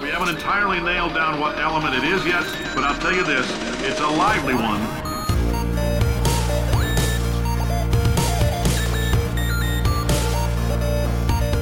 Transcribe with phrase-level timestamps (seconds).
[0.00, 3.46] We haven't entirely nailed down what element it is yet, but I'll tell you this
[3.82, 4.80] it's a lively one.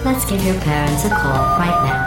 [0.05, 2.00] Let's give your parents a call right now.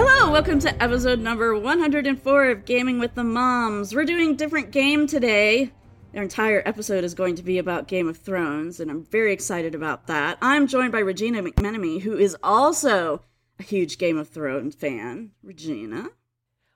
[0.00, 3.92] Hello, welcome to episode number 104 of Gaming with the Moms.
[3.92, 5.72] We're doing different game today.
[6.14, 9.74] Our entire episode is going to be about Game of Thrones, and I'm very excited
[9.74, 10.38] about that.
[10.40, 13.22] I'm joined by Regina McMenemy, who is also
[13.58, 15.32] a huge Game of Thrones fan.
[15.42, 16.10] Regina.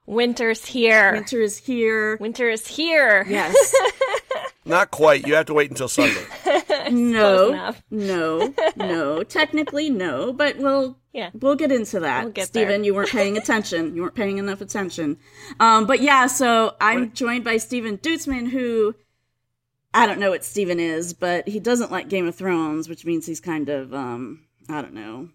[0.04, 1.12] Winter's here.
[1.12, 2.16] Winter is here.
[2.16, 3.24] Winter is here.
[3.28, 3.54] Yes.
[4.64, 5.26] Not quite.
[5.26, 6.24] You have to wait until Sunday.
[6.90, 9.22] no, no, no.
[9.24, 12.24] Technically, no, but we'll yeah we'll get into that.
[12.24, 12.84] We'll get Stephen, there.
[12.84, 13.96] you weren't paying attention.
[13.96, 15.18] you weren't paying enough attention.
[15.58, 18.94] Um, but yeah, so I'm joined by Stephen Dutzman, who
[19.92, 23.26] I don't know what Stephen is, but he doesn't like Game of Thrones, which means
[23.26, 25.28] he's kind of um, I don't know,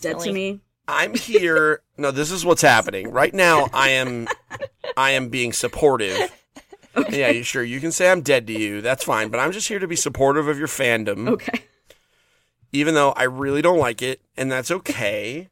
[0.00, 0.60] dead to me.
[0.88, 1.82] I'm here.
[1.98, 3.68] No, this is what's happening right now.
[3.74, 4.26] I am,
[4.96, 6.32] I am being supportive.
[7.10, 8.80] Yeah, you sure you can say I'm dead to you.
[8.80, 11.28] That's fine, but I'm just here to be supportive of your fandom.
[11.28, 11.62] Okay.
[12.72, 15.48] even though I really don't like it, and that's okay.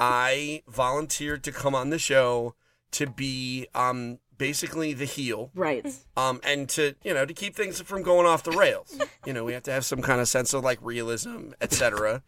[0.00, 2.54] I volunteered to come on the show
[2.92, 5.50] to be um basically the heel.
[5.54, 5.86] Right.
[6.16, 8.98] Um and to, you know, to keep things from going off the rails.
[9.24, 12.22] You know, we have to have some kind of sense of like realism, etc.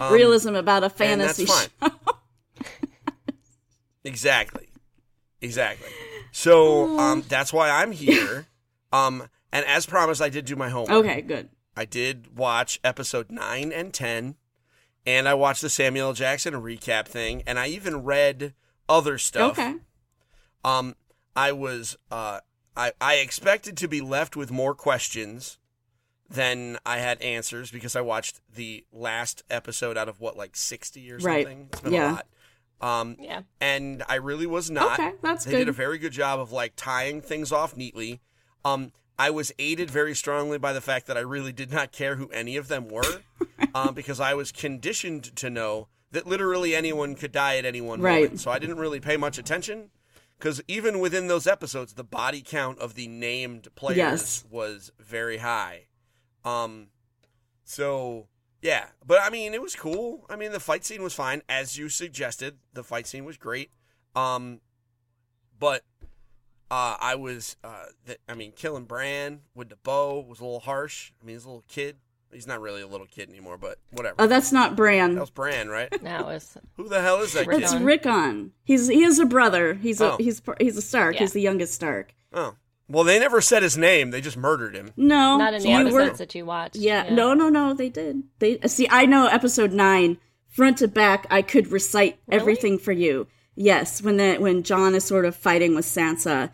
[0.00, 1.68] Um, Realism about a and that's fantasy fine.
[1.90, 1.96] show.
[4.04, 4.68] Exactly.
[5.40, 5.88] Exactly.
[6.36, 8.46] So um that's why I'm here.
[8.92, 11.04] Um and as promised I did do my homework.
[11.04, 11.48] Okay, good.
[11.76, 14.36] I did watch episode 9 and 10,
[15.04, 16.14] and I watched the Samuel L.
[16.14, 18.54] Jackson recap thing, and I even read
[18.88, 19.58] other stuff.
[19.58, 19.74] Okay.
[20.64, 20.94] Um,
[21.34, 22.40] I was, uh,
[22.76, 25.58] I, I expected to be left with more questions
[26.30, 31.10] than I had answers because I watched the last episode out of what, like 60
[31.12, 31.44] or Right.
[31.44, 31.68] something?
[31.72, 32.10] It's been Yeah.
[32.10, 32.26] a lot.
[32.80, 33.42] Um, Yeah.
[33.60, 34.98] and I really was not.
[35.00, 35.58] Okay, that's they good.
[35.58, 38.20] did a very good job of like tying things off neatly.
[38.64, 42.16] Um, I was aided very strongly by the fact that I really did not care
[42.16, 43.22] who any of them were,
[43.74, 48.00] um, because I was conditioned to know that literally anyone could die at any one
[48.02, 48.22] Right.
[48.24, 48.40] moment.
[48.40, 49.90] So I didn't really pay much attention,
[50.38, 54.44] because even within those episodes, the body count of the named players Yes.
[54.50, 55.86] was very high.
[56.44, 56.88] Um,
[57.64, 58.28] so
[58.62, 60.26] yeah, but I mean, it was cool.
[60.28, 62.58] I mean, the fight scene was fine, as you suggested.
[62.72, 63.70] The fight scene was great.
[64.14, 64.60] Um,
[65.58, 65.82] but
[66.70, 70.60] uh, I was, uh, th- I mean, killing Bran with the bow was a little
[70.60, 71.12] harsh.
[71.20, 71.96] I mean, he's a little kid.
[72.32, 74.16] He's not really a little kid anymore, but whatever.
[74.18, 75.14] Oh, that's not Bran.
[75.14, 75.88] that was Bran, right?
[76.02, 77.82] Now it's Who the hell is that It's kid?
[77.82, 77.84] Rickon.
[77.84, 78.52] Rickon.
[78.64, 79.74] He's he is a brother.
[79.74, 80.16] He's a oh.
[80.18, 81.14] he's he's a Stark.
[81.14, 81.20] Yeah.
[81.20, 82.14] He's the youngest Stark.
[82.32, 82.56] Oh,
[82.88, 84.10] well, they never said his name.
[84.10, 84.92] They just murdered him.
[84.96, 86.76] No, not in the you episodes were- that you watched.
[86.76, 87.74] Yeah, no, no, no.
[87.74, 88.22] They did.
[88.38, 88.86] They see.
[88.90, 91.26] I know episode nine, front to back.
[91.30, 92.40] I could recite Really?
[92.40, 93.26] everything for you.
[93.54, 96.50] Yes, when the when Jon is sort of fighting with Sansa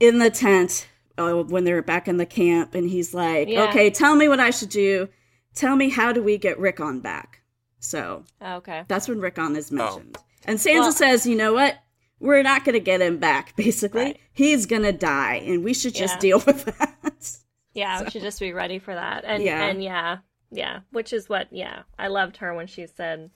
[0.00, 3.64] in the tent, uh, when they're back in the camp, and he's like, Yeah.
[3.68, 5.08] "Okay, tell me what I should do.
[5.54, 7.40] Tell me how do we get Rickon back."
[7.80, 8.84] So Oh, okay.
[8.88, 11.76] that's when Rickon is mentioned, and Sansa Well- says, "You know what?
[12.22, 13.54] We're not going to get him back.
[13.56, 14.20] Basically, Right.
[14.32, 16.20] he's going to die, and we should just Yeah.
[16.20, 16.94] deal with that."
[17.74, 19.24] Yeah, we should just be ready for that.
[19.24, 19.64] And Yeah.
[19.64, 20.18] and yeah,
[20.50, 23.30] yeah, which is what yeah, I loved her when she said,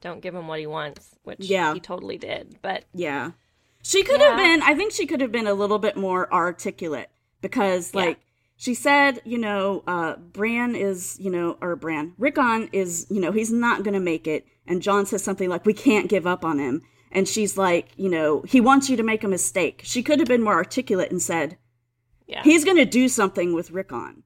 [0.00, 1.74] "Don't give him what he wants," which Yeah.
[1.74, 2.56] he totally did.
[2.62, 3.32] But Yeah.
[3.82, 7.10] She could have been, I think she could have been a little bit more articulate
[7.42, 8.00] because, Yeah.
[8.00, 8.20] like,
[8.56, 13.32] she said, you know, uh, Bran is, you know, or Bran, Rickon is, you know,
[13.32, 14.46] he's not going to make it.
[14.66, 16.80] And Jon says something like, we can't give up on him.
[17.14, 19.82] And she's like, you know, he wants you to make a mistake.
[19.84, 21.56] She could have been more articulate and said,
[22.26, 24.24] yeah, he's going to do something with Rickon.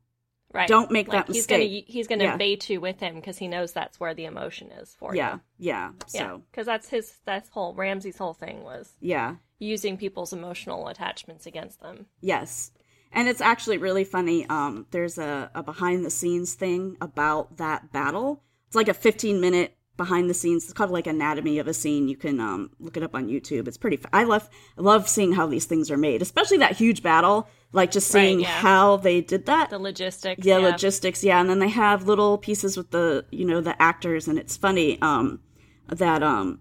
[0.54, 0.66] right.
[0.68, 1.70] don't make that he's mistake.
[1.70, 2.36] Gonna, he's going to Yeah.
[2.38, 5.34] bait you with him because he knows that's where the emotion is for Yeah.
[5.34, 5.40] you.
[5.58, 5.90] Yeah.
[6.14, 9.34] Yeah, So, because that's his that's whole Ramsay's whole thing was yeah.
[9.58, 12.06] using people's emotional attachments against them.
[12.22, 12.70] Yes.
[13.12, 14.46] And it's actually really funny.
[14.48, 18.42] Um, there's a, a behind the scenes thing about that battle.
[18.68, 20.64] It's like a 15 minute behind the scenes.
[20.64, 22.08] It's called like Anatomy of a Scene.
[22.08, 23.68] You can um, look it up on YouTube.
[23.68, 23.98] It's pretty.
[23.98, 24.48] F- I love
[24.78, 27.46] I love seeing how these things are made, especially that huge battle.
[27.72, 28.46] Like just Right, seeing yeah.
[28.46, 29.68] how they did that.
[29.68, 30.46] The logistics.
[30.46, 31.22] yeah, logistics.
[31.22, 34.56] Yeah, and then they have little pieces with the you know the actors, and it's
[34.56, 35.40] funny um,
[35.88, 36.60] that um,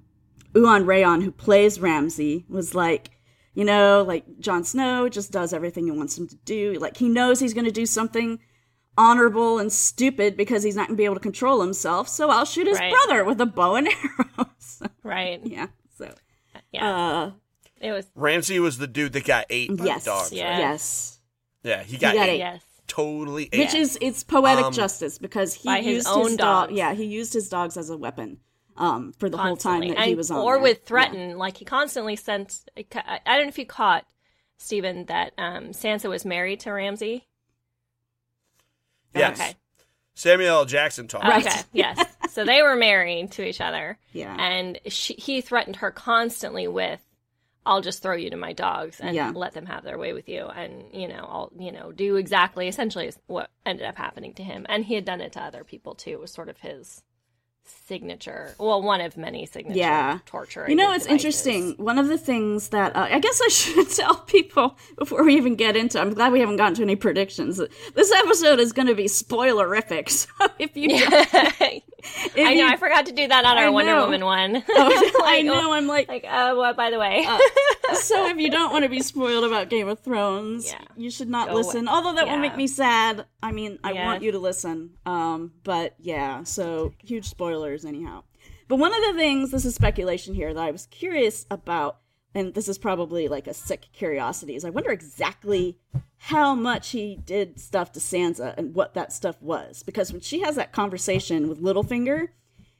[0.53, 3.11] Iwan Rheon, who plays Ramsay, was like.
[3.53, 6.73] You know, like Jon Snow just does everything he wants him to do.
[6.79, 8.37] Like he knows he's going to do something
[8.97, 12.07] honorable and stupid because he's not going to be able to control himself.
[12.09, 12.91] So I'll shoot his Right.
[12.91, 13.87] brother with a bow and
[14.37, 14.49] arrow.
[14.59, 15.39] So, Right.
[15.45, 15.67] yeah.
[15.97, 16.13] So
[16.71, 16.89] Yeah.
[16.95, 17.31] uh,
[17.79, 18.07] it was.
[18.15, 20.31] Ramsay was the dude that got ate by yes, dogs.
[20.33, 20.49] Yeah.
[20.51, 20.59] right?
[20.59, 21.19] yes.
[21.63, 22.33] Yeah, he got, got ate.
[22.33, 22.39] ate.
[22.39, 22.63] Yes.
[22.87, 23.59] Totally ate.
[23.59, 26.71] Which is it's poetic Um, justice because he By his used own dog.
[26.71, 28.39] Yeah, he used his dogs as a weapon
[28.77, 29.95] um, for the whole time constantly.
[29.95, 30.37] that he was on.
[30.39, 30.63] or there.
[30.63, 30.87] with Yeah.
[30.87, 34.05] threaten like he constantly sent i don't know if you caught
[34.57, 37.27] Stephen that um sansa was married to ramsey
[39.15, 39.39] yes.
[39.39, 39.55] okay
[40.15, 40.65] Samuel L.
[40.65, 41.25] Jackson talked.
[41.25, 41.45] Right.
[41.45, 44.35] okay yes so they were married to each other Yeah.
[44.39, 46.99] and she, he threatened her constantly with
[47.65, 49.31] I'll just throw you to my dogs and Yeah.
[49.35, 52.69] let them have their way with you, and you know, I'll you know do exactly
[52.69, 55.93] essentially what ended up happening to him, and he had done it to other people
[55.93, 56.11] too.
[56.11, 57.03] It was sort of his
[57.87, 60.19] signature, well, one of many signature Yeah.
[60.25, 60.65] torture.
[60.67, 61.73] You know, it's interesting.
[61.77, 65.55] One of the things that uh, I guess I should tell people before we even
[65.55, 65.99] get into.
[65.99, 67.61] I'm glad we haven't gotten to any predictions.
[67.95, 70.07] This episode is going to be spoilerific.
[70.39, 70.89] So if you,
[72.35, 73.95] I know you- I forgot to do that on our Wonder.
[74.01, 74.63] Woman one.
[74.69, 75.73] Oh, I know.
[75.73, 76.75] I'm like, Like, uh, what?
[76.77, 77.25] By the way,
[77.95, 80.81] so if you don't want to be spoiled about Game of Thrones, Yeah.
[80.95, 81.87] you should not Go listen.
[81.87, 81.95] away.
[81.95, 82.41] Although that will Yeah.
[82.41, 83.25] make me sad.
[83.41, 84.05] I mean, I Yeah.
[84.05, 84.91] want you to listen.
[85.05, 88.23] Um, but yeah, so huge spoilers anyhow.
[88.67, 91.97] But one of the things, this is speculation here, that I was curious about,
[92.33, 95.77] and this is probably like a sick curiosity, is I wonder exactly
[96.17, 99.83] how much he did stuff to Sansa and what that stuff was.
[99.83, 102.29] Because when she has that conversation with Littlefinger,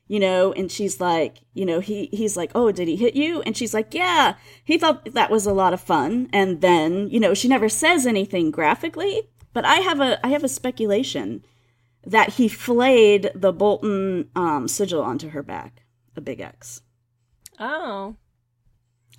[0.10, 3.42] you know and she's like you know he he's like oh did he hit you?
[3.42, 6.30] And she's like yeah he thought that was a lot of fun.
[6.32, 10.44] And then you know she never says anything graphically but i have a i have
[10.44, 11.44] a speculation
[12.06, 15.82] that he flayed the bolton um, sigil onto her back
[16.18, 16.82] a big x.
[17.60, 18.16] Oh,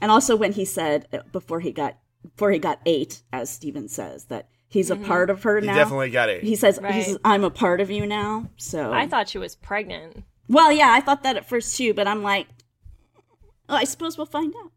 [0.01, 3.89] and also when he said uh, before he got before he got ate as stephen
[3.89, 6.43] says that he's a part of her He now definitely got ate.
[6.45, 7.05] he says he Right.
[7.05, 10.25] says i'm a part of you now so I thought she was pregnant.
[10.51, 12.47] Well, yeah, I thought that at first too, but I'm like,
[13.69, 14.73] oh, I suppose we'll find out.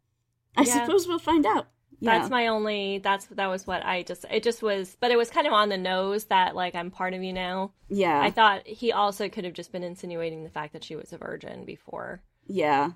[0.57, 0.85] I Yeah.
[0.85, 1.67] suppose we'll find out.
[2.01, 2.17] Yeah.
[2.17, 2.97] That's my only.
[2.97, 4.25] That's that was what I just.
[4.29, 7.13] It just was, but it was kind of on the nose that like I'm part
[7.13, 7.71] of you now.
[7.89, 11.13] yeah, I thought he also could have just been insinuating the fact that she was
[11.13, 12.21] a virgin before.
[12.47, 12.91] yeah.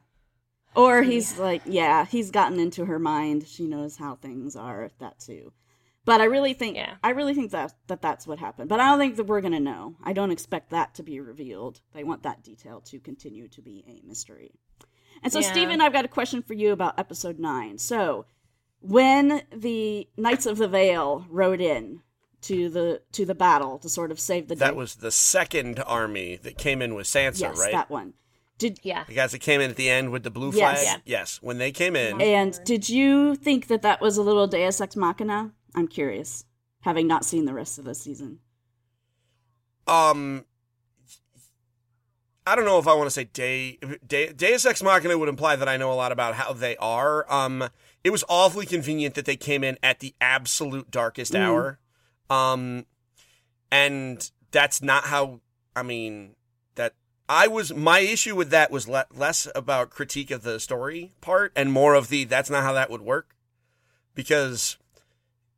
[0.75, 3.47] Or he's like, yeah, he's gotten into her mind.
[3.47, 4.91] She knows how things are.
[4.99, 5.53] That too.
[6.05, 6.95] But I really think, Yeah.
[7.03, 8.69] I really think that that that's what happened.
[8.69, 9.95] But I don't think that we're gonna know.
[10.03, 11.81] I don't expect that to be revealed.
[11.93, 14.51] They want that detail to continue to be a mystery.
[15.23, 15.51] And so, Yeah.
[15.51, 17.79] Stephen, I've got a question for you about episode nine.
[17.79, 18.25] So,
[18.81, 22.01] when the Knights of the Vale rode in
[22.41, 25.79] to the to the battle to sort of save the that day, was the second
[25.79, 27.71] army that came in with Sansa, yes, right?
[27.71, 28.13] that one.
[28.57, 29.03] Did Yeah.
[29.05, 30.81] The guys that came in at the end with the blue Yes.
[30.83, 31.01] flag.
[31.05, 31.19] Yeah.
[31.19, 31.39] Yes.
[31.41, 34.95] When they came in, and did you think that that was a little Deus Ex
[34.95, 35.51] Machina?
[35.75, 36.45] I'm curious,
[36.81, 38.39] having not seen the rest of the season.
[39.87, 40.45] um,
[42.47, 45.55] I don't know if I want to say day, day Deus Ex Machina would imply
[45.55, 47.25] that I know a lot about how they are.
[47.31, 47.69] Um,
[48.03, 51.39] it was awfully convenient that they came in at the absolute darkest Mm.
[51.39, 51.79] hour.
[52.29, 52.85] Um,
[53.71, 55.41] and that's not how.
[55.75, 56.44] I mean, that
[57.27, 61.51] I was my issue with that was le- less about critique of the story part
[61.55, 63.35] and more of the that's not how that would work.
[64.13, 64.77] Because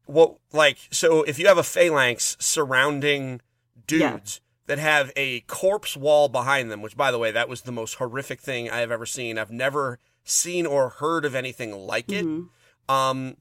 [0.06, 3.42] what like so if you have a phalanx surrounding
[3.86, 7.72] dudes that have a corpse wall behind them which by the way that was the
[7.72, 9.38] most horrific thing i have ever seen.
[9.38, 12.26] I've never seen or heard of anything like it.
[12.26, 12.48] Mhm.
[12.90, 13.38] um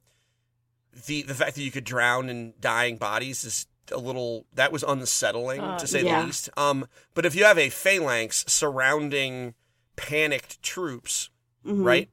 [1.07, 4.83] the the fact that you could drown in dying bodies is a little that was
[4.83, 6.21] unsettling Uh, to say yeah.
[6.21, 9.55] the least um but if you have a phalanx surrounding
[9.97, 11.31] panicked troops
[11.65, 11.85] Mhm.
[11.85, 12.11] right?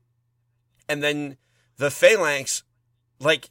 [0.90, 1.38] And then
[1.78, 2.64] the phalanx,
[3.20, 3.50] like,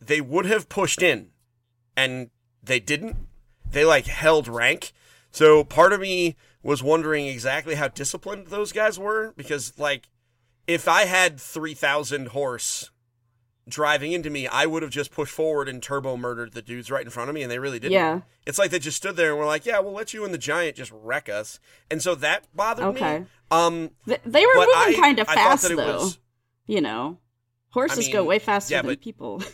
[0.00, 1.30] they would have pushed in,
[1.96, 2.30] and
[2.62, 3.16] they didn't.
[3.70, 4.92] They like held rank.
[5.30, 10.08] So part of me was wondering exactly how disciplined those guys were because, like,
[10.66, 12.90] if I had three thousand horse
[13.68, 17.04] driving into me, I would have just pushed forward and turbo murdered the dudes right
[17.04, 17.92] in front of me, and they really didn't.
[17.92, 18.20] Yeah.
[18.46, 20.38] It's like they just stood there and were like, "Yeah, we'll let you and the
[20.38, 23.20] giant just wreck us," and so that bothered Okay.
[23.20, 23.26] me.
[23.50, 25.76] Um, Th- they were moving kind of fast though.
[25.76, 26.18] was-
[26.66, 27.18] You know,
[27.70, 29.42] horses I go way faster yeah, than but- people.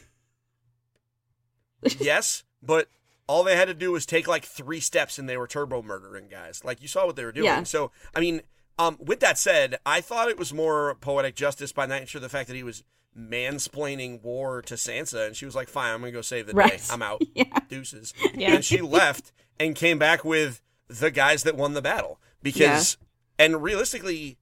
[1.98, 2.88] yes, but
[3.26, 6.28] all they had to do was take like three steps and they were turbo murdering
[6.28, 6.64] guys.
[6.64, 7.46] Like you saw what they were doing.
[7.46, 7.62] Yeah.
[7.64, 8.42] So I mean,
[8.78, 12.28] Um, with that said, I thought it was more poetic justice by nature of the
[12.28, 12.84] fact that he was
[13.18, 16.78] mansplaining war to Sansa, and she was like, "Fine, I'm gonna go save the day.
[16.90, 17.22] I'm out.
[17.34, 17.44] Yeah.
[17.68, 18.54] Deuces." Yeah.
[18.54, 22.96] And she left and came back with the guys that won the battle because,
[23.38, 24.38] and realistically,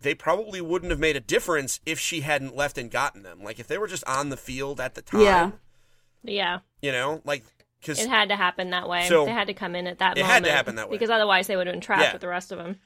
[0.00, 3.42] they probably wouldn't have made a difference if she hadn't left and gotten them.
[3.42, 5.50] Like if they were just on the field at the time, Yeah.
[6.22, 6.58] Yeah.
[6.82, 7.44] you know, like
[7.80, 9.06] because It had to happen that way.
[9.08, 10.34] So- they had to come in at that It moment.
[10.34, 10.96] had to happen that way.
[10.96, 12.12] Because otherwise they would have been trapped Yeah.
[12.12, 12.78] with the rest of them.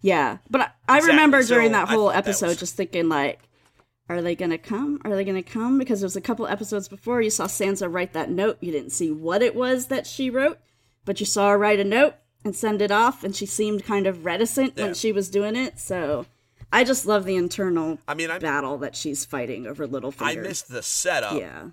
[0.00, 1.10] Yeah, but I, I Exactly.
[1.16, 3.40] remember So during that whole thought that episode was- just thinking like,
[4.08, 5.00] are they gonna come?
[5.04, 5.78] Are they gonna come?
[5.78, 8.58] Because there was a couple episodes before you saw Sansa write that note.
[8.60, 10.58] You didn't see what it was that she wrote,
[11.04, 14.06] but you saw her write a note and send it off, and she seemed kind
[14.06, 14.84] of reticent Yeah.
[14.84, 15.78] when she was doing it.
[15.78, 16.26] So
[16.70, 20.22] I just love the internal I mean, I battle that she's fighting over Littlefinger.
[20.22, 21.38] I missed the setup.
[21.40, 21.70] Yeah.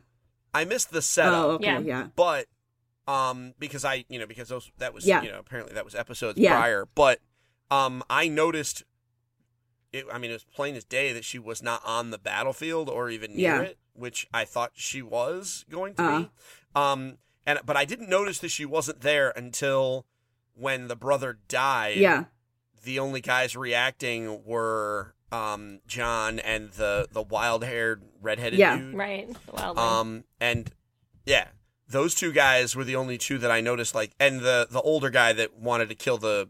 [0.53, 1.33] I missed the setup.
[1.33, 1.65] Oh, okay.
[1.65, 1.79] Yeah.
[1.79, 2.07] Yeah.
[2.15, 2.45] but
[3.07, 5.23] um because i you know because those that was Yeah.
[5.23, 6.55] you know apparently that was episodes Yeah.
[6.55, 7.19] prior but
[7.71, 8.83] um i noticed
[9.93, 12.89] it i mean it was plain as day that she was not on the battlefield
[12.89, 13.61] or even near Yeah.
[13.61, 16.19] it which i thought she was going to Uh-huh.
[16.19, 16.29] be
[16.75, 20.05] um and but i didn't notice that she wasn't there until
[20.53, 22.25] when the brother died Yeah.
[22.83, 28.77] the only guys reacting were um john and the the wild haired redheaded Yeah.
[28.77, 29.27] dude Right.
[29.45, 29.77] The wildling.
[29.77, 30.71] um, and
[31.25, 31.47] yeah,
[31.87, 33.93] those two guys were the only two that I noticed.
[33.93, 36.49] Like, and the the older guy that wanted to kill the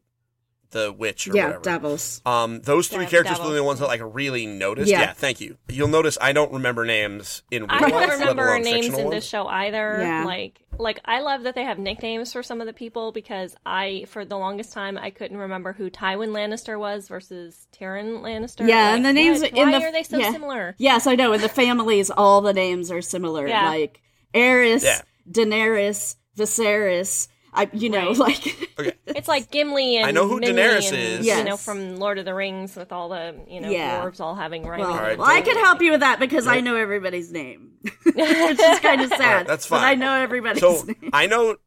[0.71, 1.45] the witch or Yeah.
[1.47, 1.63] whatever.
[1.63, 2.21] Davos.
[2.25, 4.89] Um, those three Dav- characters were the only ones that like really noticed.
[4.89, 5.01] Yeah.
[5.01, 5.13] Yeah.
[5.13, 5.57] thank you.
[5.69, 8.93] You'll notice I don't remember names in real I life, don't let remember names in
[8.93, 9.11] ones.
[9.11, 9.97] this show either.
[10.01, 10.25] Yeah.
[10.25, 14.05] Like, like I love that they have nicknames for some of the people because I,
[14.07, 18.67] for the longest time, I couldn't remember who Tywin Lannister was versus Tyrion Lannister.
[18.67, 19.51] Yeah, Like, and the names what?
[19.51, 20.31] in Why the are they so yeah.
[20.31, 20.75] similar?
[20.79, 21.33] Yes, I know.
[21.33, 23.47] In the families, all the names are similar.
[23.47, 23.67] Yeah.
[23.69, 24.01] Like
[24.33, 25.01] Aerys, Yeah.
[25.29, 27.27] Daenerys, Viserys.
[27.53, 28.17] I, you know, Right.
[28.17, 31.25] like Okay, It's like Gimli and I know who Minley Daenerys and, is.
[31.27, 34.01] You know, from Lord of the Rings with all the you know Yeah.
[34.01, 34.86] dwarves all having rhyming.
[34.88, 37.72] well, right, well, I don't- can help you with that because I know everybody's name,
[38.03, 39.20] which is kind of sad.
[39.38, 41.10] right, that's But I know everybody's so name.
[41.13, 41.58] I know,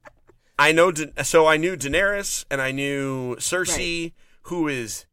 [0.59, 0.91] I know.
[0.91, 4.13] Da- So I knew Daenerys and I knew Cersei,
[4.45, 5.05] who is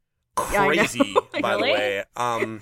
[0.53, 0.83] Yeah, I know.
[0.83, 2.03] crazy by the way.
[2.15, 2.61] Um,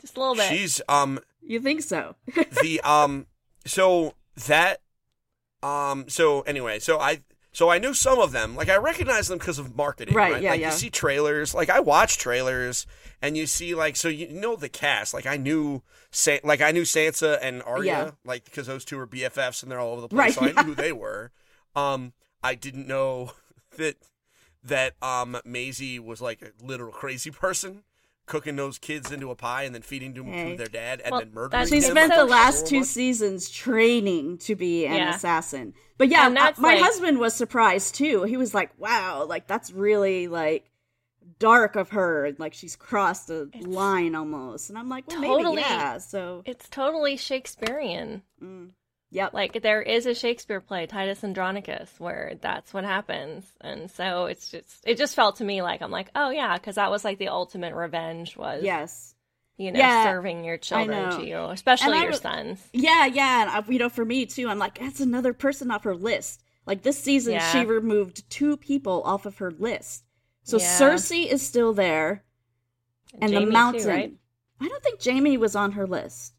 [0.00, 0.48] Just a little bit.
[0.48, 2.14] she's um You think so?
[2.62, 3.26] the um
[3.66, 4.14] so
[4.46, 4.80] that
[5.62, 7.20] um so anyway so i
[7.52, 8.54] so i knew some of them.
[8.56, 10.70] Like i recognize them because of marketing Right, right, yeah, like yeah.
[10.70, 12.86] you see trailers like i watch trailers
[13.20, 15.12] and you see like so you know the cast.
[15.12, 18.10] Like i knew Sa- like i knew sansa and arya Yeah.
[18.24, 20.62] like because those two are bffs and they're all over the place Right, so i
[20.62, 21.30] knew who they were.
[21.76, 22.12] Um
[22.42, 23.32] i didn't know
[23.76, 23.96] that
[24.64, 27.82] that um Maisie was like a literal crazy person
[28.30, 30.52] cooking those kids into a pie and then feeding them Hey.
[30.52, 31.90] to their dad and Well, then murdering that's- She them.
[31.90, 35.14] spent like the last two horrible- seasons training to be an Yeah.
[35.16, 35.74] assassin.
[35.98, 38.22] But yeah, And that's my like- husband was surprised too.
[38.22, 40.70] He was like, "Wow, like that's really like
[41.38, 42.34] dark of her.
[42.38, 45.56] Like she's crossed a line almost." And I'm like, "Well, Totally.
[45.56, 48.22] maybe yeah." So, it's totally Shakespearean.
[48.42, 48.70] Mm.
[49.12, 49.32] Yep.
[49.34, 54.48] Like there is a Shakespeare play, Titus Andronicus, where that's what happens, and so it's
[54.48, 57.18] just it just felt to me like I'm like, oh yeah, because that was like
[57.18, 59.14] the ultimate revenge was, yes.
[59.56, 62.60] you know, Yeah, serving your children to you, especially And your was- sons.
[62.72, 65.82] Yeah, yeah, and I, you know, for me too, I'm like, that's another person off
[65.84, 66.42] her list.
[66.66, 67.50] Like this season, Yeah.
[67.50, 70.04] she removed two people off of her list.
[70.44, 70.78] So Yeah.
[70.78, 72.22] Cersei is still there,
[73.20, 73.88] and Jaime the too, mountain.
[73.88, 74.14] right?
[74.60, 76.32] I don't think Jaime was on her list.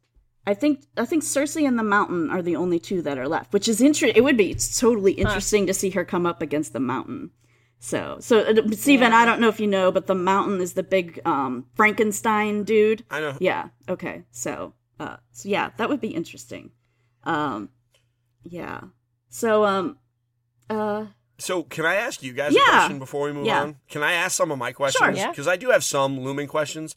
[0.47, 3.53] I think I think Cersei and the mountain are the only two that are left,
[3.53, 4.15] which is interesting.
[4.17, 7.31] It would be totally interesting to see her come up against the mountain.
[7.79, 9.17] So, so uh, Stephen, Yeah.
[9.17, 13.03] I don't know if you know, but the mountain is the big um, Frankenstein dude.
[13.09, 13.37] I know.
[13.39, 13.69] Yeah.
[13.89, 14.23] Okay.
[14.31, 16.71] So, uh, so yeah, that would be interesting.
[17.23, 17.69] Um,
[18.43, 18.81] yeah.
[19.29, 19.97] So, um,
[20.69, 21.05] uh,
[21.39, 22.61] So, can I ask you guys Yeah.
[22.61, 23.61] a question before we move Yeah.
[23.61, 23.77] on?
[23.89, 25.03] Can I ask some of my questions?
[25.03, 25.11] Sure.
[25.15, 25.29] Yeah.
[25.31, 26.95] Because I do have some looming questions.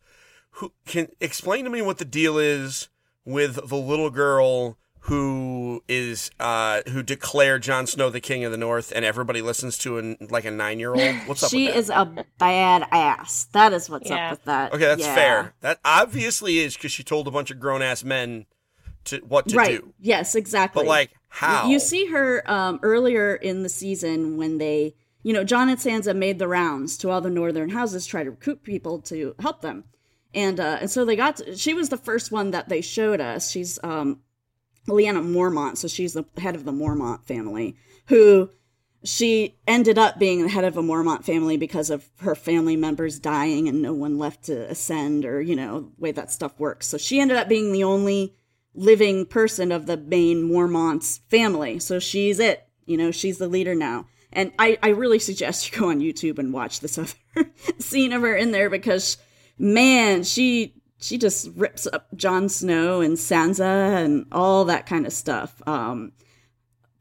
[0.59, 2.89] Who can explain to me what the deal is
[3.25, 8.57] with the little girl who is uh who declared Jon Snow the king of the
[8.59, 11.15] North, and everybody listens to an like a nine year old?
[11.27, 11.51] What's up?
[11.51, 11.79] she with that?
[11.81, 13.47] is a bad ass.
[13.53, 14.27] That is what's Yeah.
[14.27, 14.73] up with that.
[14.73, 14.85] okay.
[14.87, 15.15] That's Yeah.
[15.15, 15.55] fair.
[15.61, 18.47] That obviously is because she told a bunch of grown ass men
[19.05, 19.81] to what to right.
[19.83, 19.93] do.
[20.01, 20.83] Yes, exactly.
[20.83, 21.69] But like how?
[21.69, 26.17] You see her um, earlier in the season when they, you know, Jon and Sansa
[26.17, 29.85] made the rounds to all the northern houses, try to recruit people to help them,
[30.35, 31.37] and uh, and so they got.
[31.37, 33.51] To, she was the first one that they showed us.
[33.51, 34.21] She's um,
[34.89, 37.77] Lyanna Mormont, so she's the head of the Mormont family,
[38.07, 38.51] who
[39.05, 43.19] she ended up being the head of a Mormont family because of her family members
[43.19, 46.87] dying and no one left to ascend or you know the way that stuff works.
[46.87, 48.35] So she ended up being the only
[48.75, 51.79] living person of the main Mormont's family.
[51.79, 52.67] So she's it.
[52.87, 54.07] You know, she's the leader now.
[54.33, 58.23] And I, I really suggest you go on YouTube and watch this other scene of
[58.23, 59.17] her in there because,
[59.59, 65.13] man, she she just rips up Jon Snow and Sansa and all that kind of
[65.13, 65.61] stuff.
[65.67, 66.13] Um,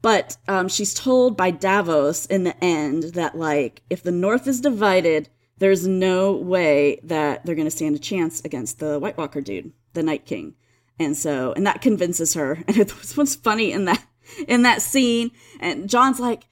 [0.02, 4.60] but um, she's told by Davos in the end that like if the North is
[4.60, 9.40] divided, there's no way that they're going to stand a chance against the White Walker
[9.40, 10.54] dude, the Night King.
[10.98, 12.58] And so, and that convinces her.
[12.68, 14.04] And it was funny in that
[14.46, 15.30] in that scene.
[15.60, 16.44] And Jon's like,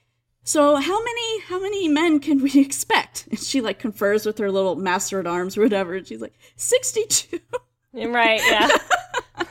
[0.43, 4.51] "So how many how many men can we expect?" And she like confers with her
[4.51, 5.95] little master at arms or whatever.
[5.95, 7.39] And she's like, 62.
[7.93, 8.69] Right, yeah.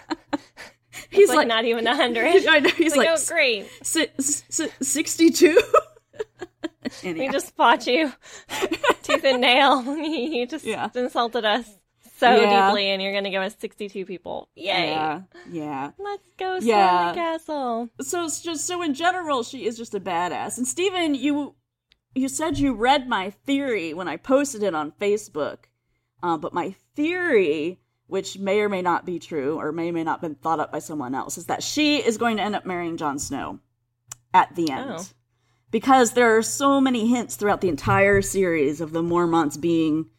[1.10, 2.24] He's like, like, not even a hundred.
[2.48, 2.70] I know.
[2.70, 3.68] He's like, like, oh great.
[3.82, 5.60] si- si- 62.
[7.04, 8.12] We just fought you
[9.02, 9.84] tooth and nail.
[9.96, 10.88] you just Yeah.
[10.94, 11.68] insulted us
[12.22, 12.68] so Yeah.
[12.68, 14.48] deeply, and you're going to give us 62 people.
[14.54, 14.90] Yay!
[14.90, 15.90] Yeah, yeah.
[15.98, 17.08] Let's go storm Yeah.
[17.12, 17.88] the castle.
[18.00, 20.56] So just so in general, she is just a badass.
[20.58, 21.54] And Stephen, you
[22.14, 25.58] you said you read my theory when I posted it on Facebook,
[26.22, 30.04] uh, but my theory, which may or may not be true, or may or may
[30.04, 32.54] not have been thought up by someone else, is that she is going to end
[32.54, 33.60] up marrying Jon Snow
[34.34, 34.90] at the end.
[34.98, 35.04] Oh.
[35.70, 40.10] Because there are so many hints throughout the entire series of the Mormonts being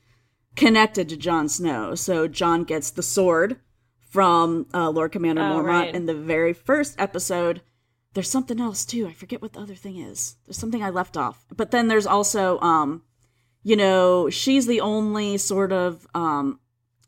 [0.56, 1.96] connected to Jon Snow.
[1.96, 3.60] So Jon gets the sword
[4.10, 5.96] from uh, Lord Commander Oh, Mormont right.
[5.96, 7.62] in the very first episode.
[8.14, 9.08] There's something else too.
[9.08, 10.36] I forget what the other thing is.
[10.46, 11.46] There's something I left off.
[11.56, 13.02] But then there's also, um,
[13.64, 16.60] you know, she's the only sort of, um,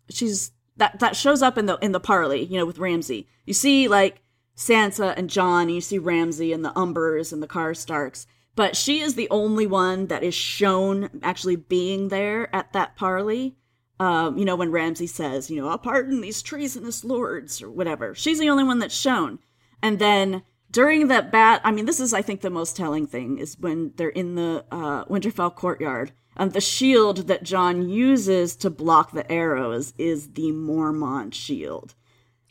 [0.10, 2.44] she's that that shows up in the in the parley.
[2.44, 3.28] You know, with Ramsay.
[3.46, 4.24] You see like
[4.58, 5.64] Sansa and Jon.
[5.64, 8.26] And you see Ramsay and the Umbers and the Karstarks.
[8.56, 13.58] But she is the only one that is shown actually being there at that parley.
[14.00, 18.16] Um, you know, when Ramsay says, you know, I'll pardon these treasonous lords or whatever.
[18.16, 19.40] She's the only one that's shown.
[19.82, 23.38] And then during that bat, I mean, this is, I think, the most telling thing
[23.38, 26.12] is when they're in the uh, Winterfell courtyard.
[26.36, 31.96] And the shield that Jon uses to block the arrows is the Mormont shield.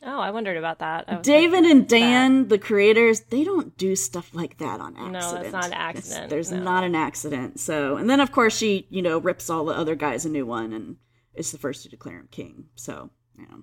[0.06, 1.22] Oh, I wondered about that.
[1.22, 1.98] David like, and what's that?
[1.98, 5.12] Dan, the creators, they don't do stuff like that on accident.
[5.12, 6.62] No, that's not an It's- accident, There's no.
[6.62, 7.58] not an accident.
[7.60, 10.44] So, and then of course she, you know, rips all the other guys a new
[10.46, 10.96] one, and
[11.34, 12.66] is the first to declare him king.
[12.74, 13.62] So, you know,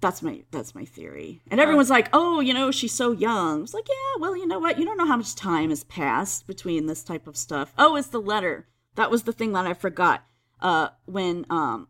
[0.00, 1.42] that's my that's my theory.
[1.50, 3.62] And everyone's like, oh, you know, she's so young.
[3.62, 4.78] It's like, yeah, well, you know what?
[4.78, 7.72] You don't know how much time has passed between this type of stuff.
[7.78, 8.68] Oh, it's the letter.
[8.96, 10.24] That was the thing that I forgot.
[10.60, 11.88] Uh, when um,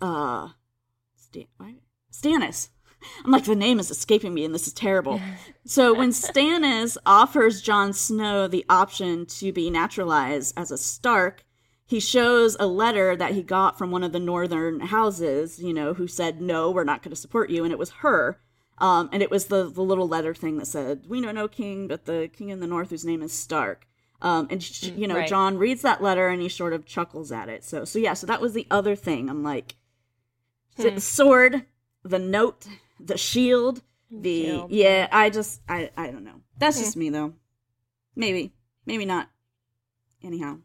[0.00, 0.48] uh,
[1.56, 1.74] why-
[2.12, 2.68] Stannis.
[3.24, 5.20] I'm like, the name is escaping me, and this is terrible.
[5.66, 11.44] So when Stannis offers Jon Snow the option to be naturalized as a Stark,
[11.86, 15.94] he shows a letter that he got from one of the northern houses, you know,
[15.94, 18.40] who said, "No, we're not going to support you," and it was her.
[18.78, 21.86] Um, and it was the the little letter thing that said, "We know no king,
[21.86, 23.86] but the king in the north, whose name is Stark."
[24.22, 25.28] Um, and sh- you know, right.
[25.28, 27.64] Jon reads that letter and he sort of chuckles at it.
[27.64, 29.30] So, so yeah, so that was the other thing.
[29.30, 29.76] I'm like,
[30.76, 31.64] the sword,
[32.04, 32.66] the note,
[32.98, 34.70] the shield, the Shield.
[34.72, 35.08] yeah.
[35.12, 36.40] I just, I, I don't know.
[36.58, 37.34] That's just me though.
[38.16, 38.52] Maybe,
[38.86, 39.28] maybe not.
[40.22, 40.58] Anyhow,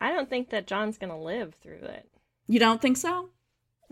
[0.00, 2.08] I don't think that Jon's to live through it.
[2.48, 3.28] you don't think so?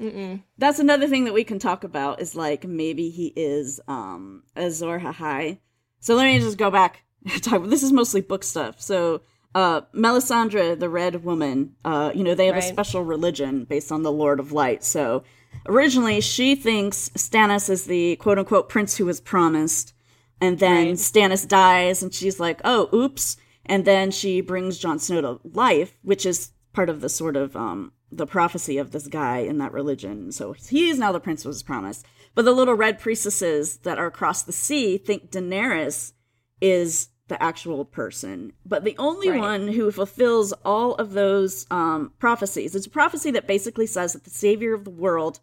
[0.01, 0.43] Mm-mm.
[0.57, 5.01] That's another thing that we can talk about is like maybe he is um Azor
[5.01, 5.59] Ahai.
[6.01, 7.05] So let me just go back.
[7.43, 8.81] Talk- this is mostly book stuff.
[8.81, 9.23] So
[9.55, 14.03] uh Melisandre, the Red Woman, uh, you know, they have a special religion based on
[14.03, 14.85] the Lord of Light.
[14.85, 15.25] So
[15.67, 19.93] originally she thinks Stannis is the quote unquote prince who was promised.
[20.41, 20.95] And then Right.
[20.97, 23.37] Stannis dies and she's like, oh, oops.
[23.67, 27.57] And then she brings Jon Snow to life, which is part of the sort of
[27.57, 30.33] um the prophecy of this guy in that religion.
[30.33, 32.07] So he's now the prince who was promised.
[32.35, 36.13] But the little red priestesses that are across the sea think Daenerys
[36.61, 38.53] is the actual person.
[38.65, 39.41] But the only Right.
[39.41, 44.25] one who fulfills all of those um, prophecies, it's a prophecy that basically says that
[44.25, 45.41] the savior of the world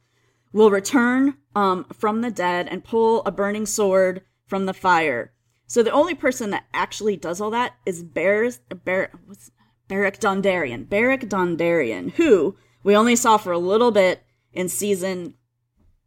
[0.51, 5.31] will return um, from the dead and pull a burning sword from the fire.
[5.67, 8.51] So the only person that actually does all that is Bar-
[8.85, 9.51] Bar- what's
[9.87, 10.87] Beric Dondarrion.
[10.89, 15.35] Beric Dondarrion, who we only saw for a little bit in season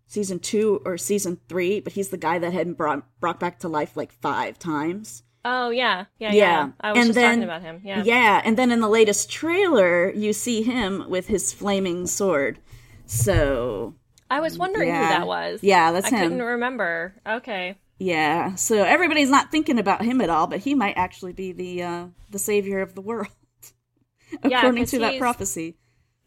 [0.07, 3.59] season two or season three, but he's the guy that had been brought brought back
[3.61, 5.23] to life like five times.
[5.45, 6.07] Oh, yeah.
[6.19, 6.35] Yeah, yeah.
[6.35, 7.81] Yeah, I was and just then talking about him.
[7.85, 8.03] Yeah.
[8.05, 12.59] yeah, and then in the latest trailer, you see him with his flaming sword.
[13.07, 13.95] So
[14.31, 15.03] I was wondering Yeah.
[15.03, 15.61] who that was.
[15.63, 16.23] Yeah, that's I him.
[16.31, 17.15] couldn't remember.
[17.27, 17.77] Okay.
[17.99, 21.83] Yeah, so everybody's not thinking about him at all, but he might actually be the
[21.83, 23.29] uh, the savior of the world,
[24.45, 25.77] Yeah, to that prophecy.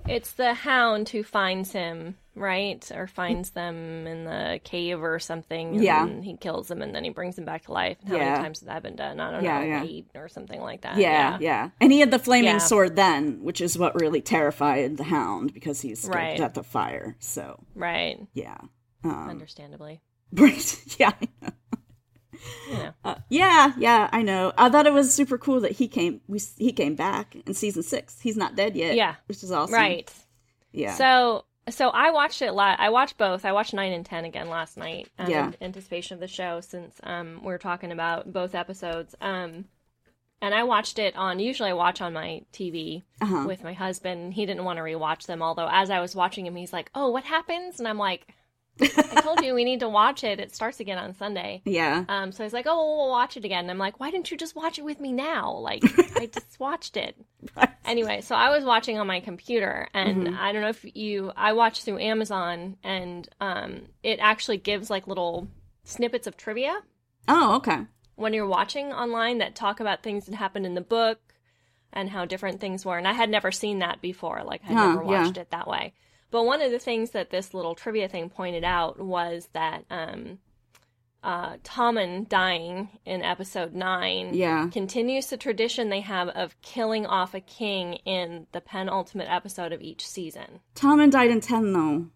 [0.08, 2.90] It's the hound who finds him right?
[2.94, 5.76] Or finds them in the cave or something.
[5.76, 6.08] And Yeah.
[6.22, 7.98] he kills them and then he brings them back to life.
[8.02, 8.32] And how Yeah.
[8.32, 9.20] many times has that been done?
[9.20, 9.84] I don't Yeah, know, yeah.
[9.84, 10.98] eight or something like that.
[10.98, 11.70] Yeah, yeah.
[11.82, 12.58] And he had the flaming Yeah.
[12.60, 16.38] sword then, which is what really terrified the hound because he's scared Right.
[16.38, 17.16] to death of fire.
[17.20, 18.20] So, Right.
[18.34, 18.58] yeah.
[19.04, 20.02] Um, Understandably.
[20.34, 20.86] right.
[21.00, 21.12] Yeah.
[21.20, 21.50] I know.
[22.70, 22.94] You know.
[23.04, 24.52] Uh, yeah, yeah, I know.
[24.58, 26.22] I thought it was super cool that he came.
[26.28, 28.20] We he came back in season six.
[28.22, 28.96] He's not dead yet.
[28.96, 29.16] Yeah.
[29.28, 29.76] which is awesome.
[29.76, 30.12] Right.
[30.72, 30.96] Yeah.
[30.96, 32.54] So so I watched it.
[32.54, 33.44] La- I watched both.
[33.46, 35.10] I watched nine and ten again last night.
[35.18, 35.52] Um, Yeah.
[35.60, 39.16] Anticipation of the show, since um we are talking about both episodes.
[39.22, 39.66] Um,
[40.44, 41.40] and I watched it on.
[41.40, 43.44] Usually, I watch on my TV Uh-huh.
[43.48, 44.34] with my husband.
[44.34, 45.42] He didn't want to rewatch them.
[45.42, 48.28] Although, as I was watching him, he's like, "Oh, what happens?" And I'm like,
[48.80, 50.40] "I told you we need to watch it.
[50.40, 52.06] It starts again on Sunday." yeah.
[52.08, 54.32] Um, so he's like, "Oh, well, we'll watch it again." And I'm like, "Why didn't
[54.32, 55.54] you just watch it with me now?
[55.58, 55.84] Like,
[56.18, 57.16] I just watched it."
[57.86, 60.38] Anyway, so I was watching on my computer, and Mm-hmm.
[60.40, 65.08] I don't know if you, I watched through Amazon, and um, it actually gives like
[65.08, 65.48] little
[65.84, 66.80] snippets of trivia
[67.28, 67.80] Oh, okay.
[68.16, 71.20] when you're watching online that talk about things that happened in the book
[71.92, 72.98] and how different things were.
[72.98, 74.44] And I had never seen that before.
[74.46, 75.24] Like, I Huh, never yeah.
[75.24, 75.94] watched it that way.
[76.32, 80.40] But one of the things that this little trivia thing pointed out was that um,
[81.24, 84.70] uh, Tommen dying in episode nine Yeah.
[84.72, 89.82] continues the tradition they have of killing off a king in the penultimate episode of
[89.82, 90.62] each season.
[90.74, 92.08] Tommen died in ten though.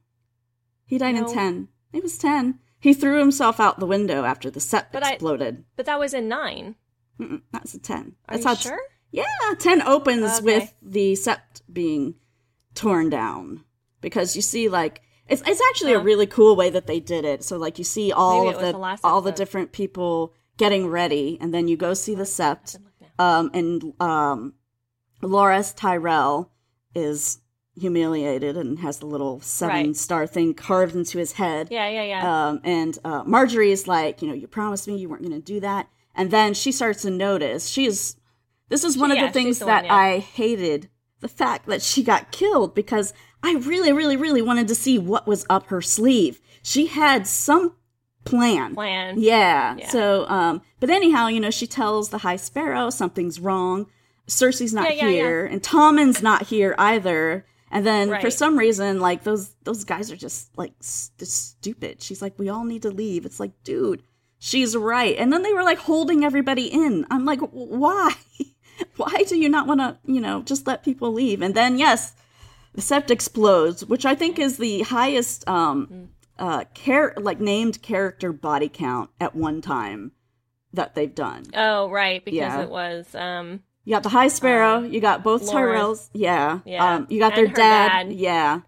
[0.86, 1.28] He died No.
[1.28, 1.68] in ten.
[1.94, 2.60] It was ten.
[2.80, 5.66] He threw himself out the window after the set But I- exploded.
[5.76, 6.76] But that was in nine.
[7.20, 8.16] Mm-mm, that's a ten.
[8.30, 8.82] Are That's you sure?
[9.12, 9.26] Yeah,
[9.60, 10.44] ten opens Okay.
[10.46, 12.16] with the sept being
[12.74, 13.64] torn down
[14.06, 17.44] because you see like it's it's actually a really cool way that they did it.
[17.44, 21.40] So like you see all Maybe of the, the all the different people getting ready,
[21.42, 22.78] and then you go see the sept.
[23.18, 24.54] Um, and um,
[25.24, 26.52] Loras Tyrell
[26.94, 27.40] is
[27.76, 29.96] humiliated and has the little seven Right.
[29.96, 31.70] star thing carved into his head.
[31.72, 32.48] Yeah, yeah, yeah.
[32.48, 35.42] Um, and uh, Margaery is like, you know, you promised me you weren't going to
[35.54, 35.88] do that.
[36.14, 37.68] And then she starts to notice.
[37.68, 38.16] She is.
[38.70, 39.96] This is one She- of yeah, the things the that one, yeah.
[39.96, 40.90] I hated
[41.22, 43.14] the fact that she got killed because
[43.46, 46.42] I really, really, really wanted to see what was up her sleeve.
[46.64, 47.76] She had some
[48.24, 48.74] plan.
[48.74, 49.20] Plan.
[49.20, 49.76] Yeah.
[49.78, 49.90] Yeah.
[49.90, 53.86] So, um, but anyhow, you know, she tells the High Sparrow something's wrong.
[54.28, 57.46] Cersei's not Yeah, yeah, here, and Tommen's not here either.
[57.70, 62.02] And then for some reason, like those those guys are just like s- just stupid.
[62.02, 63.26] She's like, we all need to leave.
[63.26, 64.02] It's like, dude,
[64.40, 65.16] she's right.
[65.18, 67.06] And then they were like holding everybody in.
[67.12, 68.14] I'm like, why?
[68.98, 71.42] why do you not want to, you know, just let people leave?
[71.44, 72.16] And then yes,
[72.76, 78.32] the sept explodes, which I think is the highest um uh char- like named character
[78.34, 80.12] body count at one time
[80.74, 81.46] that they've done.
[81.54, 82.62] Oh, right, because Yeah.
[82.62, 84.82] it was um You got the High Sparrow.
[84.82, 85.52] you got both Loras.
[85.54, 86.10] Tyrells.
[86.14, 86.60] Yeah.
[86.66, 86.96] Yeah.
[86.96, 88.08] Um, you got And their dad.
[88.10, 88.12] dad.
[88.14, 88.62] Yeah.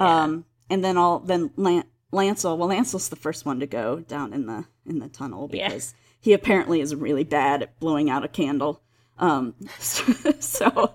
[0.00, 2.56] Um, and then all then Lan- Lancel.
[2.58, 5.68] Well, Lancel's the first one to go down in the in the tunnel Yeah.
[5.68, 8.82] because he apparently is really bad at blowing out a candle.
[9.18, 10.92] Um, so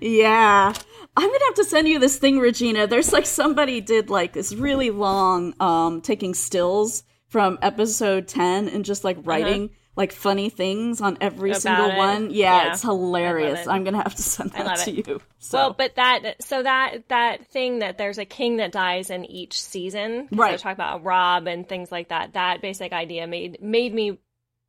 [0.00, 0.72] yeah.
[1.16, 2.86] I'm gonna have to send you this thing, Regina.
[2.86, 8.84] There's like somebody did like this really long um taking stills from episode 10 and
[8.84, 11.60] just like writing like funny things on every Uh-huh.
[11.62, 11.96] About single it.
[11.98, 12.30] one.
[12.30, 12.72] Yeah, Yeah.
[12.72, 13.60] it's hilarious.
[13.66, 13.68] it.
[13.70, 15.06] I'm gonna have to send that to it.
[15.06, 15.20] you.
[15.38, 19.24] So Well, but that so that that thing that there's a king that dies in
[19.24, 20.28] each season.
[20.32, 20.52] Right.
[20.52, 22.32] was talking about Robb and things like that.
[22.32, 24.18] That basic idea made made me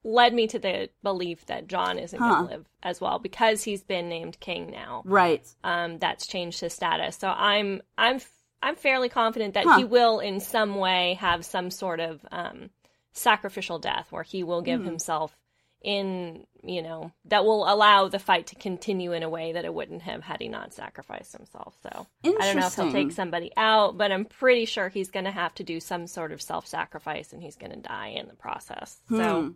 [0.07, 2.29] led me to the belief that Jon isn't Huh.
[2.29, 5.01] going to live as well because he's been named king now.
[5.03, 5.43] right.
[5.63, 7.17] Um, that's changed his status.
[7.17, 8.19] So I'm I'm
[8.61, 9.77] I'm fairly confident that Huh.
[9.79, 12.69] he will in some way have some sort of um,
[13.13, 15.35] sacrificial death where he will give himself
[15.81, 19.73] in you know that will allow the fight to continue in a way that it
[19.73, 22.07] wouldn't have had he not sacrificed himself so
[22.39, 25.31] i don't know if he'll take somebody out but i'm pretty sure he's going to
[25.31, 28.97] have to do some sort of self-sacrifice and he's going to die in the process
[29.09, 29.17] Hmm.
[29.17, 29.53] so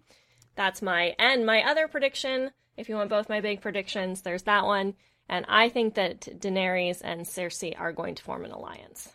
[0.59, 4.65] that's my and my other prediction if you want both my big predictions there's that
[4.65, 4.93] one
[5.29, 9.09] and i think that daenerys and cersei are going to form an alliance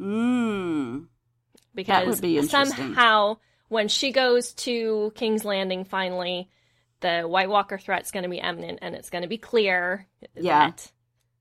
[0.00, 1.06] Mm.
[1.74, 2.76] because would be interesting.
[2.76, 3.36] somehow
[3.68, 6.50] when she goes to King's Landing finally,
[7.00, 10.66] the White Walker threat's going to be imminent, and it's going to be clear Yeah.
[10.70, 10.91] that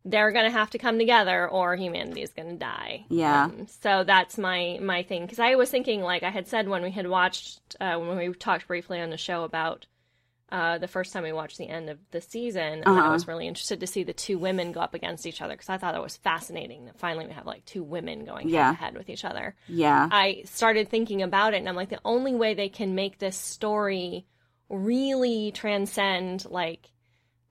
[0.03, 3.05] they're going to have to come together, or humanity is going to die.
[3.09, 3.45] Yeah.
[3.45, 6.81] Um, so that's my my thing because I was thinking, like I had said when
[6.83, 9.85] we had watched uh, when we talked briefly on the show about.
[10.53, 13.11] Uh, the first time we watched the end of the season, I Uh-huh.
[13.13, 15.77] was really interested to see the two women go up against each other because I
[15.77, 18.97] thought it was fascinating that finally we have like two women going head to head
[18.97, 19.55] with each other.
[19.69, 20.09] Yeah.
[20.11, 23.37] I started thinking about it, and I'm like, the only way they can make this
[23.37, 24.25] story
[24.67, 26.89] really transcend like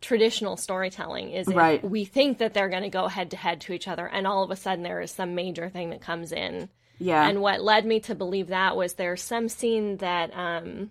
[0.01, 1.83] traditional storytelling is Right.
[1.85, 4.43] we think that they're going to go head to head to each other and all
[4.43, 7.29] of a sudden there is some major thing that comes in Yeah.
[7.29, 10.91] and what led me to believe that was there's some scene that um,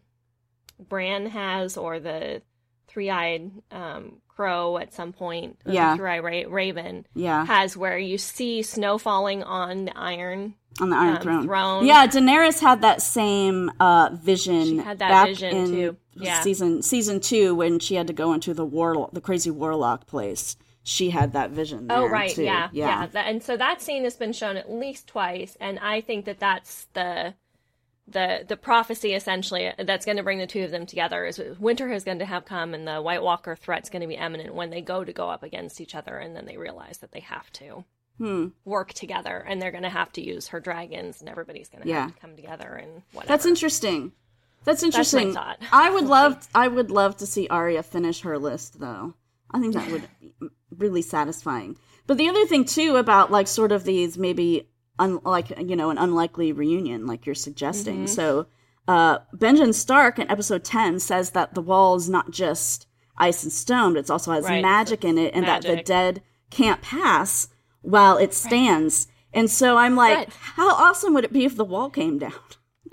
[0.87, 2.41] Bran has, or the
[2.87, 5.95] three-eyed um, crow at some point, Yeah.
[5.97, 7.45] three-eyed ra- raven yeah.
[7.45, 10.55] has, where you see snow falling on the iron.
[10.79, 11.43] on the Iron um, Throne.
[11.43, 11.85] throne.
[11.85, 14.63] Yeah, Daenerys had that same uh, vision.
[14.65, 15.97] She had that vision, in too.
[16.21, 16.41] Yeah.
[16.41, 20.55] Season season two when she had to go into the war the crazy warlock place.
[20.83, 21.87] She had that vision.
[21.87, 22.43] There Oh, right, too.
[22.43, 23.01] yeah, yeah.
[23.01, 26.25] yeah, That- and so that scene has been shown at least twice, and I think
[26.25, 27.35] that that's the
[28.07, 31.91] the the prophecy essentially that's going to bring the two of them together is winter
[31.91, 34.71] is going to have come and the White Walker threat's going to be imminent when
[34.71, 37.51] they go to go up against each other, and then they realize that they have
[37.53, 37.83] to
[38.17, 38.47] Hmm.
[38.65, 41.87] work together, and they're going to have to use her dragons, and everybody's going to
[41.89, 42.01] Yeah.
[42.01, 43.27] have to come together and whatever.
[43.31, 44.11] That's interesting.
[44.65, 45.33] That's interesting.
[45.33, 45.59] thought.
[45.71, 49.15] I would love I would love to see Arya finish her list though.
[49.51, 50.33] I think that would be
[50.77, 51.77] really satisfying.
[52.07, 54.69] But the other thing too about like sort of these maybe
[54.99, 57.97] un- like you know an unlikely reunion like you're suggesting.
[58.05, 58.05] Mm-hmm.
[58.07, 58.47] So
[58.87, 62.85] uh Benjen Stark in episode 10 says that the wall is not just
[63.17, 64.61] ice and stone, but it also has Right.
[64.61, 67.47] magic in it and that the dead can't pass
[67.81, 69.07] while it stands.
[69.33, 70.29] And so I'm like, Right.
[70.33, 72.33] how awesome would it be if the wall came down?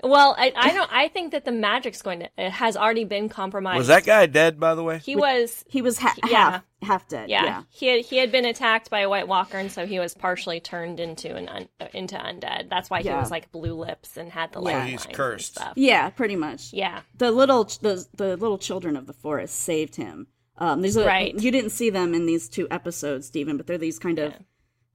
[0.03, 0.89] Well, I, I don't.
[0.91, 3.77] I think that the magic's going to it has already been compromised.
[3.79, 4.99] Was that guy dead, by the way?
[4.99, 6.51] He was He was ha- Yeah.
[6.51, 7.29] half half dead.
[7.29, 7.43] Yeah.
[7.43, 7.63] Yeah.
[7.69, 10.59] he had he had been attacked by a White Walker, and so he was partially
[10.59, 12.69] turned into an un, uh, into undead.
[12.69, 13.19] That's why he Yeah.
[13.19, 14.69] was like blue lips and had the Yeah.
[14.69, 14.85] yeah.
[14.85, 15.55] he's cursed.
[15.55, 15.73] Stuff.
[15.75, 16.73] Yeah, pretty much.
[16.73, 20.27] Yeah, The little the the little children of the forest saved him.
[20.59, 21.33] Um, there's a Right.
[21.39, 24.33] you didn't see them in these two episodes, Stephen, but they're these kind of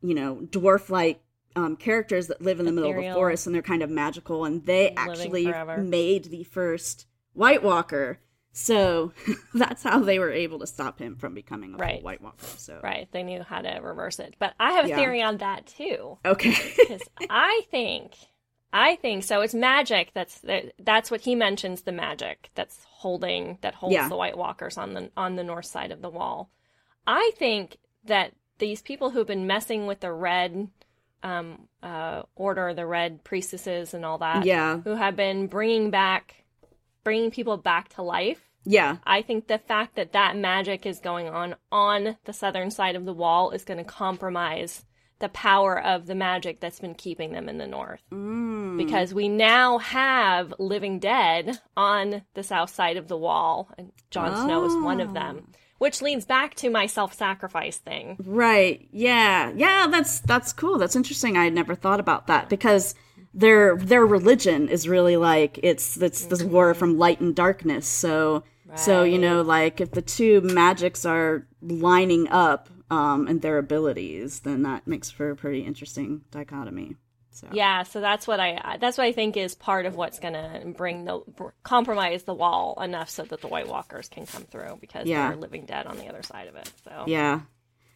[0.02, 1.22] you know dwarf like
[1.56, 4.44] um, characters that live in the middle of the forest and they're kind of magical
[4.44, 5.78] and they Living actually forever.
[5.78, 8.18] made the first White Walker.
[8.52, 9.12] So
[9.54, 12.02] that's how they were able to stop him from becoming a Right.
[12.02, 12.46] White Walker.
[12.58, 13.08] So right.
[13.12, 14.96] They knew how to reverse it, but I have a Yeah.
[14.96, 16.18] theory on that too.
[16.24, 16.54] okay.
[16.76, 18.12] Because I think,
[18.72, 19.40] I think so.
[19.40, 20.10] It's magic.
[20.14, 20.42] That's
[20.78, 21.82] that's what he mentions.
[21.82, 24.08] The magic that's holding that holds Yeah.
[24.08, 26.50] the White Walkers on the on the north side of the wall.
[27.06, 30.68] I think that these people who've been messing with the red
[31.22, 34.78] um, uh, order, the red priestesses, and all that, Yeah.
[34.80, 36.44] who have been bringing back,
[37.04, 38.40] bringing people back to life.
[38.64, 38.98] yeah.
[39.04, 43.04] I think the fact that that magic is going on on the southern side of
[43.04, 44.84] the wall is going to compromise
[45.18, 48.02] the power of the magic that's been keeping them in the north.
[48.12, 48.76] Mm.
[48.76, 54.44] Because we now have living dead on the south side of the wall, and Jon
[54.44, 55.52] Snow is one of them.
[55.82, 58.16] Which leads back to my self-sacrifice thing.
[58.24, 58.86] Right.
[58.92, 59.50] Yeah.
[59.56, 60.78] Yeah, that's that's cool.
[60.78, 61.36] That's interesting.
[61.36, 62.94] I had never thought about that because
[63.34, 67.88] their their religion is really like it's it's this war from light and darkness.
[67.88, 68.44] So
[68.76, 74.38] so you know like if the two magics are lining up um and their abilities,
[74.40, 76.94] then that makes for a pretty interesting dichotomy.
[77.34, 80.34] So Yeah, so that's what I that's what I think is part of what's going
[80.34, 81.20] to bring the
[81.62, 85.28] compromise the wall enough so that the White Walkers can come through because Yeah.
[85.28, 86.70] they're living dead on the other side of it.
[86.84, 87.40] So Yeah.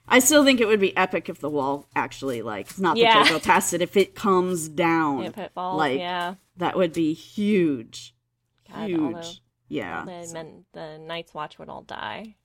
[0.08, 3.24] I still think it would be epic if the wall actually like it's not Yeah.
[3.24, 5.24] the Jojo Tacit if it comes down.
[5.24, 6.34] if it falls, like yeah.
[6.56, 8.14] that would be huge.
[8.72, 9.00] God, huge.
[9.00, 9.22] although
[9.68, 10.04] yeah.
[10.04, 12.36] the men, the Night's Watch would all die.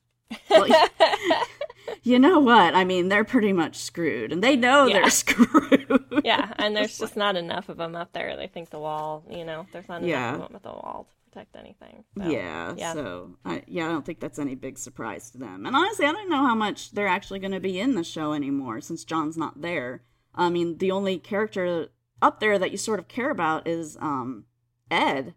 [0.50, 0.68] Well,
[2.04, 2.74] you know what?
[2.76, 5.02] I mean, they're pretty much screwed, and they know Yeah.
[5.02, 6.04] they're screwed.
[6.24, 8.36] Yeah, and there's just not enough of them up there.
[8.36, 10.34] They think the wall, you know, there's not enough Yeah.
[10.36, 12.04] of them with the wall to protect anything.
[12.18, 12.94] So, yeah, yeah.
[12.94, 15.66] So, I, yeah, I don't think that's any big surprise to them.
[15.66, 18.34] And honestly, I don't know how much they're actually going to be in the show
[18.34, 20.04] anymore since Jon's not there.
[20.36, 21.88] I mean, the only character
[22.22, 24.46] up there that you sort of care about is um,
[24.90, 25.34] Ed.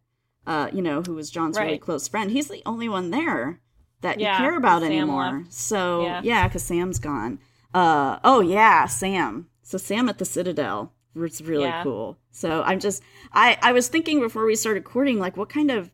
[0.46, 2.30] Uh, you know, who was Jon's really close friend.
[2.30, 3.61] He's the only one there
[4.04, 5.38] that Yeah, you care about anymore.
[5.40, 5.52] left.
[5.52, 6.20] So Yeah.
[6.22, 7.40] yeah, because Sam's gone.
[7.74, 9.48] Uh, oh yeah, Sam.
[9.62, 11.82] So Sam at the Citadel was really Yeah.
[11.82, 12.16] cool.
[12.30, 15.90] So I'm just, I I was thinking before we started recording, like, what kind of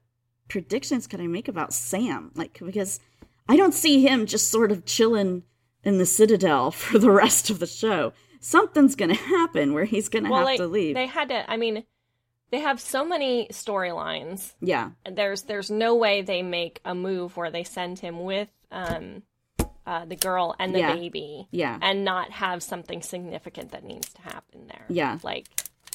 [0.48, 2.30] predictions could I make about Sam?
[2.34, 3.00] Like, because
[3.48, 5.42] I don't see him just sort of chilling
[5.84, 8.12] in the Citadel for the rest of the show.
[8.40, 10.94] Something's gonna happen where he's gonna Well, have like, to leave.
[10.94, 11.50] they had to.
[11.50, 11.84] I mean,
[12.50, 14.52] they have so many storylines.
[14.60, 19.22] yeah, There's there's no way they make a move where they send him with um
[19.86, 20.94] uh, the girl and the Yeah.
[20.94, 24.84] baby yeah, and not have something significant that needs to happen there.
[24.88, 25.18] Yeah.
[25.22, 25.46] Like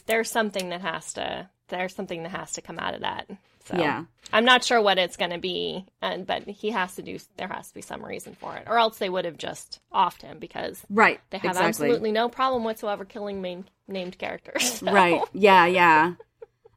[0.06, 3.28] there's something that has to there's something that has to come out of that.
[3.66, 4.04] So Yeah.
[4.34, 7.48] I'm not sure what it's going to be, and but he has to do there
[7.48, 10.40] has to be some reason for it, or else they would have just offed him
[10.40, 11.20] because right.
[11.30, 11.68] they have exactly.
[11.70, 14.64] absolutely no problem whatsoever killing main named characters.
[14.80, 15.22] So- Right.
[15.34, 16.14] Yeah, yeah.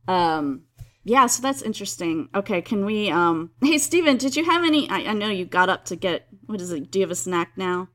[0.08, 0.62] Um
[1.04, 2.28] yeah, so that's interesting.
[2.34, 5.68] Okay, can we um Hey Stephen, did you have any I, I know you got
[5.68, 6.90] up to get what is it?
[6.90, 7.88] Do you have a snack now?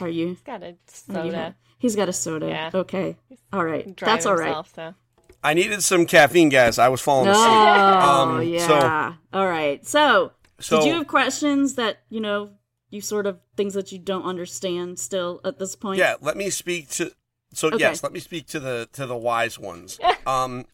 [0.00, 1.56] Are you Got a soda.
[1.78, 2.48] He's got a soda.
[2.48, 2.70] Yeah.
[2.72, 3.16] Okay.
[3.52, 3.94] All right.
[3.96, 4.46] Driving That's all right.
[4.46, 4.94] himself, so.
[5.42, 6.78] I needed some caffeine, guys.
[6.78, 7.52] I was falling asleep.
[7.52, 9.14] Oh, Um, yeah.
[9.34, 9.86] all right.
[9.86, 12.52] So, So, did you have questions that, you know,
[12.88, 15.98] you sort of things that you don't understand still at this point?
[15.98, 17.12] yeah, let me speak to.
[17.52, 17.78] So Okay.
[17.78, 20.00] yes, let me speak to the to the wise ones.
[20.26, 20.64] um,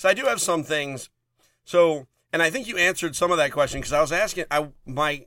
[0.00, 1.10] so I do have some things.
[1.62, 4.46] So, and I think you answered some of that question because I was asking.
[4.50, 5.26] I my,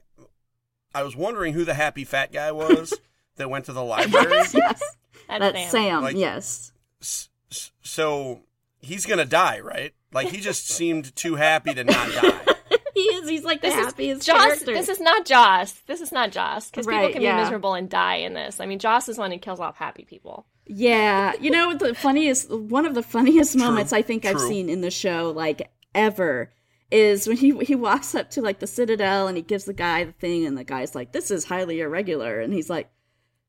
[0.95, 2.91] I was wondering who the happy fat guy was
[3.35, 4.31] that went to the library.
[4.31, 4.51] yes.
[4.51, 4.81] That's
[5.29, 5.69] That's Sam.
[5.69, 6.01] Sam.
[6.01, 6.71] Like- yes.
[7.01, 8.41] S- s- so
[8.81, 9.93] he's gonna die, right?
[10.11, 12.39] Like he just seemed too happy to not die.
[12.95, 13.27] He is.
[13.27, 14.37] He's like the This is happiest Joss.
[14.37, 14.73] character.
[14.73, 15.71] This is not Joss.
[15.87, 17.37] This is not Joss because people can yeah.
[17.37, 18.59] be miserable and die in this.
[18.59, 20.45] I mean, Joss is one who kills off happy people.
[20.65, 24.81] Yeah, you know the funniest one of the funniest moments I think I've seen in
[24.81, 26.51] the show like ever
[26.89, 30.03] is when he he walks up to like the Citadel and he gives the guy
[30.05, 32.89] the thing and the guy's like this is highly irregular and he's like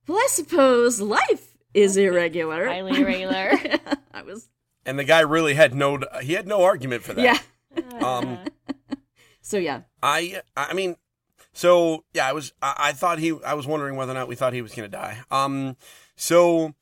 [0.06, 2.66] well I suppose life is irregular.
[2.66, 3.52] Highly irregular.
[4.14, 4.48] I was
[4.86, 5.98] And the guy really had no.
[6.22, 7.24] He had no argument for that.
[7.24, 7.38] yeah.
[8.00, 8.38] Um.
[9.40, 9.82] So yeah.
[10.02, 10.96] I I mean,
[11.52, 14.36] so yeah, I was I, I thought he I was wondering whether or not we
[14.36, 15.18] thought he was gonna die.
[15.30, 15.76] Um,
[16.16, 16.74] so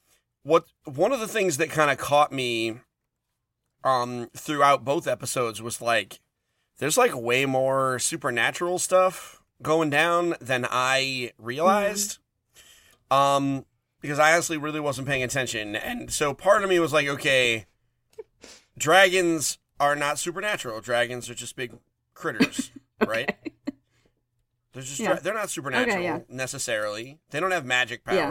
[0.42, 2.78] what one of the things that kind of caught me,
[3.84, 6.20] um, throughout both episodes was like,
[6.78, 12.18] there's like way more supernatural stuff going down than I realized.
[13.10, 13.66] Um,
[14.00, 17.66] because I honestly really wasn't paying attention, and so part of me was like, okay,
[18.76, 20.80] dragons are not supernatural.
[20.80, 21.72] Dragons are just big
[22.14, 22.72] critters,
[23.06, 23.36] right?
[24.72, 25.12] They're just Yeah.
[25.14, 26.20] dra- they're not supernatural yeah.
[26.28, 27.20] necessarily.
[27.30, 28.30] They don't have magic Yeah.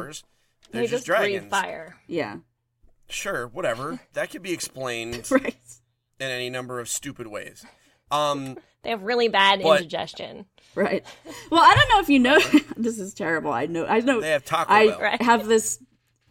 [0.61, 0.71] Powers.
[0.71, 1.39] They're they just, just dragons.
[1.41, 1.95] breathe fire.
[2.07, 2.37] Yeah.
[3.09, 3.99] Sure, whatever.
[4.13, 5.55] that could be explained Right.
[6.19, 7.65] in any number of stupid ways.
[8.09, 10.47] Um, They have really bad But- indigestion.
[10.73, 11.05] Right.
[11.51, 12.39] Well, I don't know if you know
[12.77, 13.51] this is terrible.
[13.51, 15.17] I know I know they have Taco I Bell.
[15.19, 15.77] Have this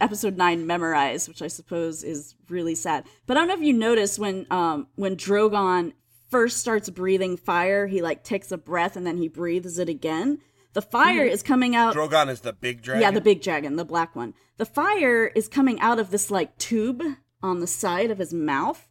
[0.01, 3.05] episode nine memorized, which I suppose is really sad.
[3.27, 5.93] But I don't know if you notice when um when Drogon
[6.29, 10.39] first starts breathing fire, he like takes a breath and then he breathes it again.
[10.73, 11.95] The fire is coming out.
[11.95, 13.01] Drogon is the big dragon.
[13.01, 14.33] yeah, the big dragon, the black one.
[14.57, 17.03] The fire is coming out of this like tube
[17.43, 18.87] on the side of his mouth,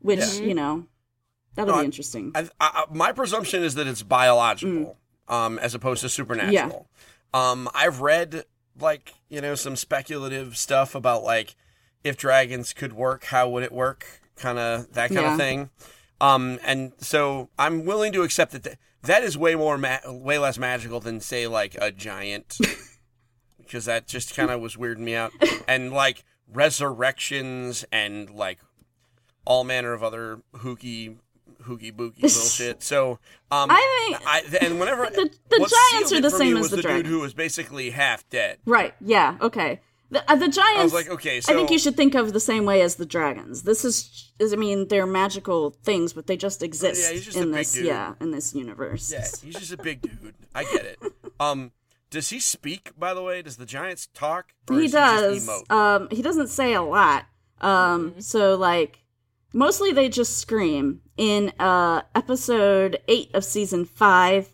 [0.00, 0.86] which you know
[1.54, 2.32] that'll No, be interesting.
[2.34, 4.96] I, I, my presumption is that it's biological,
[5.28, 5.32] Mm.
[5.34, 6.88] um, as opposed to supernatural.
[7.32, 8.44] Um, I've read
[8.80, 11.54] like you know some speculative stuff about like
[12.02, 15.32] if dragons could work, how would it work, kind of that kind Yeah.
[15.32, 15.70] of thing.
[16.20, 20.38] Um, and so I'm willing to accept that th- that is way more, ma- way
[20.38, 22.58] less magical than say like a giant,
[23.58, 25.32] because that just kind of was weirding me out.
[25.68, 28.58] And like resurrections and like
[29.44, 31.16] all manner of other hooky
[31.64, 32.82] hooky booky bullshit.
[32.82, 33.18] So
[33.50, 34.26] um I think-
[34.62, 35.58] I and whenever The- the
[35.92, 38.58] giants are the same as the dude who was basically half dead.
[38.64, 38.94] Right.
[39.00, 39.36] Yeah.
[39.40, 39.80] Okay.
[40.10, 40.92] The, uh, the giants.
[40.92, 41.52] I like, okay, so...
[41.52, 43.62] I think you should think of the same way as the dragons.
[43.62, 47.36] This is, is I mean, they're magical things, but they just exist Yeah, he's just
[47.36, 47.84] a in big this, dude.
[47.86, 49.12] yeah, in this universe.
[49.12, 50.34] Yeah, he's just a big dude.
[50.54, 50.98] I get it.
[51.38, 51.72] Um
[52.10, 53.40] does he speak by the way?
[53.40, 54.52] Does the giants talk?
[54.68, 55.48] Or he is just does.
[55.48, 55.70] emote?
[55.70, 57.26] um, he doesn't say a lot.
[57.60, 59.04] Um, so like,
[59.52, 61.02] mostly they just scream.
[61.16, 64.50] In uh, episode eight of season five,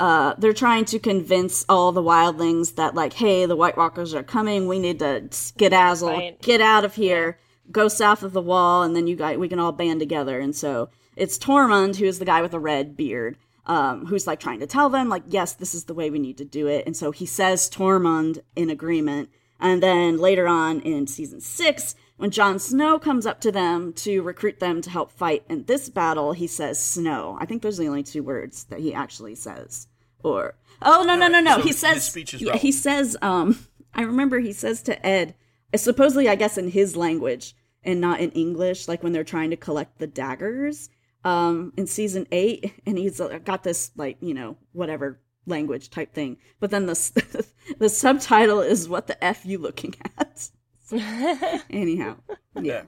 [0.00, 4.22] uh, they're trying to convince all the wildlings that like, hey, the White Walkers are
[4.22, 4.66] coming.
[4.66, 7.38] We need to skedazzle, get out of here,
[7.70, 10.40] go south of the wall, and then you guys we can all band together.
[10.40, 13.36] And so it's Tormund, who is the guy with the red beard.
[13.66, 16.38] Um, who's like trying to tell them like yes this is the way we need
[16.38, 19.28] to do it and so he says tormund in agreement
[19.60, 24.22] and then later on in season six, when Jon Snow comes up to them to
[24.22, 27.36] recruit them to help fight in this battle, he says snow.
[27.40, 29.86] I think those are the only two words that he actually says.
[30.22, 33.16] Or oh no no no no, so he his says speech is yeah, he says
[33.22, 33.58] um
[33.94, 35.34] I remember he says to Ed,
[35.74, 39.56] supposedly I guess in his language and not in English, like when they're trying to
[39.56, 40.88] collect the daggers
[41.24, 46.14] um in season eight, and he's uh, got this like you know whatever language type
[46.14, 47.46] thing, but then the
[47.78, 50.50] the subtitle is "What the f you looking at?"
[51.70, 52.16] Anyhow,
[52.60, 52.82] yeah.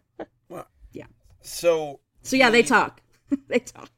[0.48, 1.06] Well, Yeah.
[1.40, 3.00] So So yeah, they talk.
[3.48, 3.90] they talk.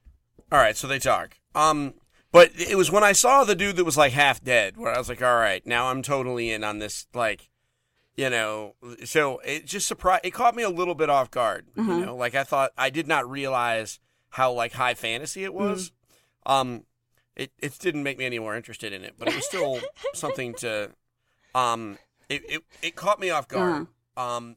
[0.53, 1.39] All right, so they talk.
[1.55, 1.95] Um,
[2.35, 4.99] but it was when I saw the dude that was like half dead, where I
[4.99, 7.07] was like, all right, now I'm totally in on this.
[7.15, 7.49] Like,
[8.17, 10.27] you know, so it just surprised.
[10.27, 11.67] It caught me a little bit off guard.
[11.79, 11.93] Uh-huh.
[11.93, 14.01] You know, like I thought I did not realize
[14.31, 15.93] how like high fantasy it was.
[16.45, 16.53] Mm.
[16.53, 16.85] Um,
[17.37, 19.79] it it didn't make me any more interested in it, but it was still
[20.13, 20.91] something to.
[21.55, 21.99] Um,
[22.29, 23.87] it it it caught me off guard.
[24.17, 24.37] Uh-huh.
[24.37, 24.57] Um,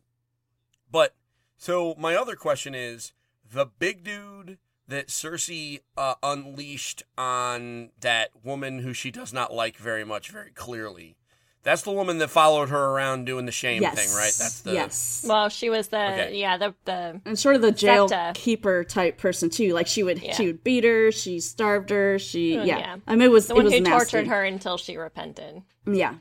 [0.92, 1.14] but
[1.60, 3.14] so my other question is
[3.48, 4.58] the big dude
[4.88, 10.52] that Cersei uh, unleashed on that woman who she does not like very much, very
[10.52, 11.18] clearly.
[11.64, 13.96] That's the woman that followed her around doing the shame yes.
[13.96, 14.32] thing, right?
[14.38, 15.26] That's the yes.
[15.28, 16.40] Well, she was the Okay.
[16.40, 18.40] yeah the the and sort of the jail Septa.
[18.40, 19.74] keeper type person too.
[19.74, 20.34] Like she would Yeah.
[20.34, 22.64] she would beat her, she starved her, she yeah.
[22.64, 22.96] yeah.
[23.06, 23.92] I mean it was the it one was who nasty.
[24.12, 25.62] tortured her until she repented.
[25.86, 26.16] Yeah.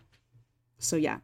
[0.79, 1.19] So yeah.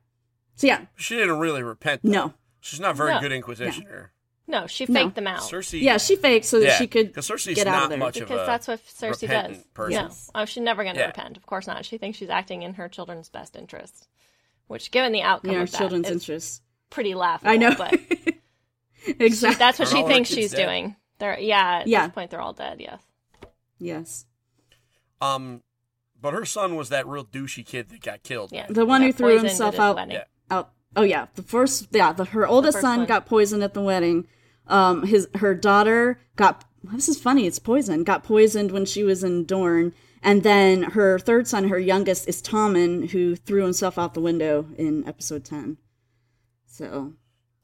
[0.54, 0.82] So yeah.
[0.94, 2.02] She didn't really repent.
[2.04, 2.10] Though.
[2.10, 2.34] No.
[2.60, 3.20] she's not a very No.
[3.20, 4.10] good inquisitioner.
[4.46, 5.04] No, she No.
[5.04, 7.66] faked them out Cersei, Yeah, she faked so that Yeah, she could 'cause Cersei's get
[7.68, 7.98] out not of there.
[7.98, 9.66] much of because a that's what Cersei repentant does.
[9.72, 10.04] person.
[10.04, 11.06] No, oh, she's never going to Yeah.
[11.06, 11.36] repent.
[11.36, 11.84] Of course not.
[11.84, 14.08] She thinks she's acting in her children's best interest,
[14.66, 16.60] which, given the outcome in our of that, children's is interests.
[16.90, 17.50] pretty laughable.
[17.52, 17.74] I know.
[17.76, 17.92] but
[19.06, 19.58] exactly.
[19.58, 20.66] that's what Aren't she thinks she's dead?
[20.66, 20.96] doing.
[21.18, 21.80] They're yeah.
[21.80, 22.06] At Yeah.
[22.08, 22.80] this point, they're all dead.
[22.80, 23.00] Yes.
[23.78, 24.26] yes.
[25.20, 25.62] Um,
[26.20, 28.50] but her son was that real douchey kid that got killed.
[28.52, 28.66] Yeah.
[28.68, 30.10] The one who threw himself out.
[30.10, 30.24] Yeah.
[30.50, 33.06] out oh yeah the first yeah the her oldest first son one.
[33.08, 34.26] got poisoned at the wedding
[34.68, 39.22] um his her daughter got this is funny it's poison got poisoned when she was
[39.24, 44.14] in dorne and then her third son her youngest is tommen who threw himself out
[44.14, 45.76] the window in episode 10
[46.66, 47.12] so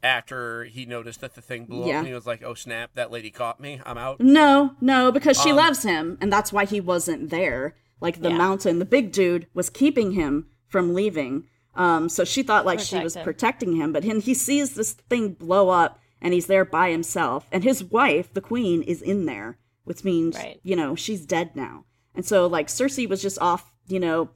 [0.03, 1.95] After he noticed that the thing blew Yeah.
[1.95, 2.91] up, and he was like, "Oh snap!
[2.95, 3.81] That lady caught me.
[3.85, 7.74] I'm out." no no because she Um, loves him and that's why he wasn't there
[8.01, 8.37] like the Yeah.
[8.39, 12.98] mountain the big dude was keeping him from leaving um so she thought like she
[12.98, 16.90] was protecting him but then he sees this thing blow up and he's there by
[16.90, 17.46] himself.
[17.52, 20.60] And his wife the queen is in there which means Right.
[20.62, 21.84] you know she's dead now.
[22.14, 24.30] And so like cersei was just off you know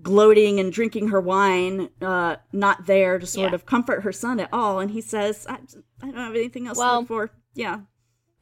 [0.00, 3.54] gloating and drinking her wine uh not there to sort Yeah.
[3.54, 4.78] of comfort her son at all.
[4.80, 5.54] And he says i,
[6.02, 7.30] I don't have anything else to Well- look for.
[7.54, 7.80] Yeah.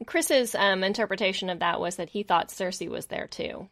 [0.06, 3.68] Chris's um, interpretation of that was that he thought Cersei was there too.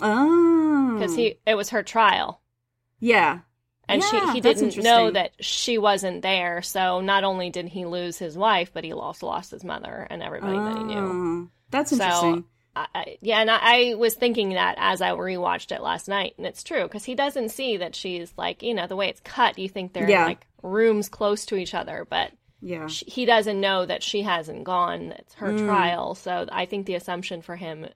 [0.00, 0.94] Oh.
[0.98, 2.40] Because he it was her trial.
[3.00, 3.40] yeah
[3.88, 7.84] And Yeah, she, he didn't know that she wasn't there, so not only did he
[7.84, 10.96] lose his wife, but he also lost his mother and everybody that he knew.
[11.46, 12.44] Oh, That's So, interesting.
[12.74, 16.34] I, I, yeah, and I, I was thinking that as I rewatched it last night,
[16.36, 19.20] and it's true because he doesn't see that she's like, you know, the way it's
[19.20, 20.26] cut, you think they're Yeah.
[20.26, 22.86] like rooms close to each other, but yeah.
[22.88, 25.12] sh he doesn't know that she hasn't gone.
[25.12, 25.64] It's her Mm.
[25.64, 27.86] trial, so I think the assumption for him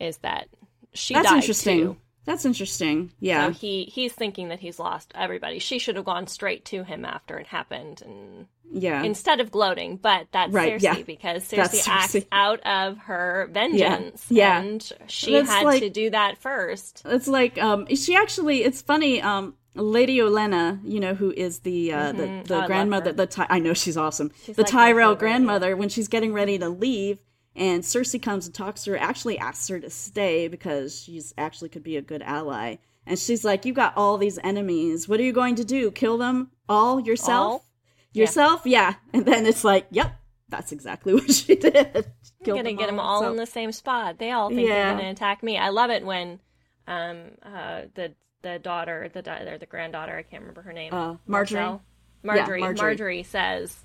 [0.00, 0.48] is that
[0.92, 1.78] she That's interesting.
[1.78, 1.96] too.
[2.26, 3.12] That's interesting.
[3.20, 3.46] Yeah.
[3.46, 5.58] So he he's thinking that he's lost everybody.
[5.58, 9.02] She should have gone straight to him after it happened, and yeah.
[9.04, 9.96] instead of gloating.
[9.96, 11.02] But that's Right, Cersei yeah.
[11.02, 12.26] because That's Cersei acts Cersei.
[12.32, 14.26] out of her vengeance.
[14.28, 14.60] Yeah.
[14.60, 17.02] and she That's had like- to do that first.
[17.06, 21.92] it's like um she actually it's funny um Lady Olenna, you know, who is the
[21.92, 23.16] uh, the, Oh, I the love grandmother, her.
[23.16, 24.30] the Ty- I know she's awesome.
[24.44, 27.18] She's the like Tyrell grandmother, when she's getting ready to leave,
[27.56, 31.68] and Cersei comes and talks to her, actually asks her to stay because she's actually
[31.70, 32.76] could be a good ally.
[33.06, 35.08] And she's like, "You got all these enemies.
[35.08, 35.90] What are you going to do?
[35.90, 37.52] Kill them all yourself?
[37.62, 37.64] All?
[38.12, 38.62] Yourself?
[38.64, 40.12] Yeah." And then it's like, "Yep,
[40.48, 41.74] that's exactly what she did.
[41.96, 42.04] I'm
[42.44, 44.18] gonna them get them all So- in the same spot.
[44.18, 44.90] They all think Yeah.
[44.90, 45.56] they're gonna attack me.
[45.58, 46.40] I love it when
[46.88, 50.92] um uh the the daughter the da- or the granddaughter I can't remember her name
[50.94, 51.18] Uh, Margaery?
[51.26, 51.82] Marcel?
[52.24, 52.96] Yeah, Margaery Margaery.
[52.98, 53.76] Margaery says.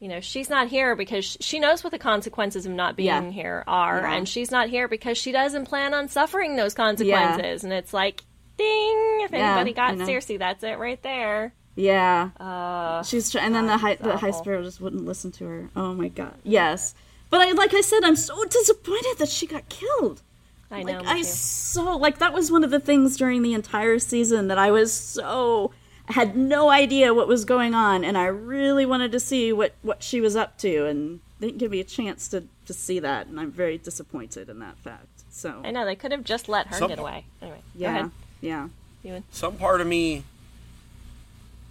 [0.00, 3.30] You know, she's not here because she knows what the consequences of not being Yeah.
[3.30, 4.12] here are, Yeah.
[4.14, 7.64] and she's not here because she doesn't plan on suffering those consequences.
[7.64, 8.22] And it's like,
[8.58, 9.20] ding!
[9.22, 9.94] If Yeah, anybody got.
[10.06, 11.54] Cersei, that's it right there.
[11.76, 12.30] Yeah.
[12.38, 15.70] Uh, She's try- and then the high the high sparrow just wouldn't listen to her.
[15.74, 16.34] Oh my god.
[16.44, 16.94] Yes.
[17.30, 20.22] But I like I said, I'm so disappointed that she got killed.
[20.70, 20.98] I know.
[20.98, 24.58] Like I so like that was one of the things during the entire season that
[24.58, 25.72] I was so
[26.08, 29.72] I had no idea what was going on and I really wanted to see what
[29.82, 32.98] what she was up to and they didn't give me a chance to to see
[33.00, 35.06] that and I'm very disappointed in that fact.
[35.30, 37.24] So I know they could have just let her Some- get away.
[37.42, 37.90] Anyway, go yeah.
[37.90, 38.68] ahead, Yeah.
[39.02, 39.24] Ewan.
[39.32, 40.24] some part of me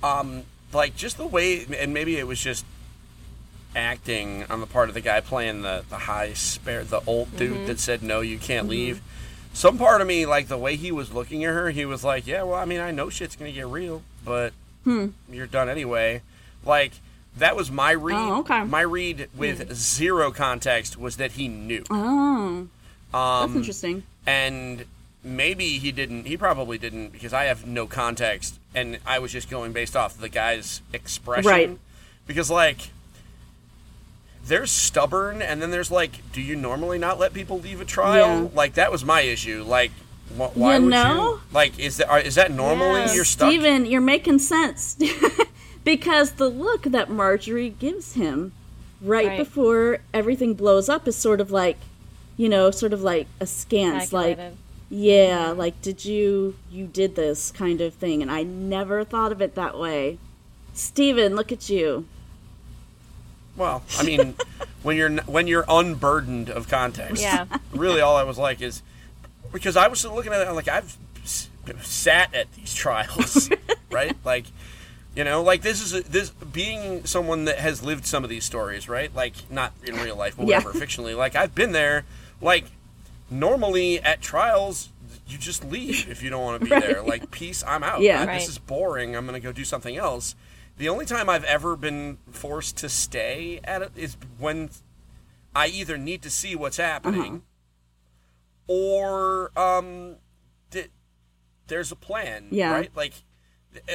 [0.03, 2.65] um like just the way and maybe it was just
[3.75, 7.51] acting on the part of the guy playing the the high spare the old dude
[7.53, 7.65] Mm-hmm.
[7.67, 9.01] that said no you can't leave
[9.53, 12.25] some part of me like the way he was looking at her he was like
[12.27, 14.51] yeah well i mean i know shit's gonna get real but
[14.83, 15.07] Hmm.
[15.31, 16.21] you're done anyway
[16.65, 16.91] like
[17.37, 18.61] that was my read Oh, okay.
[18.61, 18.69] Hmm.
[18.69, 21.95] my read with zero context was that he knew Oh.
[21.97, 22.69] um
[23.13, 24.03] That's interesting.
[24.27, 24.85] and
[25.23, 29.49] maybe he didn't he probably didn't because i have no context and i was just
[29.49, 31.77] going based off the guy's expression Right.
[32.27, 32.89] because like
[34.45, 38.43] there's stubborn and then there's like do you normally not let people leave a trial
[38.43, 38.49] Yeah.
[38.53, 39.91] like that was my issue like
[40.37, 41.15] wh- why You would know?
[41.35, 43.13] you like is that are, is that normally Yeah.
[43.13, 44.97] you're stuck Stephen, you're making sense.
[45.83, 48.53] because the look that Margaery gives him
[49.01, 49.37] right, Right.
[49.37, 51.77] before everything blows up is sort of like,
[52.37, 54.39] you know, sort of like a askance, like,
[54.89, 58.21] yeah, like, did you, you did this kind of thing.
[58.21, 60.19] And I never thought of it that way.
[60.73, 62.05] Stephen, look at you.
[63.55, 64.35] Well, I mean,
[64.83, 67.45] when you're when you're unburdened of context, Yeah.
[67.71, 68.81] Really, all I was like is
[69.51, 70.97] because I was looking at it I'm like I've
[71.81, 73.49] sat at these trials,
[73.91, 74.15] right?
[74.25, 74.45] Like,
[75.15, 78.43] you know, like this is a, this being someone that has lived some of these
[78.43, 79.13] stories, right?
[79.15, 80.57] Like not in real life, but Yeah.
[80.63, 81.15] whatever, fictionally.
[81.15, 82.05] Like I've been there.
[82.41, 82.65] Like
[83.29, 84.89] normally at trials.
[85.25, 87.01] You just leave if you don't want to be there.
[87.01, 88.01] Like, peace, I'm out.
[88.01, 88.21] Yeah.
[88.21, 88.39] I- Right.
[88.39, 89.15] This is boring.
[89.15, 90.35] I'm going to go do something else.
[90.77, 94.69] The only time I've ever been forced to stay at it is when
[95.55, 97.43] I either need to see what's happening
[98.67, 100.15] or um,
[100.71, 100.89] th-
[101.67, 102.47] there's a plan.
[102.51, 102.71] Yeah.
[102.71, 102.91] Right?
[102.95, 103.13] Like,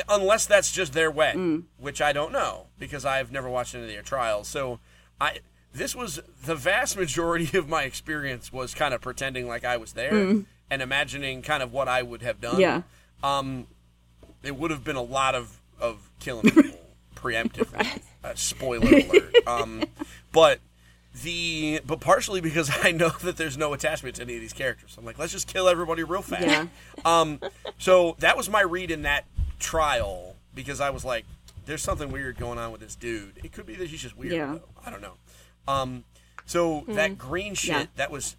[0.09, 3.91] unless that's just their way, which I don't know because I've never watched any of
[3.91, 4.49] their trials.
[4.49, 4.79] So
[5.21, 5.39] I.
[5.75, 9.93] This was the vast majority of my experience was kind of pretending like I was
[9.93, 10.15] there
[10.71, 12.83] and imagining kind of what I would have done Yeah.
[13.23, 13.67] um,
[14.43, 16.79] it would have been a lot of, of killing people
[17.15, 18.01] preemptively.
[18.25, 19.35] uh, spoiler alert.
[19.47, 19.85] Um,
[20.33, 20.61] but
[21.23, 24.95] the but partially because I know that there's no attachment to any of these characters.
[24.99, 26.47] I'm like, let's just kill everybody real fast.
[26.47, 26.67] Yeah.
[27.05, 27.41] Um,
[27.79, 29.25] so that was my read in that
[29.59, 31.25] trial because I was like,
[31.67, 33.39] there's something weird going on with this dude.
[33.43, 34.33] It could be that he's just weird.
[34.33, 34.55] Yeah.
[34.55, 34.69] Though.
[34.87, 35.15] I don't know.
[35.67, 36.05] Um,
[36.47, 37.85] so that green shit Yeah.
[37.97, 38.37] that was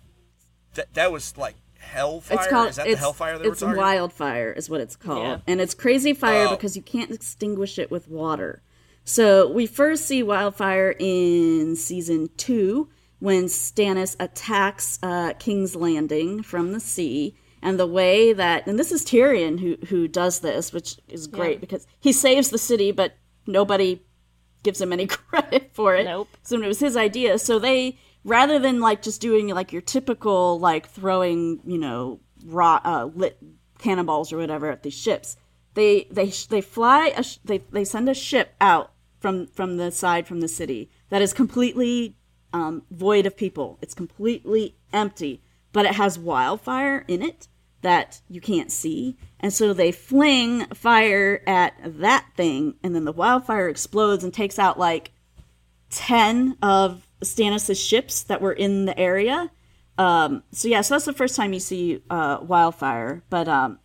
[0.76, 2.38] that that was like hellfire.
[2.38, 3.82] It's called Is that it's, the hellfire that it's we're talking?
[3.82, 5.23] wildfire is what it's called.
[5.23, 5.38] Yeah.
[5.47, 6.55] And it's crazy fire Oh.
[6.55, 8.61] because you can't extinguish it with water.
[9.03, 12.88] So we first see wildfire in season 2
[13.19, 17.36] when Stannis attacks uh, King's Landing from the sea.
[17.61, 21.59] And the way that and this is Tyrion who who does this, which is great
[21.59, 23.17] because he saves the city but
[23.47, 24.01] nobody
[24.63, 26.05] gives him any credit for it.
[26.05, 26.30] Nope.
[26.43, 27.38] So it was his idea.
[27.39, 32.80] So they rather than like just doing like your typical like throwing you know raw
[32.84, 33.38] uh, lit
[33.78, 35.38] cannonballs or whatever at these ships,
[35.74, 39.91] they they they fly a sh- they they send a ship out from from the
[39.91, 42.15] side from the city that is completely
[42.53, 43.78] um, void of people.
[43.82, 45.41] It's completely empty,
[45.72, 47.47] but it has wildfire in it
[47.82, 49.17] that you can't see.
[49.39, 54.59] And so they fling fire at that thing, and then the wildfire explodes and takes
[54.59, 55.11] out like
[55.91, 59.51] 10 of Stannis' ships that were in the area.
[59.97, 63.24] Um, so, yeah, so that's the first time you see uh, wildfire.
[63.30, 63.80] But um,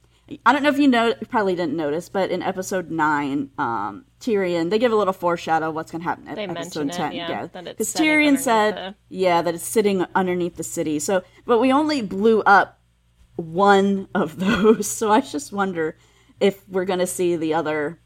[0.46, 4.04] I don't know if you know, you probably didn't notice, but in episode 9, um,
[4.20, 6.90] Tyrion, they give a little foreshadow of what's going to happen at They episode mention
[6.90, 7.12] it, 10.
[7.12, 7.26] yeah,
[7.64, 10.98] Because sitting Tyrion said, the- yeah, that it's sitting underneath the city.
[11.00, 12.80] So, but we only blew up
[13.36, 14.86] one of those.
[14.88, 15.96] So I just wonder
[16.40, 17.98] if we're going to see the other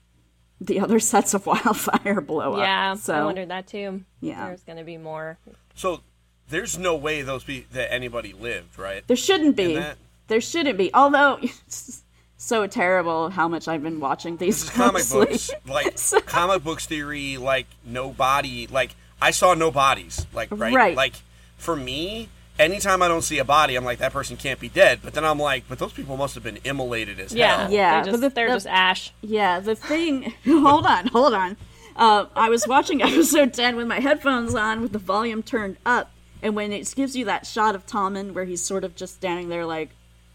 [0.60, 2.58] the other sets of wildfire blow up.
[2.58, 4.02] Yeah, So I wondered that too.
[4.20, 4.46] Yeah.
[4.46, 5.38] There's going to be more.
[5.74, 6.00] So
[6.48, 9.06] there's no way those be that anybody lived, right?
[9.06, 9.74] there shouldn't be.
[9.76, 9.98] That-
[10.28, 10.92] There shouldn't be.
[10.94, 12.02] Although it's
[12.36, 15.96] so terrible how much I've been watching these This is comic books, like
[16.26, 20.96] comic books theory, like no body, like I saw no bodies, like right, Right.
[20.96, 21.14] like
[21.56, 22.28] for me.
[22.58, 25.00] Anytime I don't see a body, I'm like that person can't be dead.
[25.02, 27.72] But then I'm like, but those people must have been immolated as Yeah, hell.
[27.72, 29.12] Yeah, They're but just, the- they're the- just ash.
[29.20, 30.34] Yeah, the thing.
[30.44, 31.56] hold on, hold on.
[31.94, 36.10] Uh, I was watching episode 10 with my headphones on with the volume turned up,
[36.42, 39.48] and when it gives you that shot of Tommen where he's sort of just standing
[39.48, 39.90] there like,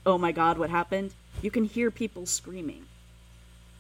[0.05, 1.13] oh my god, what happened?
[1.41, 2.86] You can hear people screaming.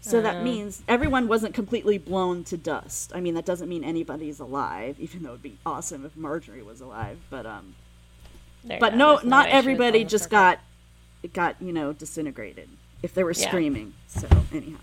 [0.01, 3.13] So that means everyone wasn't completely blown to dust.
[3.15, 6.81] I mean, that doesn't mean anybody's alive, even though it'd be awesome if Margaery was
[6.81, 7.19] alive.
[7.29, 7.75] But um,
[8.65, 10.59] But no, not was everybody just got,
[11.21, 12.69] it got you know disintegrated
[13.01, 13.47] if they were Yeah.
[13.49, 13.93] screaming.
[14.07, 14.77] So anyhow.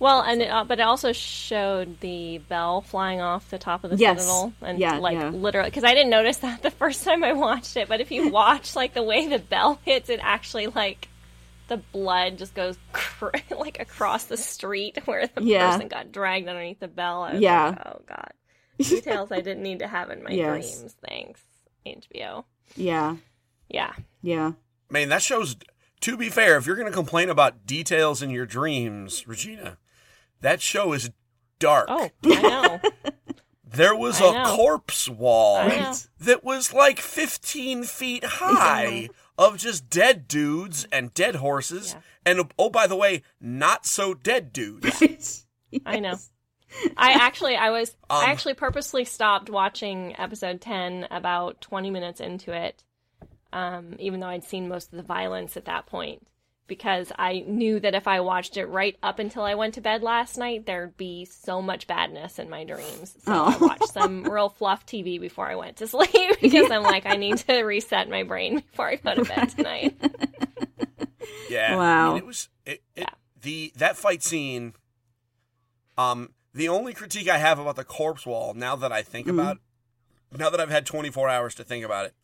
[0.00, 3.90] Well, and it, uh, but it also showed the bell flying off the top of
[3.90, 4.18] the Yes.
[4.20, 5.30] citadel, and Yeah, like yeah.
[5.30, 7.88] literally, because I didn't notice that the first time I watched it.
[7.88, 11.08] But if you watch like the way the bell hits, it actually like
[11.66, 15.70] the blood just goes cr- like across the street where the Yeah.
[15.70, 17.28] person got dragged underneath the bell.
[17.38, 17.70] Yeah.
[17.70, 18.32] like, oh god,
[18.78, 20.76] details I didn't need to have in my Yes.
[20.78, 20.96] dreams.
[21.08, 21.40] Thanks,
[21.86, 22.44] HBO.
[22.76, 23.16] Yeah,
[23.68, 23.92] Yeah,
[24.22, 24.52] yeah.
[24.90, 25.56] I mean, that shows.
[26.02, 29.78] To be fair, if you're going to complain about details in your dreams, Regina,
[30.40, 31.10] that show is
[31.58, 31.86] dark.
[31.90, 32.80] Oh, I know.
[33.70, 34.56] There was I a know.
[34.56, 35.68] corpse wall
[36.20, 41.94] that was like 15 feet high of just dead dudes and dead horses.
[42.24, 45.46] And oh, by the way, not so dead dudes.
[45.86, 46.16] I know.
[46.96, 52.20] I actually, I was, Um, I actually purposely stopped watching episode ten about twenty minutes
[52.20, 52.82] into it,
[53.52, 56.26] um, even though I'd seen most of the violence at that point,
[56.66, 60.02] because I knew that if I watched it right up until I went to bed
[60.02, 63.16] last night, there'd be so much badness in my dreams.
[63.24, 63.58] So I Oh.
[63.66, 66.10] watched some real fluff TV before I went to sleep
[66.42, 69.96] because I'm like, I need to reset my brain before I go to bed tonight.
[71.48, 71.72] Yeah.
[71.72, 72.08] I Wow.
[72.10, 73.10] mean, it was it, it, Yeah.
[73.40, 74.74] the that fight scene.
[75.96, 76.28] Um,
[76.58, 79.58] the only critique I have about the corpse wall, now that I think about,
[80.36, 82.14] now that I've had 24 hours to think about it,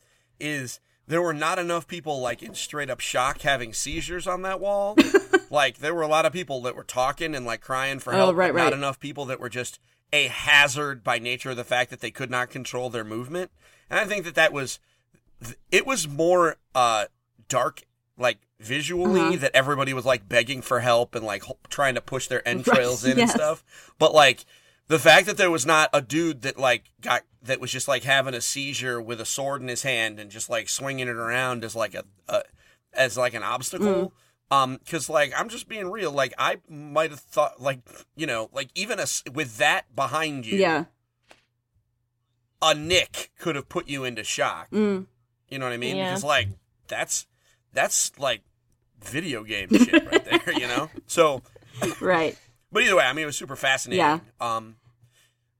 [0.40, 4.58] is there were not enough people like in straight up shock having seizures on that
[4.58, 4.96] wall.
[5.50, 8.16] like there were a lot of people that were talking and like crying for Oh,
[8.16, 9.78] help, right, but not enough people that were just
[10.12, 13.52] a hazard by nature of the fact that they could not control their movement.
[13.88, 14.80] And I think that that was
[15.70, 17.04] it was more uh
[17.48, 17.82] dark
[18.18, 19.36] like visually Uh-huh.
[19.36, 23.04] that everybody was like begging for help and like ho- trying to push their entrails
[23.04, 23.30] in yes.
[23.32, 23.64] and stuff
[23.98, 24.44] but like
[24.86, 28.04] the fact that there was not a dude that like got that was just like
[28.04, 31.64] having a seizure with a sword in his hand and just like swinging it around
[31.64, 32.42] as like a, a
[32.92, 34.12] as like an obstacle
[34.50, 34.56] Mm.
[34.56, 37.80] um cuz like I'm just being real like I might have thought like
[38.14, 40.84] you know like even a s with that behind you Yeah.
[42.62, 45.06] a nick could have put you into shock Mm.
[45.48, 45.96] you know what I mean?
[45.96, 46.10] Yeah.
[46.10, 46.48] Because like
[46.88, 47.26] that's
[47.74, 48.42] that's like
[49.02, 50.88] video game shit right there, you know?
[51.06, 51.42] So
[52.00, 52.38] Right.
[52.72, 53.98] but either way, I mean it was super fascinating.
[54.04, 54.20] Yeah.
[54.40, 54.76] Um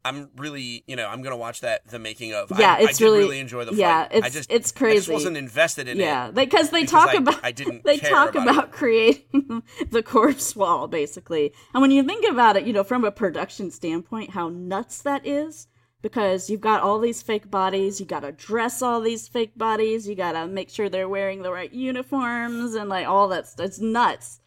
[0.07, 2.53] I'm really, you know, I'm gonna watch that the making of.
[2.59, 4.13] Yeah, I, it's I did really- enjoy the yeah, fight.
[4.13, 6.37] I it's- just, it's I just wasn't invested in Yeah, it.
[6.37, 10.03] Yeah, because they because talk I- about I didn't they talk about about, creating the
[10.03, 11.55] corpse wall basically.
[11.73, 15.27] And when you think about it, you know, from a production standpoint, how nuts that
[15.27, 15.69] is
[16.05, 20.07] because you've got all these fake bodies, you got to dress all these fake bodies,
[20.07, 23.65] you got to make sure they're wearing the right uniforms and like all that stuff.
[23.65, 24.41] It's nuts.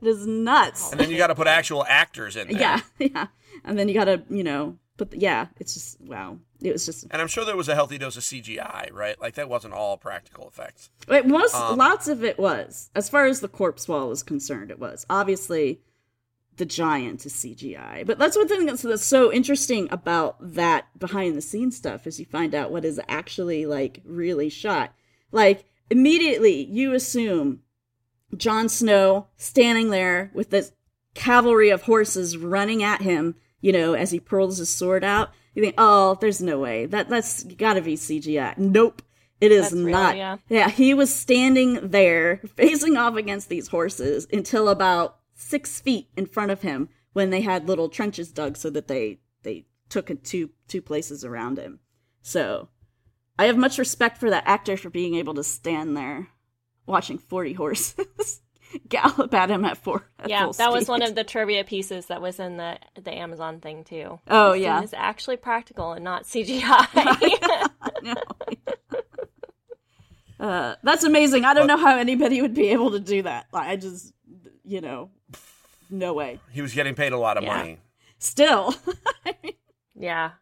[0.00, 0.92] It is nuts.
[0.92, 2.60] And then you got to put actual actors in there.
[2.60, 3.26] Yeah, yeah.
[3.64, 6.38] And then you got to, you know, but yeah, it's just wow.
[6.62, 9.20] It was just And I'm sure there was a healthy dose of CGI, right?
[9.20, 10.90] Like that wasn't all practical effects.
[11.08, 12.90] It was Um, lots of it was.
[12.94, 15.06] As far as the corpse wall was concerned, it was.
[15.10, 15.80] Obviously
[16.60, 18.06] the giant is CGI.
[18.06, 22.20] But that's one thing that's, that's so interesting about that behind the scenes stuff is
[22.20, 24.92] you find out what is actually like really shot.
[25.32, 27.60] Like immediately you assume
[28.36, 30.72] Jon Snow standing there with this
[31.14, 35.30] cavalry of horses running at him, you know, as he pulls his sword out.
[35.54, 36.84] You think, oh, there's no way.
[36.84, 38.56] That that's gotta be CGI.
[38.58, 39.02] Nope.
[39.40, 40.16] It is That's real, not.
[40.18, 40.36] yeah.
[40.50, 46.26] yeah, he was standing there facing off against these horses until about six feet in
[46.26, 50.22] front of him when they had little trenches dug so that they they took it
[50.22, 51.80] two two places around him.
[52.22, 52.68] So
[53.38, 56.28] I have much respect for that actor for being able to stand there
[56.86, 58.42] watching forty horses
[58.88, 60.04] gallop at him at four.
[60.18, 63.12] At yeah, full that was one of the trivia pieces that was in the the
[63.12, 64.20] Amazon thing too.
[64.28, 64.82] Oh, This thing yeah.
[64.82, 67.68] is actually practical and not CGI.
[68.02, 68.14] No.
[70.38, 71.44] uh, that's amazing.
[71.44, 73.46] I don't know how anybody would be able to do that.
[73.52, 74.14] Like, I just,
[74.64, 75.10] you know,
[75.90, 76.40] no way.
[76.50, 77.56] He was getting paid a lot of Yeah.
[77.56, 77.78] money.
[78.18, 78.74] Still,
[79.94, 80.32] yeah,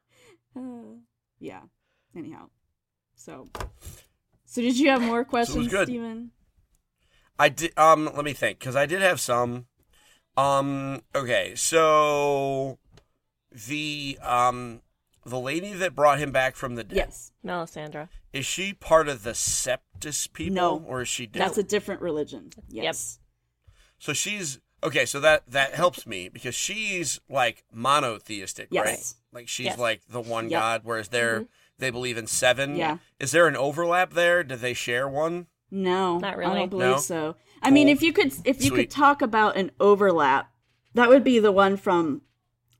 [0.56, 0.60] Uh,
[1.38, 1.60] yeah.
[2.16, 2.48] Anyhow,
[3.14, 3.46] so,
[4.44, 5.86] so did you have more questions, good.
[5.86, 6.32] Stephen?
[7.38, 7.78] I did.
[7.78, 9.66] Um, let me think, because I did have some.
[10.36, 11.02] Um.
[11.14, 11.54] Okay.
[11.54, 12.78] So
[13.52, 14.82] the um
[15.24, 17.32] the lady that brought him back from the dead Yes.
[17.44, 18.08] Melisandre.
[18.32, 20.84] is she part of the Septus people, No.
[20.86, 22.50] or is she That's a different religion.
[22.68, 23.18] Yes.
[23.98, 25.04] So she's okay.
[25.06, 28.84] So that that helps me because she's like monotheistic, Yes.
[28.86, 29.14] right?
[29.40, 29.78] Like she's Yes.
[29.78, 30.58] like the one Yep.
[30.60, 30.66] Mm-hmm.
[30.68, 31.46] God, whereas they're
[31.78, 32.76] they believe in seven.
[32.76, 32.98] Yeah.
[33.20, 34.42] Is there an overlap there?
[34.42, 35.46] Do they share one?
[35.70, 36.54] No, Not I really.
[36.60, 36.96] don't believe No?
[36.98, 37.36] so.
[37.62, 38.76] I mean, if you could, if you Sweet.
[38.76, 40.50] could talk about an overlap,
[40.94, 42.22] that would be the one from,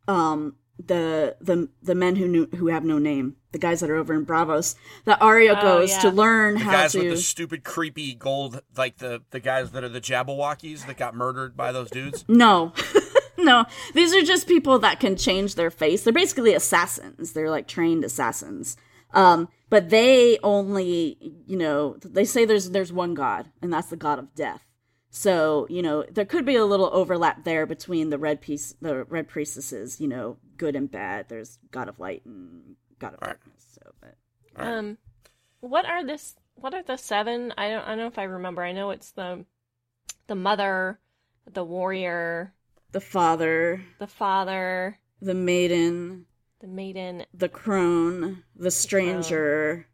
[0.07, 3.97] um, the the the men who knew who have no name, the guys that are
[3.97, 4.77] over in Braavos.
[5.05, 5.99] That Arya Oh, goes yeah.
[6.01, 6.99] to learn The how guys to.
[6.99, 10.97] Guys with the stupid, creepy gold, like the the guys that are the Jabberwockies that
[10.97, 12.25] got murdered by those dudes.
[12.29, 12.73] No.
[13.39, 13.65] no.
[13.95, 16.03] These are just people that can change their face.
[16.05, 17.33] They're basically assassins.
[17.33, 18.77] They're like trained assassins.
[19.15, 21.17] Um, but they only,
[21.47, 24.65] you know, they say there's there's one god, and that's the god of death.
[25.19, 29.03] So, you know, there could be a little overlap there between the red piece the
[29.03, 31.29] red priestesses, you know, good and bad.
[31.29, 33.31] There's god of light and god of Right.
[33.31, 33.67] darkness.
[33.75, 34.15] So but
[34.55, 34.97] Um,
[35.59, 36.37] what are this?
[36.55, 37.53] What are the seven?
[37.59, 37.83] I don't.
[37.83, 38.63] I don't know if I remember.
[38.63, 39.45] I know it's the
[40.29, 41.01] the mother,
[41.53, 42.55] the warrior,
[42.93, 46.27] the father, the father, the maiden,
[46.61, 47.27] the maiden.
[47.35, 49.89] the crone, the stranger.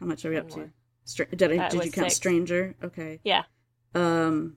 [0.00, 0.56] How much are we up to?
[0.56, 0.72] more.
[1.04, 2.16] Stra- did I, That did you count six.
[2.16, 2.76] stranger?
[2.82, 3.20] Okay.
[3.24, 3.44] Yeah.
[3.94, 4.56] Um,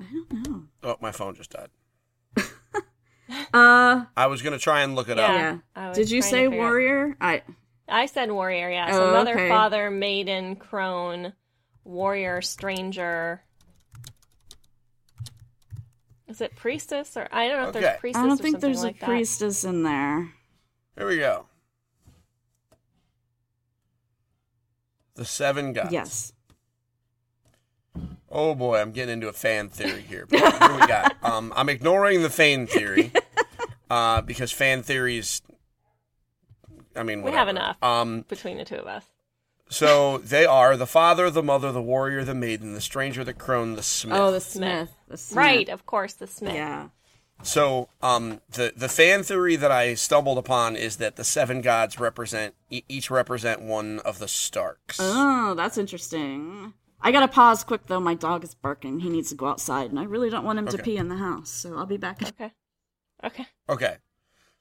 [0.00, 0.62] I don't know.
[0.82, 1.68] Oh, my phone just died.
[3.52, 5.58] Uh, I was gonna try and look it Yeah.
[5.58, 5.60] up.
[5.76, 5.92] yeah.
[5.92, 7.16] Did you say figure out- warrior?
[7.20, 7.42] I
[7.88, 8.70] I said warrior.
[8.70, 8.90] Yeah.
[8.92, 9.48] So Oh, mother, okay.
[9.48, 11.32] father, maiden, crone,
[11.84, 13.42] warrior, stranger.
[16.28, 17.80] Is it priestess or I don't know if Okay.
[17.80, 19.06] there's priestess I don't think something there's like a that.
[19.06, 20.32] priestess in there.
[20.96, 21.46] Here we go.
[25.14, 25.92] The seven gods.
[25.92, 26.32] Yes.
[28.38, 30.26] Oh boy, I'm getting into a fan theory here.
[30.28, 31.16] But What do we got?
[31.22, 33.10] Um, I'm ignoring the fan theory
[33.90, 35.40] uh, because fan theories.
[36.94, 37.76] I mean, We have enough.
[37.82, 39.04] Um, between the two of us.
[39.70, 43.74] so they are the father, the mother, the warrior, the maiden, the stranger, the crone,
[43.74, 44.18] the smith.
[44.18, 44.90] Oh, the Smith.
[45.08, 45.36] The Smith.
[45.36, 46.54] Right, of course, the Smith.
[46.54, 46.88] Yeah.
[47.42, 51.98] So, um, the the fan theory that I stumbled upon is that the seven gods
[51.98, 54.98] represent e- each represent one of the Starks.
[55.00, 56.72] Oh, that's interesting.
[57.06, 58.00] I gotta pause quick though.
[58.00, 58.98] My dog is barking.
[58.98, 61.14] He needs to go outside, and I really don't want him to pee in the
[61.14, 61.48] house.
[61.50, 62.20] So I'll be back.
[62.20, 62.50] Okay.
[63.22, 63.46] Okay.
[63.68, 63.96] Okay,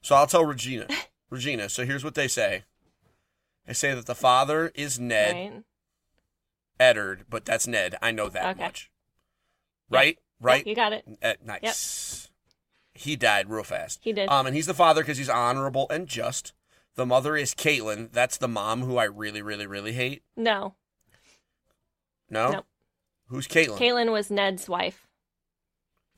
[0.04, 0.86] so I'll tell Regina.
[1.32, 1.70] Regina.
[1.70, 2.64] So here's what they say.
[3.66, 5.64] They say that the father is Ned Right.
[6.80, 7.96] Eddard, but that's Ned.
[8.00, 8.64] I know that Okay.
[8.64, 8.92] much.
[9.90, 10.68] Right, right.
[10.68, 11.04] You got it.
[11.24, 12.30] Uh, nice.
[12.94, 14.02] He died real fast.
[14.04, 14.30] He did.
[14.30, 16.54] Um, and he's the father because he's honorable and just.
[16.94, 18.12] The mother is Catelyn.
[18.12, 20.22] That's the mom who I really, really, really hate.
[20.38, 20.76] No.
[22.30, 22.52] No.
[22.52, 22.66] Nope.
[23.28, 23.78] Who's Catelyn?
[23.78, 25.08] Catelyn was Ned's wife.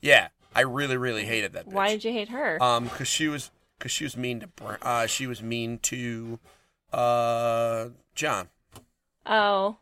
[0.00, 1.66] Yeah, I really, really hated that.
[1.66, 1.72] Bitch.
[1.72, 2.62] Why did you hate her?
[2.62, 4.48] Um, because she was, because she was mean to,
[4.86, 6.38] uh, she was mean to,
[6.92, 8.48] uh, Jon.
[9.26, 9.78] oh.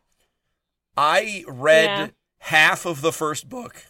[0.99, 2.07] I read Yeah.
[2.39, 3.85] half of the first book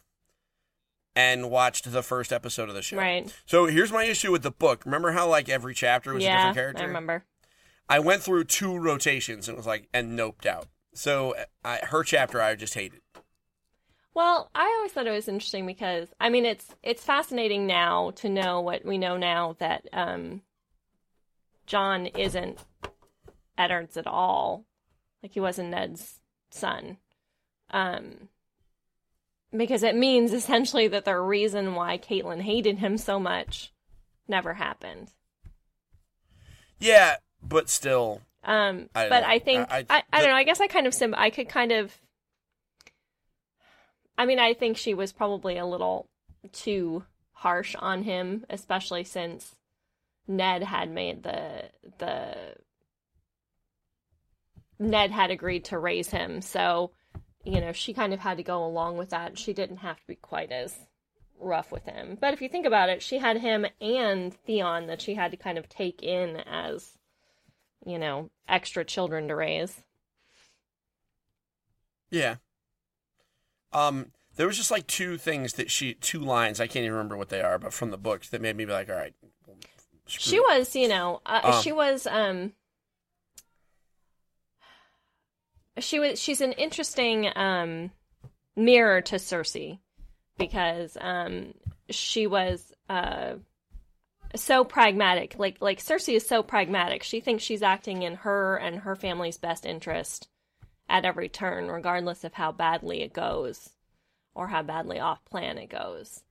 [1.15, 2.97] and watched the first episode of the show.
[2.97, 3.33] Right.
[3.45, 4.83] So here's my issue with the book.
[4.83, 6.83] Remember how like every chapter was a different character?
[6.83, 7.23] I remember.
[7.87, 10.67] I went through two rotations and it was like and noped out.
[10.97, 13.01] So I, her chapter I just hated.
[14.15, 18.27] Well, I always thought it was interesting because I mean it's it's fascinating now to
[18.27, 20.41] know what we know now that um
[21.67, 22.65] Jon isn't
[23.59, 24.65] Eddard's at all.
[25.21, 26.19] Like he wasn't Ned's
[26.49, 26.97] son.
[27.69, 28.29] Um
[29.55, 33.71] because it means essentially that the reason why Catelyn hated him so much
[34.27, 35.11] never happened.
[36.79, 39.27] Yeah, but still, Um, I but know.
[39.27, 40.35] I think I- I, I- I, don't know.
[40.35, 41.95] I guess I kind of sim- I could kind of.
[44.17, 46.07] I mean, I think she was probably a little
[46.51, 49.55] too harsh on him, especially since
[50.27, 51.69] Ned had made the
[51.99, 52.55] the
[54.79, 56.91] Ned had agreed to raise him, so
[57.43, 59.37] you know she kind of had to go along with that.
[59.37, 60.77] She didn't have to be quite as
[61.39, 62.17] rough with him.
[62.19, 65.37] But if you think about it, she had him and Theon that she had to
[65.37, 66.96] kind of take in as
[67.87, 69.81] you know, extra children to raise.
[72.09, 72.35] yeah.
[73.73, 76.59] Um, there was just like two things that she, two lines.
[76.59, 78.71] I can't even remember what they are, but from the books that made me be
[78.71, 79.13] like, all right.
[80.05, 80.43] She you.
[80.49, 81.61] was, you know, uh, Um.
[81.61, 82.53] she was um
[85.79, 87.91] she was she's an interesting um
[88.55, 89.79] mirror to Cersei
[90.37, 91.53] because um
[91.89, 93.35] she was uh
[94.35, 95.35] so pragmatic.
[95.37, 97.03] Like like Cersei is so pragmatic.
[97.03, 100.27] She thinks she's acting in her and her family's best interest
[100.89, 103.69] at every turn, regardless of how badly it goes
[104.33, 106.23] or how badly off plan it goes.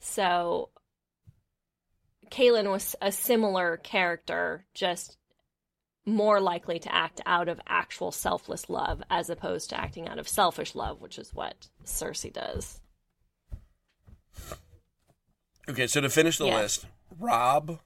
[0.00, 0.70] So
[2.30, 5.16] Catelyn was a similar character, just
[6.06, 10.28] more likely to act out of actual selfless love as opposed to acting out of
[10.28, 12.80] selfish love, which is what Cersei does.
[15.68, 16.60] Okay, so to finish the Yeah.
[16.60, 16.86] list,
[17.20, 17.80] Robb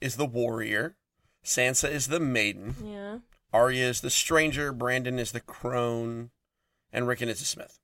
[0.00, 0.96] is the warrior,
[1.44, 3.18] Sansa is the maiden, Yeah.
[3.52, 6.30] Arya is the stranger, Brandon is the crone,
[6.92, 7.78] and Rickon is the smith.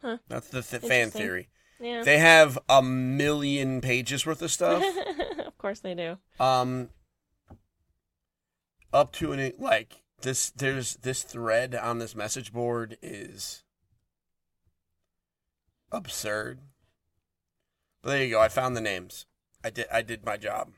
[0.00, 0.18] Huh.
[0.28, 1.48] That's the th- fan theory.
[1.80, 2.02] Yeah.
[2.02, 4.82] They have a million pages worth of stuff.
[5.46, 6.18] of course they do.
[6.40, 6.88] um,
[8.92, 10.50] up to an like this.
[10.50, 13.64] There's this thread on this message board is
[15.90, 16.60] absurd.
[18.02, 18.40] But there you go.
[18.40, 19.26] I found the names.
[19.64, 19.86] I did.
[19.92, 20.70] I did my job.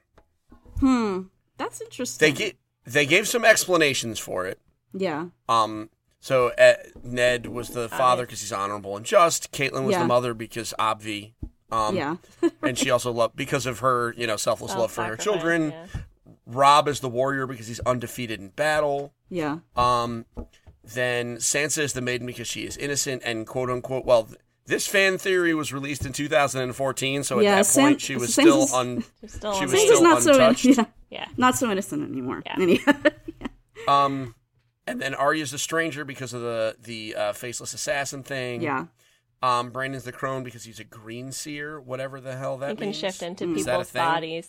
[0.80, 1.22] Hmm.
[1.57, 2.26] That's interesting.
[2.26, 4.59] They get they gave some explanations for it.
[4.93, 5.26] Yeah.
[5.49, 9.53] Um, so uh, Ned was the father because he's honorable and just.
[9.53, 10.01] Catelyn was Yeah.
[10.01, 11.32] the mother because Obvi.
[11.70, 12.16] Um, yeah.
[12.62, 15.70] and she also loved because of her, you know, selfless love for her children.
[15.70, 15.87] yeah.
[16.47, 19.14] Robb is the warrior because he's undefeated in battle.
[19.30, 19.59] yeah.
[19.76, 20.26] Um,
[20.85, 24.05] then Sansa is the maiden because she is innocent and quote unquote.
[24.05, 28.01] Well, th- this fan theory was released in 2014, so at Yeah, that San- point
[28.01, 29.05] she was still Sansa's- un.
[29.27, 30.65] Still She on was the- still not so in- untouched.
[30.65, 31.29] yeah, yeah.
[31.37, 32.43] not so innocent anymore.
[32.47, 32.57] Yeah.
[32.61, 32.93] Anyhow.
[33.87, 34.35] Um,
[34.87, 38.62] and then Arya's a stranger because of the the uh, faceless assassin thing.
[38.62, 38.87] yeah.
[39.43, 42.87] Um, Brandon's the crone because he's a green seer, whatever the hell that He can
[42.87, 42.97] means.
[42.97, 44.49] shift into Is that a people's bodies.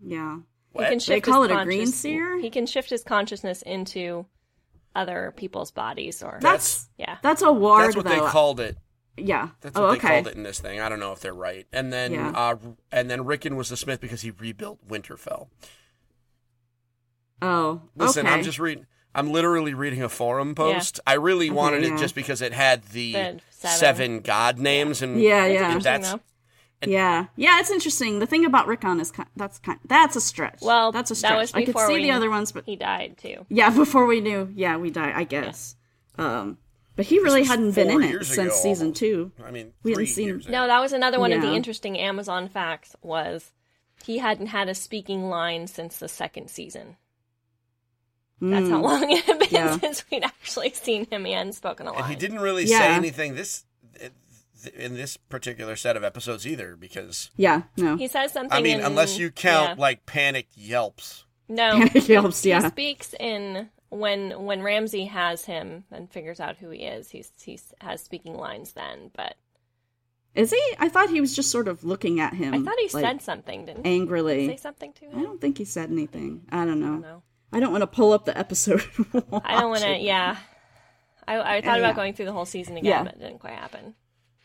[0.00, 0.38] Yeah.
[0.70, 0.84] What?
[0.84, 2.38] He can shift They shift call his it a green seer?
[2.38, 4.26] He can shift his consciousness into
[4.94, 7.16] other people's bodies or That's yeah.
[7.22, 8.10] that's a warg That's what though.
[8.24, 8.76] they called it.
[9.20, 9.50] Yeah.
[9.60, 10.08] That's oh, what they okay.
[10.08, 10.80] called it in this thing.
[10.80, 11.66] I don't know if they're right.
[11.72, 12.30] And then, Yeah.
[12.30, 12.56] uh,
[12.92, 15.48] and then Rickon was the smith because he rebuilt Winterfell.
[17.40, 17.82] Oh.
[17.96, 18.34] Listen, okay.
[18.34, 18.86] I'm just reading.
[19.14, 21.00] I'm literally reading a forum post.
[21.06, 21.94] I really wanted yeah.
[21.94, 23.78] it just because it had the, The seven.
[23.78, 24.20] seven.
[24.20, 25.66] god names and Yeah, yeah.
[25.66, 26.20] interesting, That's- though.
[26.86, 28.20] Yeah, yeah, it's interesting.
[28.20, 30.60] The thing about Rickon is kind, that's kind that's a stretch.
[30.62, 31.38] Well, that's a that stretch.
[31.40, 33.46] was I could see we- the other ones, but He died too.
[33.48, 35.12] yeah, before we knew, yeah, we died.
[35.16, 35.74] I guess.
[36.16, 36.58] Um,
[36.98, 39.30] but he really hadn't been in it years since ago, season two.
[39.44, 40.52] I mean, We hadn't seen- years ago.
[40.52, 43.52] No, that was another one of the interesting Amazon facts was
[44.04, 46.96] he hadn't had a speaking line since the second season.
[48.40, 49.54] That's how long it had been Hmm.
[49.54, 49.78] Yeah.
[49.78, 52.02] since we'd actually seen him and spoken a line.
[52.02, 52.78] And he didn't really Yeah.
[52.80, 53.64] say anything this
[54.74, 58.56] in this particular set of episodes either because Yeah, no, He says something.
[58.56, 59.80] I mean in- unless you count yeah.
[59.82, 61.24] like panicked yelps.
[61.48, 62.68] no, Panic yelps, Yeah, he yeah.
[62.70, 67.10] speaks in when when Ramsay has him and figures out who he is.
[67.10, 69.36] He's he has speaking lines then, but
[70.34, 70.62] is he?
[70.78, 72.54] I thought he was just sort of looking at him.
[72.54, 73.66] I thought he like, said something.
[73.66, 74.48] Didn't he angrily.
[74.48, 75.18] say something to him.
[75.18, 76.42] I don't think he said anything.
[76.50, 76.96] I don't know.
[76.96, 77.22] know.
[77.52, 78.82] I don't want to pull up the episode.
[79.44, 79.96] I don't want to.
[79.96, 80.36] Yeah,
[81.26, 81.86] I, I thought Yeah.
[81.86, 83.02] about going through the whole season again, Yeah.
[83.04, 83.94] but it didn't quite happen.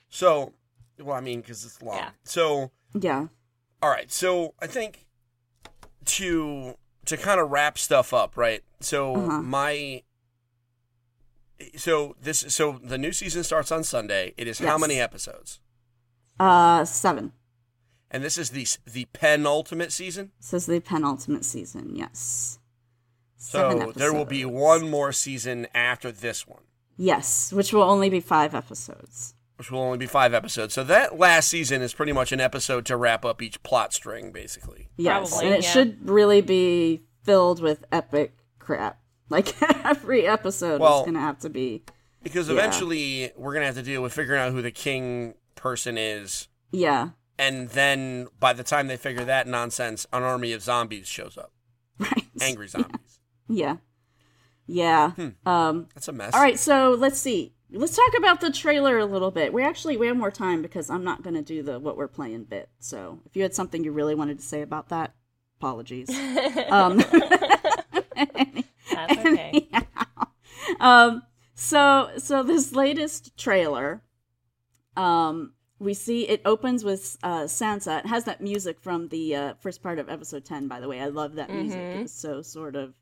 [0.09, 0.53] So
[0.99, 1.97] well I mean because it's long.
[1.97, 2.09] Yeah.
[2.23, 3.27] So Yeah.
[3.81, 5.05] all right, so I think
[6.05, 6.75] to
[7.05, 8.63] to kind of wrap stuff up, right?
[8.79, 9.41] So Uh-huh.
[9.41, 10.03] my
[11.77, 14.33] so this so the new season starts on Sunday.
[14.37, 15.59] It is how many episodes?
[16.39, 17.31] Uh, seven.
[18.11, 20.31] And this is the the penultimate season.
[20.39, 21.95] This is the penultimate season.
[21.95, 22.59] Yes.
[23.37, 26.63] So there will be one more season after this one,
[26.95, 29.35] Yes, which will only be five episodes.
[29.63, 30.73] Which will only be five episodes.
[30.73, 34.33] So that last season is pretty much an episode to wrap up each plot string,
[34.33, 34.89] basically.
[34.97, 35.69] Yes, Probably, and it yeah.
[35.69, 38.99] should really be filled with epic crap.
[39.29, 39.55] Like
[39.85, 41.83] every episode Well- is going to have to be.
[42.21, 42.55] Because Yeah.
[42.55, 47.11] eventually we're gonna have to deal with figuring out who the king person is, Yeah.
[47.39, 51.51] and then by the time they figure that nonsense, an army of zombies shows up,
[51.99, 52.25] Right.
[52.41, 53.19] angry zombies.
[53.47, 53.77] Yeah.
[54.67, 55.11] Yeah.
[55.45, 55.87] Um.
[55.95, 56.33] That's a mess.
[56.33, 56.59] All right.
[56.59, 57.53] So let's see.
[57.75, 59.51] Let's talk about the trailer a little bit.
[59.51, 62.07] We actually we have more time because I'm not going to do the what we're
[62.07, 62.69] playing bit.
[62.79, 65.13] So if you had something you really wanted to say about that,
[65.59, 66.09] apologies.
[66.69, 66.97] um.
[68.15, 69.67] That's okay.
[70.79, 71.23] um
[71.55, 74.01] so so this latest trailer
[74.97, 79.53] um we see it opens with uh sansa it has that music from the uh
[79.59, 81.99] first part of episode 10 by the way i love that music Mm-hmm.
[82.01, 82.93] it's so sort of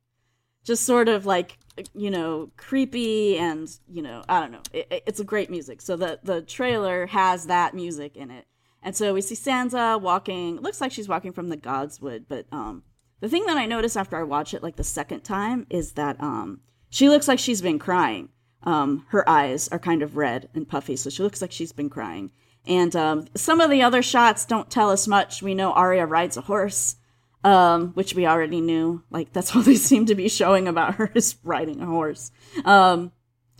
[0.64, 1.58] just sort of like
[1.94, 4.62] you know creepy and you know i don't know.
[4.74, 5.82] It, it- it's a great music.
[5.82, 8.46] So the the trailer has that music in it.
[8.84, 10.58] And so we see sansa walking.
[10.58, 12.84] Looks like she's walking from the godswood but um
[13.22, 16.22] the thing that i noticed after i watched it like the second time is that
[16.22, 18.30] um she looks like she's been crying.
[18.64, 21.90] Um her eyes are kind of red and puffy so she looks like she's been
[21.90, 22.32] crying.
[22.68, 25.42] And um some of the other shots don't tell us much.
[25.42, 26.98] We know Arya rides a horse
[27.44, 29.04] um, which we already knew.
[29.10, 32.32] Like that's all they seem to be showing about her is riding a horse.
[32.66, 33.12] Um,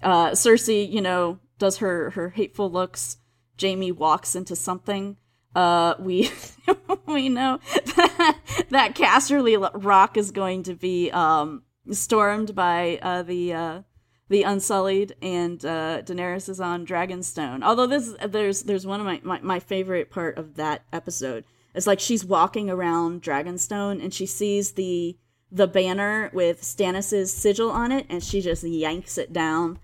[0.02, 3.18] uh, Cersei, you know, does her her hateful looks.
[3.60, 5.18] Jaime walks into something.
[5.56, 6.32] Uh, we
[7.06, 7.60] we know
[7.96, 8.38] that,
[8.70, 13.82] that Casterly Rock is going to be um, stormed by uh, the uh,
[14.30, 17.64] the Unsullied, and uh, Daenerys is on Dragonstone.
[17.64, 21.44] Although this there's there's one of my, my my favorite part of that episode.
[21.74, 25.18] It's like she's walking around Dragonstone and she sees the
[25.54, 29.80] the banner with Stannis's sigil on it, and she just yanks it down.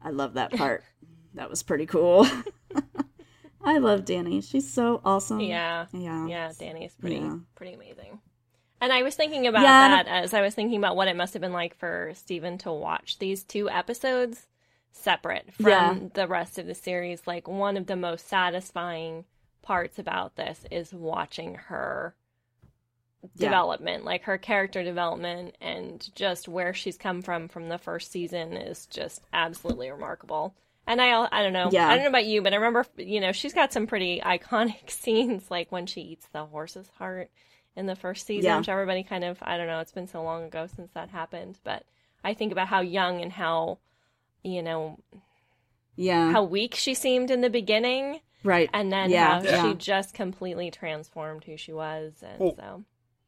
[0.00, 0.84] I love that part.
[1.34, 2.26] that was pretty cool.
[3.62, 4.42] I love Dany.
[4.48, 5.40] She's so awesome.
[5.40, 5.86] Yeah.
[5.92, 6.26] Yeah.
[6.26, 7.36] Yeah, Dany's pretty Yeah.
[7.54, 8.20] pretty amazing.
[8.80, 11.34] And I was thinking about Yeah, that as I was thinking about what it must
[11.34, 14.46] have been like for Stephen to watch these two episodes
[14.92, 15.98] separate from Yeah.
[16.14, 17.26] the rest of the series.
[17.26, 19.24] Like one of the most satisfying
[19.62, 22.14] parts about this is watching her
[23.34, 23.48] Yeah.
[23.48, 28.54] development, like her character development and just where she's come from from the first season
[28.56, 30.54] is just absolutely remarkable.
[30.86, 31.86] And I, I don't know, Yeah.
[31.86, 34.90] I don't know about you, but I remember, you know, she's got some pretty iconic
[34.90, 37.30] scenes, like when she eats the horse's heart
[37.76, 38.56] in the first season, Yeah.
[38.58, 41.58] which everybody kind of, I don't know, it's been so long ago since that happened,
[41.62, 41.84] but
[42.24, 43.78] I think about how young and how,
[44.42, 44.98] you know,
[45.96, 46.32] Yeah.
[46.32, 48.68] how weak she seemed in the beginning, right.
[48.72, 49.38] and then yeah.
[49.38, 49.62] how yeah.
[49.62, 52.84] she just completely transformed who she was, and Well, so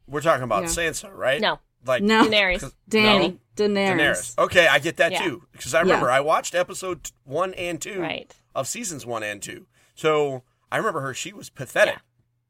[0.06, 0.68] We're talking about Yeah.
[0.68, 1.40] Sansa, right?
[1.40, 2.24] no, Like No.
[2.28, 2.60] Daenerys.
[2.60, 3.32] 'cause- Dany.
[3.32, 3.38] no?
[3.56, 3.96] Daenerys.
[3.98, 4.38] Daenerys.
[4.38, 5.22] Okay, I get that Yeah.
[5.22, 5.46] too.
[5.52, 8.34] Because I remember I watched episode one and two Right.
[8.54, 9.66] of seasons one and two.
[9.94, 11.12] So I remember her.
[11.14, 12.00] She was pathetic, Yeah.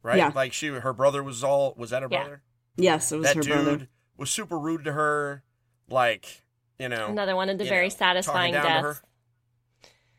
[0.03, 0.19] right?
[0.19, 0.33] Yeah.
[0.35, 1.75] Like she, her brother was all.
[1.77, 2.21] Was that her Yeah.
[2.23, 2.43] brother?
[2.77, 3.89] Yes, it was That her dude brother.
[4.17, 5.43] was super rude to her.
[5.89, 6.43] Like
[6.79, 8.93] you know, Another one of the very know, satisfying talking down to her.
[8.95, 9.03] deaths.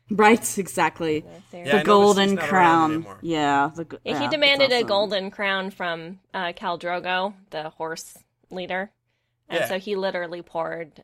[0.10, 1.24] Right, exactly.
[1.52, 3.06] Yeah, the golden he's crown.
[3.22, 7.70] Yeah, the, Yeah, yeah, he it's demanded a golden crown from uh, Khal Drogo, the
[7.70, 8.18] horse
[8.50, 8.90] leader,
[9.48, 9.68] and Yeah.
[9.68, 11.02] so he literally poured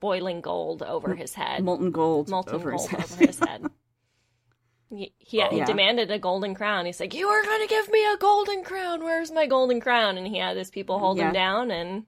[0.00, 3.04] boiling gold over his head, molten gold molten over gold his head.
[3.12, 3.70] over his head.
[4.90, 5.64] He, he, he Yeah.
[5.66, 6.84] demanded a golden crown.
[6.86, 9.04] He's like, "You are going to give me a golden crown.
[9.04, 11.28] Where's my golden crown?" And he had his people hold Yeah.
[11.28, 12.06] him down, and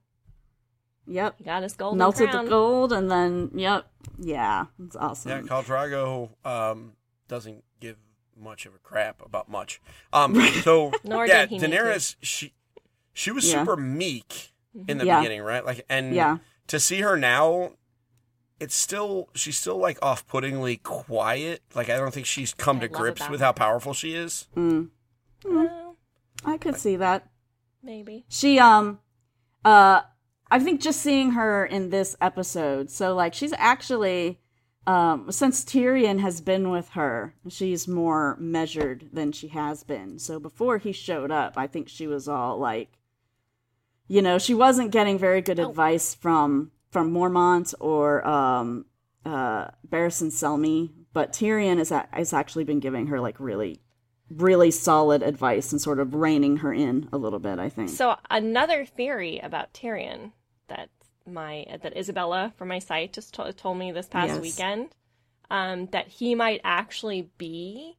[1.12, 1.34] yep.
[1.38, 1.96] he got his gold.
[1.96, 2.44] Melted crown.
[2.44, 3.86] the gold and then yep.
[4.18, 4.66] Yeah.
[4.84, 5.30] It's awesome.
[5.30, 6.92] Yeah, Khal Drogo um,
[7.28, 7.96] doesn't give
[8.36, 9.80] much of a crap about much.
[10.12, 11.58] Um, so Nor yeah, did he.
[11.66, 12.52] Daenerys, she
[13.12, 13.60] she was Yeah.
[13.60, 14.52] super meek
[14.88, 15.20] in the Yeah.
[15.20, 15.64] beginning, right?
[15.64, 16.38] Like, and Yeah.
[16.68, 17.72] to see her now,
[18.58, 21.62] it's still she's still like off-puttingly quiet.
[21.74, 24.48] Like, I don't think she's come I to grips with how powerful she is.
[24.56, 24.88] Mm,
[25.44, 25.96] Well,
[26.44, 27.28] I could see that.
[27.82, 28.24] maybe.
[28.28, 29.00] She um
[29.64, 30.02] uh
[30.52, 34.38] I think just seeing her in this episode, so like she's actually
[34.86, 40.18] um since Tyrion has been with her, she's more measured than she has been.
[40.18, 42.98] So before he showed up, I think she was all like
[44.08, 45.68] you know, she wasn't getting very good Oh.
[45.70, 48.84] advice from from Mormont or um
[49.24, 53.80] uh Barristan Selmy, but Tyrion is a- has actually been giving her like really
[54.28, 57.88] really solid advice and sort of reining her in a little bit, I think.
[57.90, 60.32] So another theory about Tyrion
[60.68, 60.88] that
[61.26, 64.40] my that Isabella from my site just to- told me this past Yes.
[64.40, 64.88] weekend,
[65.50, 67.96] um, that he might actually be,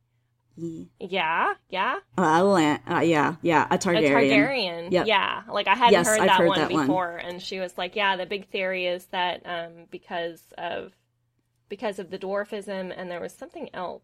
[0.55, 2.22] Ye- yeah, yeah, Uh,
[2.53, 3.97] uh, yeah, yeah, a Targaryen.
[3.97, 4.91] a Targaryen.
[4.91, 5.07] Yep.
[5.07, 6.86] Yeah, like I hadn't Yes, heard I've that heard one that one.
[6.86, 10.93] before, and she was like, "Yeah, the big theory is that um, because of
[11.70, 14.03] because of the dwarfism, and there was something else,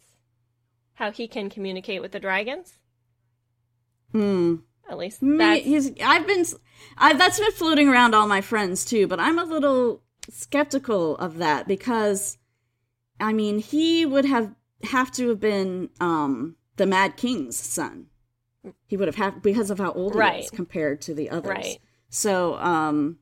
[0.93, 2.79] how he can communicate with the dragons.
[4.11, 4.55] Hmm.
[4.89, 6.43] At least Me, he's, I've been,
[6.97, 11.37] I, that's been floating around all my friends too, but I'm a little skeptical of
[11.37, 12.37] that because,
[13.19, 18.07] I mean, he would have have to have been um, the Mad King's son.
[18.87, 20.37] He would have had because of how old he Right.
[20.37, 21.49] was compared to the others.
[21.49, 21.79] Right.
[22.09, 23.19] So, um,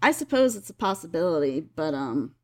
[0.00, 2.34] I suppose it's a possibility, but um,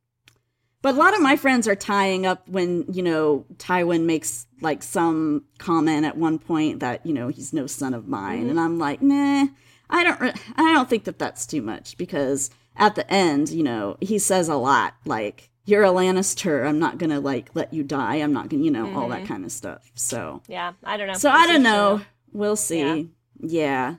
[0.83, 4.83] but a lot of my friends are tying up when you know Tywin makes like
[4.83, 8.51] some comment at one point that you know he's no son of mine, mm-hmm.
[8.51, 9.47] and I'm like, nah,
[9.91, 13.63] I don't, re- I don't think that that's too much because at the end, you
[13.63, 17.83] know, he says a lot like you're a Lannister, I'm not gonna like let you
[17.83, 19.27] die, I'm not gonna, you know, all that mm-hmm.
[19.27, 19.91] kind of stuff.
[19.95, 20.73] So, yeah.
[20.85, 21.15] I don't know.
[21.15, 22.01] so I don't know.
[22.33, 23.11] We'll see.
[23.41, 23.97] Yeah.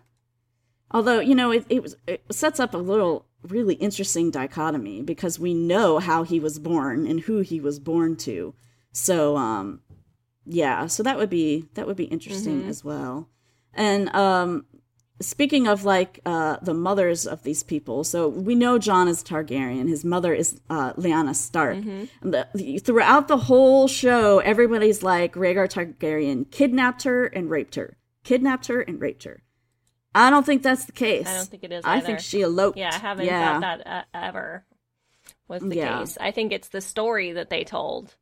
[0.91, 5.39] Although you know, it it, was, it sets up a little really interesting dichotomy because
[5.39, 8.53] we know how he was born and who he was born to.
[8.91, 9.81] So um,
[10.45, 10.87] yeah.
[10.87, 13.29] So that would be that would be interesting as well.
[13.73, 14.65] And um,
[15.21, 19.87] speaking of like uh, the mothers of these people, so we know Jon is Targaryen.
[19.87, 21.77] His mother is uh, Lyanna Stark.
[22.21, 27.75] And the, the- throughout the whole show, everybody's like Rhaegar Targaryen kidnapped her and raped
[27.75, 29.43] her, kidnapped her and raped her.
[30.16, 31.28] I don't think that's the case.
[31.28, 32.05] I don't think it is I either.
[32.05, 32.78] think she eloped.
[32.78, 33.60] Yeah, I haven't Yeah.
[33.60, 34.66] thought that uh, ever
[35.47, 35.99] was the Yeah.
[35.99, 36.18] case.
[36.20, 38.16] I think it's the story that they told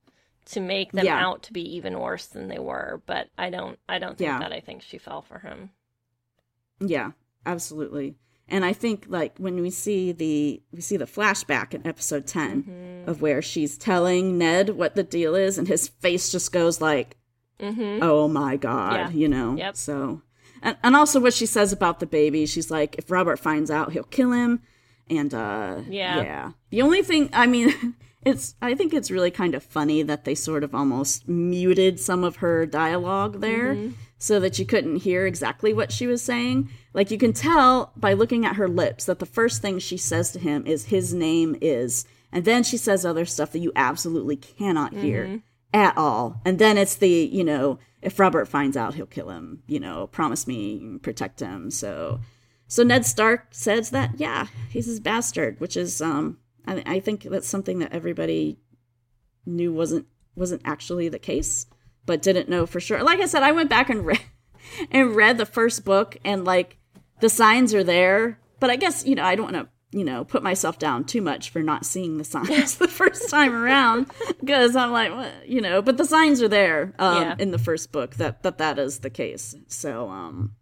[0.47, 1.25] to make them Yeah.
[1.25, 3.01] out to be even worse than they were.
[3.05, 3.79] But I don't.
[3.87, 4.51] I don't think that.
[4.53, 5.71] I think she fell for him.
[6.79, 7.11] Yeah,
[7.45, 8.15] absolutely.
[8.49, 12.63] And I think like when we see the we see the flashback in episode 10
[12.63, 13.09] Mm-hmm.
[13.09, 17.17] of where she's telling Ned what the deal is and his face just goes like
[17.59, 17.99] Mm-hmm.
[18.03, 19.55] oh my god, you know.
[19.55, 19.75] Yep.
[19.75, 20.21] So
[20.61, 23.91] and, and also what she says about the baby, she's like if Robert finds out,
[23.93, 24.61] he'll kill him
[25.09, 26.17] and uh Yeah.
[26.17, 26.51] yeah.
[26.69, 27.95] The only thing I mean
[28.25, 32.23] it's I think it's really kind of funny that they sort of almost muted some
[32.23, 33.93] of her dialogue there Mm-hmm.
[34.17, 36.69] so that you couldn't hear exactly what she was saying.
[36.93, 40.31] Like you can tell by looking at her lips that the first thing she says
[40.31, 44.35] to him is his name is and then she says other stuff that you absolutely
[44.35, 45.41] cannot hear
[45.73, 46.41] at all.
[46.45, 50.07] And then it's the, you know, if Robert finds out, he'll kill him, you know,
[50.07, 51.71] promise me, protect him.
[51.71, 52.19] So
[52.67, 57.23] so Ned Stark says that, yeah, he's his bastard, which is um I, I think
[57.23, 58.59] that's something that everybody
[59.45, 61.65] knew wasn't wasn't actually the case,
[62.05, 63.03] but didn't know for sure.
[63.03, 64.21] Like I said, I went back and read
[64.91, 66.77] and read the first book, and like
[67.21, 70.25] the signs are there, but I guess you know I don't want to you know
[70.25, 74.75] put myself down too much for not seeing the signs the first time around because
[74.75, 75.47] I'm like what?
[75.47, 77.35] you know, but the signs are there um, Yeah.
[77.39, 79.55] in the first book that that that is the case.
[79.67, 80.55] So um,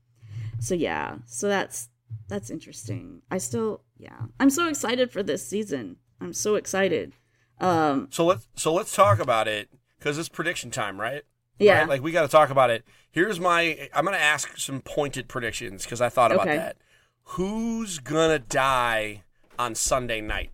[0.59, 1.89] so yeah, so that's
[2.27, 3.21] that's interesting.
[3.31, 5.97] I still yeah, I'm so excited for this season.
[6.21, 7.13] I'm so excited.
[7.59, 11.23] Um, So let's so let's talk about it because it's prediction time, right?
[11.57, 11.89] yeah, Right?
[11.89, 12.83] Like we got to talk about it.
[13.11, 13.89] Here's my.
[13.93, 16.57] I'm gonna ask some pointed predictions because I thought about Okay.
[16.57, 16.77] that.
[17.29, 19.23] Who's gonna die
[19.57, 20.51] on Sunday night?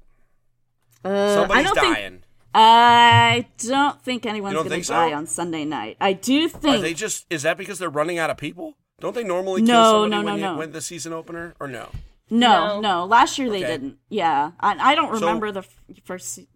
[1.04, 2.24] uh, I Somebody's don't think dying.
[2.54, 4.94] I don't think anyone's don't going think to so?
[4.94, 5.98] die on Sunday night.
[6.02, 7.26] I do Are think they just?
[7.30, 8.76] Is that because they're running out of people?
[9.00, 10.58] Don't they normally kill No, somebody no, when, no, you, no.
[10.60, 11.90] when the season opener or no?
[12.30, 12.82] No, No.
[12.82, 13.06] no.
[13.06, 13.68] Last year they Okay.
[13.68, 13.98] didn't.
[14.10, 16.30] Yeah, I, I don't So- remember the f- first.
[16.34, 16.48] se-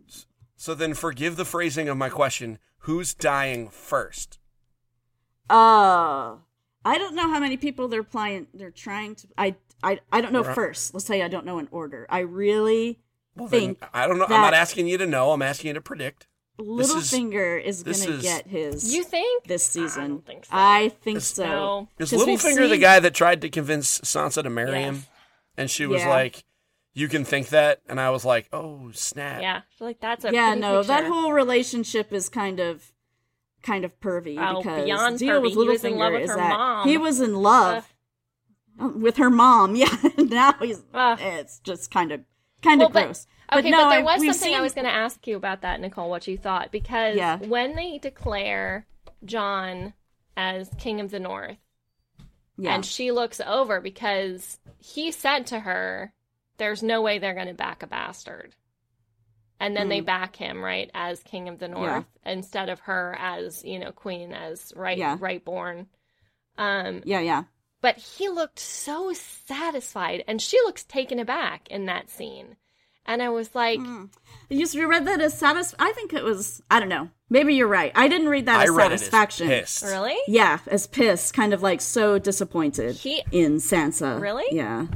[0.55, 2.59] So then, forgive the phrasing of my question.
[2.79, 4.39] Who's dying first?
[5.49, 6.37] Uh,
[6.85, 8.47] I don't know how many people they're playing.
[8.53, 9.27] They're trying to.
[9.37, 9.55] I
[9.85, 10.55] I I don't know Right.
[10.55, 10.93] first.
[10.93, 12.05] Let's say I don't know in order.
[12.09, 12.99] I really
[13.35, 14.25] Well, then, think I don't know.
[14.25, 15.31] I'm not asking you to know.
[15.31, 16.27] I'm asking you to predict.
[16.59, 18.93] Littlefinger is, this gonna get his.
[18.93, 19.43] You think?
[19.45, 20.03] this season?
[20.03, 20.49] I don't think so.
[20.53, 21.43] I think It's- so.
[21.45, 21.89] No.
[21.99, 25.05] Is 'Cause we've Littlefinger the guy that tried to convince Sansa to marry him?
[25.57, 26.09] And she was Yeah.
[26.09, 26.43] like,
[26.93, 30.47] "You can think that," and I was like, "Oh snap!" Yeah, like that's a yeah,
[30.51, 32.91] pretty no, that whole relationship is kind of
[33.61, 35.55] kind of pervy Oh, because beyond the deal with pervy.
[35.55, 36.87] He was Littlefinger is that mom.
[36.87, 37.87] he was in love uh,
[38.77, 39.75] with her mom.
[39.75, 41.19] Yeah, now he's Ugh.
[41.21, 42.21] it's just kind of
[42.61, 43.27] kind Well, of but- gross.
[43.53, 45.79] Okay, no, but there was we've something I was going to ask you about that,
[45.79, 46.09] Nicole.
[46.09, 46.71] What you thought?
[46.71, 47.37] Because Yeah.
[47.37, 48.87] when they declare
[49.23, 49.93] Jon
[50.35, 51.57] as King of the North,
[52.57, 56.11] Yeah, and she looks over because he said to her,
[56.57, 58.55] "There's no way they're going to back a bastard,"
[59.59, 60.05] and then they Mm.
[60.05, 64.33] back him right as King of the North instead of her as you know Queen
[64.33, 65.17] as right Yeah.
[65.19, 65.87] right born.
[66.57, 67.43] Um, yeah, yeah.
[67.85, 72.55] But he looked so satisfied, and she looks taken aback in that scene,
[73.05, 73.79] and I was like.
[73.79, 74.05] Hmm.
[74.49, 75.75] You you read that as satis.
[75.77, 76.63] I think it was.
[76.71, 77.11] I don't know.
[77.29, 77.91] Maybe you're right.
[77.93, 79.49] I didn't read that I as read it as satisfaction.
[79.49, 79.83] pissed.
[79.83, 80.17] Really?
[80.27, 84.19] Yeah, as pissed, kind of like so disappointed He- in Sansa.
[84.19, 84.45] Really?
[84.49, 84.87] Yeah,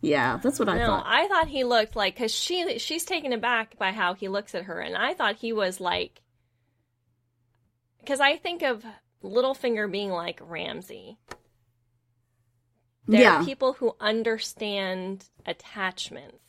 [0.00, 0.38] yeah.
[0.40, 1.06] That's what I no, thought.
[1.08, 4.66] I thought he looked like because she she's taken aback by how he looks at
[4.66, 6.22] her, and I thought he was like
[7.98, 8.84] because I think of
[9.20, 11.18] Littlefinger being like Ramsay.
[13.06, 16.44] There yeah, are people who understand attachments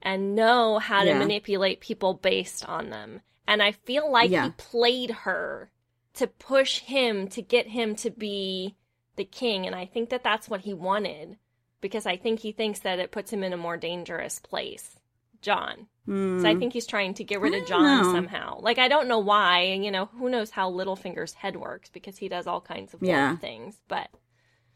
[0.00, 1.18] and know how to Yeah.
[1.18, 4.44] manipulate people based on them, and I feel like Yeah.
[4.44, 5.70] he played her
[6.14, 8.76] to push him to get him to be
[9.16, 11.38] the king, and I think that that's what he wanted
[11.80, 14.98] because I think he thinks that it puts him in a more dangerous place.
[15.42, 15.88] Jon.
[16.06, 16.40] Hmm.
[16.40, 17.52] So I think he's trying to get rid.
[17.54, 18.12] Of Jon know.
[18.12, 18.60] somehow.
[18.60, 22.16] Like I don't know why, and you know, who knows how Littlefinger's head works because
[22.16, 23.36] he does all kinds of Yeah.
[23.36, 23.78] things.
[23.86, 24.08] But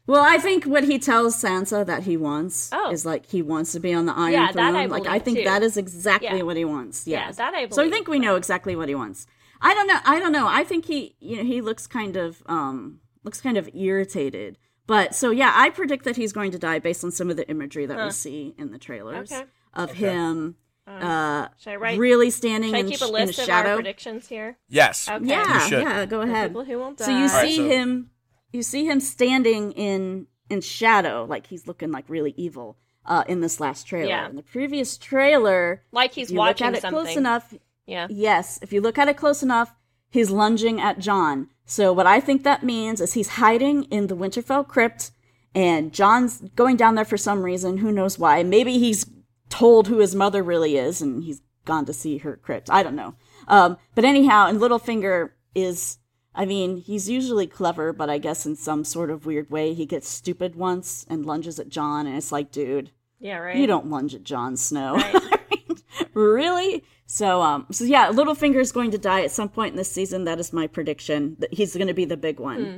[0.09, 2.89] Well, I think what he tells Sansa that he wants Oh.
[2.91, 4.75] is like he wants to be on the Iron Yeah, that Throne.
[4.75, 5.43] I like I think too.
[5.43, 6.43] that is exactly Yeah.
[6.43, 7.05] what he wants.
[7.05, 7.37] Yeah, Yes.
[7.37, 7.73] that I believe.
[7.75, 9.27] So I think we know exactly what he wants.
[9.61, 9.99] I don't know.
[10.05, 10.47] I don't know.
[10.47, 14.57] I think he, you know, he looks kind of, um, looks kind of irritated.
[14.87, 17.47] But so yeah, I predict that he's going to die based on some of the
[17.47, 19.43] imagery that we see in the trailers Okay.
[19.75, 20.55] of him,
[20.87, 21.99] uh, should I write?
[21.99, 23.69] really standing should I in, keep sh- a in list of shadow.
[23.69, 24.57] our predictions here?
[24.69, 25.07] Yes.
[25.07, 25.23] Okay.
[25.23, 25.83] Yeah, You should.
[25.83, 26.05] yeah.
[26.07, 26.49] Go For ahead.
[26.49, 27.45] people who won't So you die.
[27.47, 28.09] see so- him,
[28.51, 32.77] you see him standing in in shadow, like he's looking like really evil.
[33.05, 34.29] Uh, in this last trailer, Yeah.
[34.29, 37.03] in the previous trailer, Like he's if you watching look at it something.
[37.05, 37.53] close enough.
[37.87, 38.05] Yeah.
[38.09, 39.73] Yes, if you look at it close enough,
[40.11, 41.49] he's lunging at Jon.
[41.65, 45.11] So what I think that means is he's hiding in the Winterfell crypt,
[45.55, 47.77] and Jon's going down there for some reason.
[47.77, 48.43] Who knows why?
[48.43, 49.05] Maybe he's
[49.49, 52.69] told who his mother really is, and he's gone to see her crypt.
[52.69, 53.15] I don't know.
[53.47, 55.98] Um, but anyhow, and Littlefinger is.
[56.41, 59.85] I mean, he's usually clever, but I guess in some sort of weird way, he
[59.85, 63.37] gets stupid once and lunges at Jon, and it's like, dude, Yeah.
[63.39, 63.57] Right.
[63.57, 64.95] you don't lunge at Jon Snow.
[64.95, 65.43] Right.
[66.13, 66.83] really?
[67.05, 70.23] So um so yeah, Littlefinger is going to die at some point in this season.
[70.23, 71.35] That is my prediction.
[71.39, 72.77] That he's going to be the big one Hmm.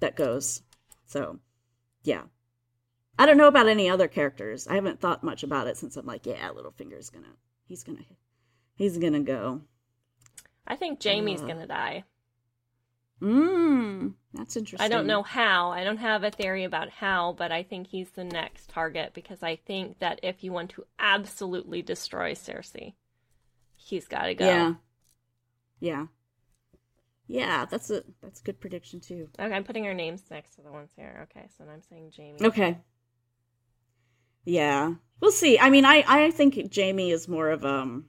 [0.00, 0.62] that goes.
[1.06, 1.38] So,
[2.04, 2.22] yeah.
[3.18, 4.66] I don't know about any other characters.
[4.66, 7.30] I haven't thought much about it since I'm like, yeah, Littlefinger's going to
[7.66, 8.04] he's going to
[8.76, 9.60] he's going to go.
[10.66, 12.04] I think Jaime's Uh, gonna die.
[13.22, 14.84] Mmm, that's interesting.
[14.84, 15.70] I don't know how.
[15.70, 19.42] I don't have a theory about how, but I think he's the next target because
[19.42, 22.94] I think that if you want to absolutely destroy Cersei,
[23.76, 24.44] he's got to go.
[24.44, 24.74] Yeah.
[25.80, 26.06] Yeah.
[27.26, 29.28] Yeah, that's a that's a good prediction too.
[29.38, 31.26] Okay, I'm putting our names next to the ones here.
[31.30, 32.44] Okay, so I'm saying Jaime.
[32.44, 32.78] Okay.
[34.44, 34.94] Yeah.
[35.20, 35.58] We'll see.
[35.58, 38.06] I mean, I I think Jaime is more of um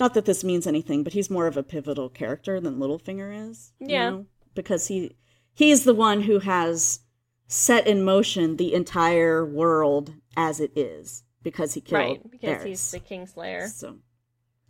[0.00, 3.72] not that this means anything, but he's more of a pivotal character than Littlefinger is.
[3.78, 4.10] you Yeah.
[4.10, 4.26] know?
[4.54, 5.16] Because he
[5.54, 7.00] he's the one who has
[7.46, 12.90] set in motion the entire world as it is because he killed Right, because he's
[12.90, 13.68] the Kingslayer.
[13.68, 13.96] So,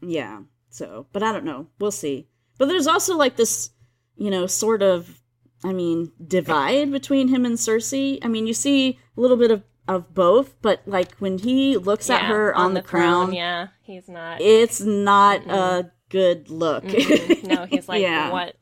[0.01, 0.43] yeah.
[0.71, 1.67] So, but I don't know.
[1.79, 2.29] We'll see.
[2.59, 3.71] But there's also like this,
[4.17, 5.21] you know, sort of,
[5.65, 8.19] I mean, divide between him and Cersei.
[8.23, 12.10] I mean, you see a little bit of, of both, but like when he looks
[12.10, 14.40] at her on, the, crown, throne, Yeah, he's not.
[14.40, 16.85] it's not a good look.
[16.85, 17.44] Mhm.
[17.44, 18.31] no, he's like, Yeah.
[18.31, 18.55] what?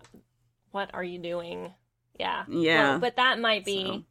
[0.71, 1.73] What are you doing?
[2.19, 2.91] Yeah, Yeah.
[2.93, 3.85] Well, but that might be.
[3.85, 4.03] So.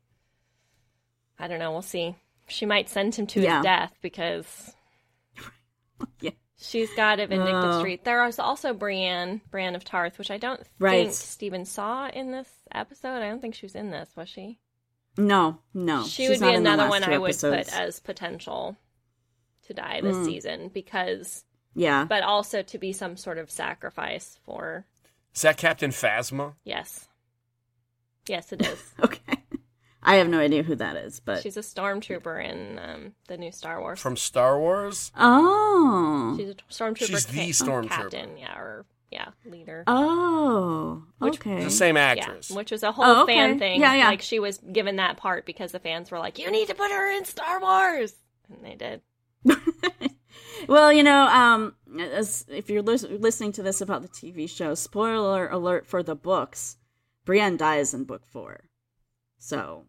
[1.39, 1.71] I don't know.
[1.71, 2.15] We'll see.
[2.47, 3.57] She might send him to Yeah.
[3.57, 4.73] his death because
[6.21, 6.31] Yeah.
[6.57, 7.79] she's got a vindictive Oh.
[7.79, 8.03] streak.
[8.03, 11.05] There was also Brienne, Brienne of Tarth, which I don't Right.
[11.07, 13.21] think Stephen saw in this episode.
[13.21, 14.59] I don't think she was in this, was she?
[15.17, 16.03] No, no.
[16.03, 17.69] she she's would not be another one I would episodes.
[17.69, 18.75] put as potential
[19.67, 20.25] to die this Mm.
[20.25, 21.43] season because,
[21.73, 22.05] Yeah.
[22.05, 24.85] but also to be some sort of sacrifice for
[25.33, 26.55] Is that Captain Phasma?
[26.63, 27.07] yes,
[28.27, 28.93] yes, it is.
[29.03, 29.19] Okay.
[30.07, 33.51] I have no idea who that is, but She's a stormtrooper in um, the new
[33.51, 33.99] Star Wars.
[33.99, 35.11] From Star Wars?
[35.17, 37.07] oh, She's a stormtrooper.
[37.07, 37.89] She's the ca- stormtrooper.
[37.89, 38.85] captain, yeah, or
[39.15, 39.83] yeah, leader.
[39.87, 41.63] oh, okay.
[41.63, 42.49] The same yeah, actress.
[42.51, 43.33] which was a whole Oh, okay.
[43.33, 43.79] fan thing.
[43.81, 44.07] Yeah, yeah.
[44.09, 46.91] Like she was given that part because the fans were like, "You need to put
[46.91, 48.13] her in Star Wars,"
[48.49, 49.01] and they did.
[50.67, 54.73] well, you know, um, as, if you're lis- listening to this about the TV show,
[54.75, 56.77] spoiler alert for the books,
[57.25, 58.65] Brienne dies in book four.
[59.37, 59.85] So,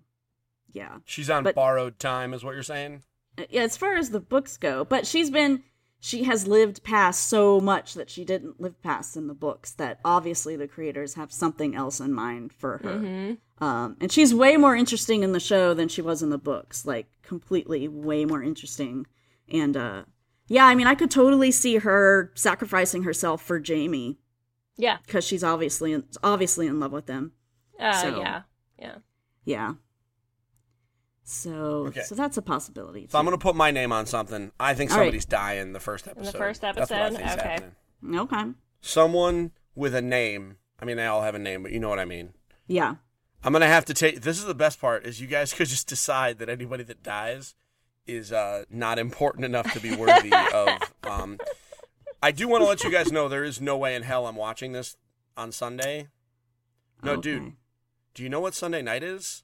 [0.73, 0.99] yeah.
[1.05, 3.03] She's on But- borrowed time, is what you're saying?
[3.51, 5.63] yeah, as far as the books go, but she's been
[6.01, 9.99] she has lived past so much that she didn't live past in the books that
[10.05, 12.99] obviously the creators have something else in mind for her.
[12.99, 13.65] Mm-hmm.
[13.65, 16.85] Um, and she's way more interesting in the show than she was in the books,
[16.85, 19.07] like completely way more interesting.
[19.49, 20.05] And uh,
[20.49, 24.19] yeah, I mean, I could totally see her sacrificing herself for Jaime
[24.77, 24.99] Yeah.
[25.07, 27.33] because she's obviously obviously in love with him.
[27.81, 28.43] Uh, So- yeah.
[28.79, 28.97] Yeah.
[29.45, 29.75] Yeah.
[31.29, 32.03] So Okay.
[32.03, 33.09] so that's a possibility.
[33.11, 34.53] So I'm going to put my name on something.
[34.61, 35.03] I think All right.
[35.07, 36.39] somebody's dying the first episode.
[36.39, 37.19] first That's what I episode?
[37.19, 37.43] think's Okay.
[37.49, 38.19] happening.
[38.21, 38.45] Okay.
[38.81, 40.59] Someone with a name.
[40.81, 42.33] I mean, they all have a name, but you know what I mean.
[42.69, 42.95] Yeah.
[43.43, 44.23] I'm gonna have to take.
[44.23, 47.55] This is the best part: is you guys could just decide that anybody that dies
[48.07, 50.93] is uh, not important enough to be worthy of.
[51.03, 51.39] Um,
[52.23, 54.37] I do want to let you guys know there is no way in hell I'm
[54.37, 54.97] watching this
[55.37, 56.07] on Sunday.
[57.03, 57.21] No, Okay.
[57.23, 57.53] dude.
[58.15, 59.43] Do you know what Sunday night is?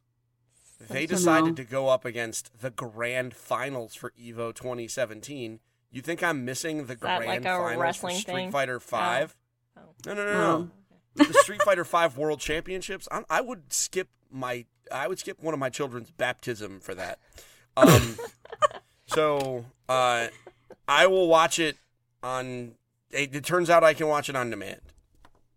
[0.88, 5.60] They decided to go up against the grand finals for Evo 2017.
[5.90, 8.50] You think I'm missing the grand like finals for Street thing?
[8.50, 9.36] Fighter Five?
[9.76, 9.80] Oh.
[10.06, 10.70] No, no, no, no.
[11.18, 11.24] Oh.
[11.24, 13.06] the Street Fighter Five World Championships.
[13.12, 14.64] I, I would skip my.
[14.90, 17.18] I would skip one of my children's baptism for that.
[17.76, 18.16] Um,
[19.06, 20.28] so uh,
[20.88, 21.76] I will watch it
[22.22, 22.72] on.
[23.10, 24.80] It, it turns out I can watch it on demand.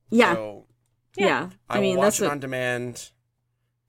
[0.09, 0.33] Yeah.
[0.33, 0.65] So
[1.17, 1.49] yeah.
[1.69, 3.09] I, I, mean, will that's watch it what, on demand.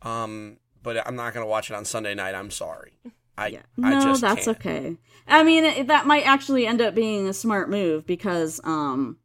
[0.02, 2.34] Um, but I'm not going to watch it on Sunday night.
[2.34, 2.92] I'm sorry.
[3.36, 3.62] I, yeah.
[3.82, 4.56] I No, just that's can't.
[4.58, 4.96] okay.
[5.26, 9.18] I mean, it, that might actually end up being a smart move because um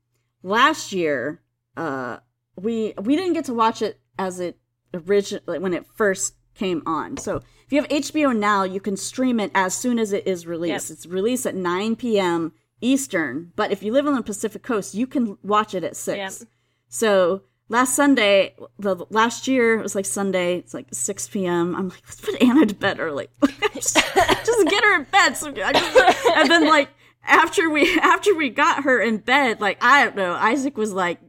[0.44, 1.40] last year
[1.78, 2.18] uh
[2.60, 4.58] we we didn't get to watch it as it
[4.94, 7.16] originally when it first came on.
[7.18, 10.46] So if you have HBO now, you can stream it as soon as it is
[10.48, 10.90] released.
[10.90, 10.98] Yep.
[10.98, 12.52] It's released at 9 p.m.
[12.82, 16.18] Eastern, but if you live on the Pacific Coast, you can watch it at 6.
[16.18, 16.50] Yep.
[16.90, 20.58] So last Sunday, the last year it was like Sunday.
[20.58, 21.76] It's like six p.m.
[21.76, 23.28] I'm like, let's put Anna to bed early.
[23.74, 25.34] just, just get her in bed.
[25.34, 25.98] So just,
[26.36, 26.90] and then like
[27.24, 31.20] after we after we got her in bed, like I don't know, Isaac was like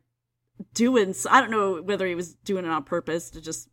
[0.75, 1.15] doing.
[1.31, 3.69] I don't know whether he was doing it on purpose to just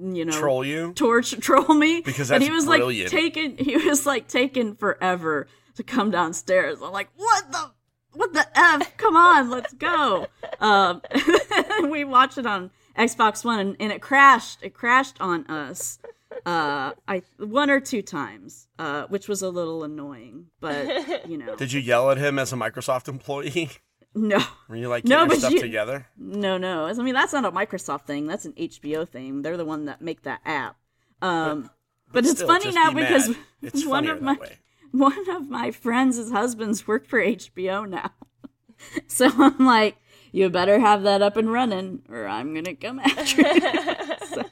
[0.00, 0.92] you know Troll you?
[0.94, 3.12] torch troll me Because but he was brilliant.
[3.12, 7.70] like taking he was like taking forever to come downstairs i'm like what the
[8.14, 10.26] what the f come on let's go
[10.60, 11.00] um
[11.90, 15.98] we watched it on xbox one and, and it crashed it crashed on us
[16.46, 20.86] uh i one or two times uh which was a little annoying but
[21.28, 23.70] you know Did you yell at him as a Microsoft employee?
[24.14, 26.06] no Were you like, No, but stuff you- together?
[26.18, 26.86] No, no.
[26.86, 28.26] I mean, that's not a Microsoft thing.
[28.26, 29.40] That's an HBO thing.
[29.42, 30.76] They're the one that make that app.
[31.22, 31.70] Um,
[32.12, 33.34] but, it's still, funny now be because.
[33.62, 34.58] It's one of my way.
[35.00, 38.10] one of my friends' husbands work for HBO now.
[39.06, 39.96] so I'm like,
[40.32, 43.60] you better have that up and running, or I'm gonna come after you.
[44.34, 44.44] So-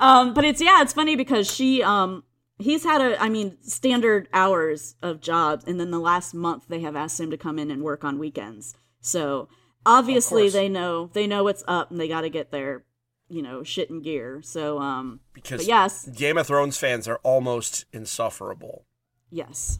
[0.00, 2.24] um, but it's yeah, it's funny because she um
[2.58, 6.80] he's had a I mean standard hours of jobs, and then the last month they
[6.80, 8.74] have asked him to come in and work on weekends.
[9.00, 9.48] So
[9.86, 12.84] obviously they know they know what's up, and they got to get their
[13.28, 14.42] you know shit in gear.
[14.42, 18.86] So um, Because but yes, Game of Thrones fans are almost insufferable.
[19.34, 19.78] Yes,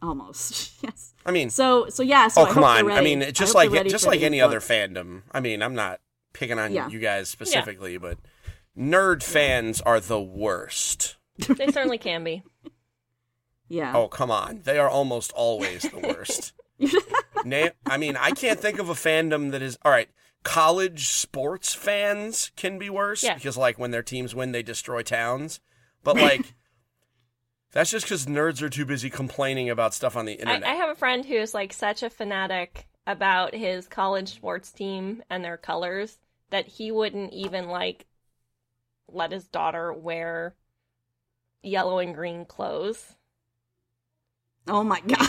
[0.00, 1.12] almost yes.
[1.26, 2.28] I mean, So so yeah.
[2.28, 2.90] So oh I come on!
[2.90, 4.46] I mean, it's just hope like just like any book.
[4.46, 5.22] other fandom.
[5.32, 6.00] I mean, I'm not
[6.32, 6.88] picking on Yeah.
[6.88, 8.18] you guys specifically, but
[8.78, 11.16] nerd fans are the worst.
[11.38, 12.42] They certainly can be.
[13.68, 13.92] Yeah.
[13.96, 14.60] Oh come on!
[14.64, 16.52] They are almost always the worst.
[17.44, 20.08] Na- I mean, I can't think of a fandom that is all right.
[20.42, 23.34] College sports fans can be worse Yeah.
[23.34, 25.60] because, like, when their teams win, they destroy towns.
[26.02, 26.54] But like,
[27.72, 30.64] that's just because nerds are too busy complaining about stuff on the internet.
[30.64, 35.44] I have a friend who's like such a fanatic about his college sports team and
[35.44, 36.18] their colors
[36.50, 38.06] that he wouldn't even like
[39.08, 40.54] let his daughter wear
[41.62, 43.14] yellow and green clothes
[44.68, 45.28] Oh my god.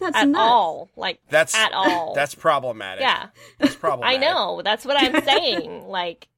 [0.00, 0.40] That's at nuts.
[0.40, 0.88] all.
[0.96, 2.14] Like that's at all.
[2.14, 3.00] That's problematic.
[3.00, 3.30] yeah.
[3.58, 4.20] that's problematic.
[4.20, 4.62] I know.
[4.62, 5.82] That's what I'm saying.
[5.88, 6.28] like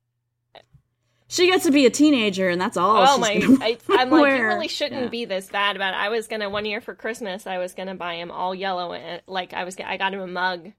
[1.30, 2.96] she gets to be a teenager, and that's all.
[3.06, 3.64] Oh she's my!
[3.64, 5.08] I, I'm like, you really shouldn't Yeah.
[5.08, 5.96] be this bad about it.
[5.96, 7.46] I was gonna one year for Christmas.
[7.46, 10.26] I was gonna buy him all yellow, and like I was, I got him a
[10.26, 10.72] mug,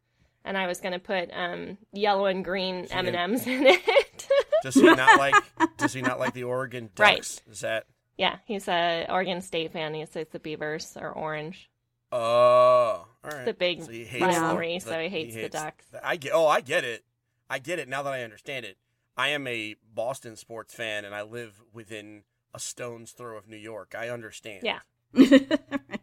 [0.45, 3.81] and I was gonna put um yellow and green M and M's in it.
[4.63, 5.33] Does he not like?
[5.77, 7.09] Does he not like the Oregon Ducks?
[7.47, 7.51] Right.
[7.51, 7.85] Is that?
[8.17, 9.93] yeah, he's a Oregon State fan.
[9.95, 11.69] He says the Beavers are orange.
[12.11, 13.45] Oh, all right.
[13.45, 15.85] The big So he hates rivalry, the- so he hates the Ducks.
[16.03, 16.33] I get.
[16.35, 17.03] Oh, I get it.
[17.49, 18.77] I get it now that I understand it.
[19.17, 22.23] I am a Boston sports fan, and I live within
[22.53, 23.93] a stone's throw of New York.
[23.97, 24.63] I understand.
[24.63, 24.79] Yeah.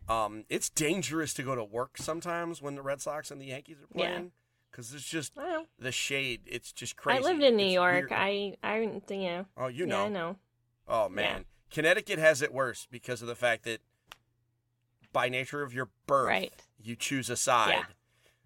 [0.09, 3.77] Um, it's dangerous to go to work sometimes when the Red Sox and the Yankees
[3.83, 4.33] are playing
[4.71, 5.65] because it's just I know.
[5.79, 6.41] the shade.
[6.47, 7.19] It's just crazy.
[7.19, 8.09] I lived in New It's York.
[8.09, 8.13] weird.
[8.15, 9.47] I, I, you know.
[9.59, 10.05] Oh, you know.
[10.05, 10.27] Yeah, know.
[10.29, 10.37] I know.
[10.89, 13.81] Oh man, Connecticut has it worse because of the fact that
[15.13, 16.53] by nature of your birth, Right.
[16.83, 17.85] you choose a side.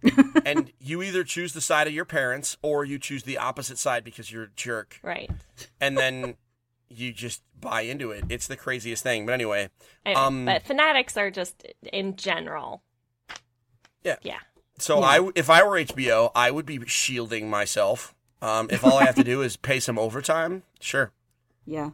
[0.02, 0.22] Yeah.
[0.44, 4.04] and you either choose the side of your parents or you choose the opposite side
[4.04, 4.98] because you're a jerk.
[5.02, 5.30] Right.
[5.80, 6.34] And then
[6.88, 8.24] you just buy into it.
[8.28, 9.24] It's the craziest thing.
[9.26, 9.70] But anyway,
[10.04, 12.82] Anyway, Um, but fanatics are just in general.
[14.04, 14.16] Yeah.
[14.22, 14.38] Yeah.
[14.78, 18.14] so I if I were HBO, I would be shielding myself.
[18.40, 21.12] Um, if all I have to do is pay some overtime, sure.
[21.64, 21.90] yeah.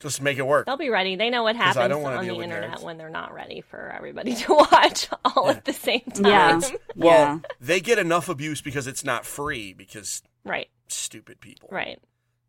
[0.00, 0.66] Just make it work.
[0.66, 1.16] They'll be ready.
[1.16, 2.82] They know what 'Cause I happens don't on the internet nerds.
[2.82, 6.24] when they're not ready for everybody to watch all at the same time.
[6.26, 6.60] Yeah.
[6.96, 7.38] Well, yeah.
[7.60, 10.68] they get enough abuse because it's not free because Right.
[10.88, 11.68] stupid people.
[11.72, 11.98] Right.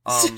[0.05, 0.37] Um,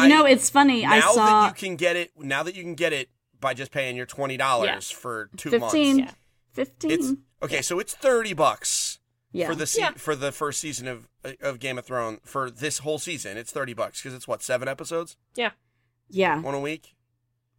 [0.02, 0.82] you know, it's funny.
[0.82, 2.12] now I saw that you can get it.
[2.18, 3.10] Now that you can get it
[3.40, 5.96] by just paying your twenty dollars for two 15.
[5.98, 6.14] months.
[6.52, 6.90] 15.
[6.90, 7.60] It's okay.
[7.62, 9.00] So it's thirty bucks
[9.32, 9.48] yeah.
[9.48, 9.90] for the se- Yeah.
[9.96, 11.08] for the first season of
[11.42, 13.36] of Game of Thrones for this whole season.
[13.36, 15.50] It's thirty bucks because it's what seven episodes, Yeah.
[16.14, 16.40] Yeah.
[16.40, 16.94] one a week.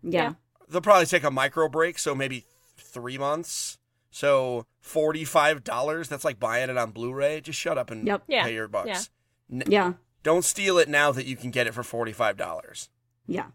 [0.01, 0.33] Yeah.
[0.69, 2.45] They'll probably take a micro break, so maybe
[2.77, 3.77] three months.
[4.11, 6.07] So forty five dollars.
[6.07, 7.41] That's like buying it on Blu-ray.
[7.41, 8.23] Just shut up and Yep.
[8.27, 8.43] Yeah.
[8.43, 9.09] pay your bucks.
[9.49, 9.55] Yeah.
[9.61, 9.93] N- Yeah.
[10.23, 12.89] Don't steal it now that you can get it for forty five dollars.
[13.27, 13.47] Yeah.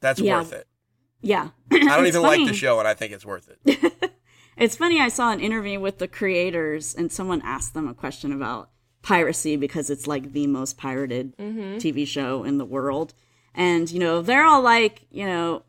[0.00, 0.38] That's Yeah.
[0.38, 0.66] worth it.
[1.20, 1.50] Yeah.
[1.70, 4.12] I don't It's even like the show, and I think it's worth it.
[4.60, 8.30] It's funny, I saw an interview with the creators, and someone asked them a question
[8.30, 8.68] about
[9.00, 11.78] piracy because it's like the most pirated mm-hmm.
[11.78, 13.14] TV show in the world.
[13.54, 15.62] And, you know, they're all like, you know,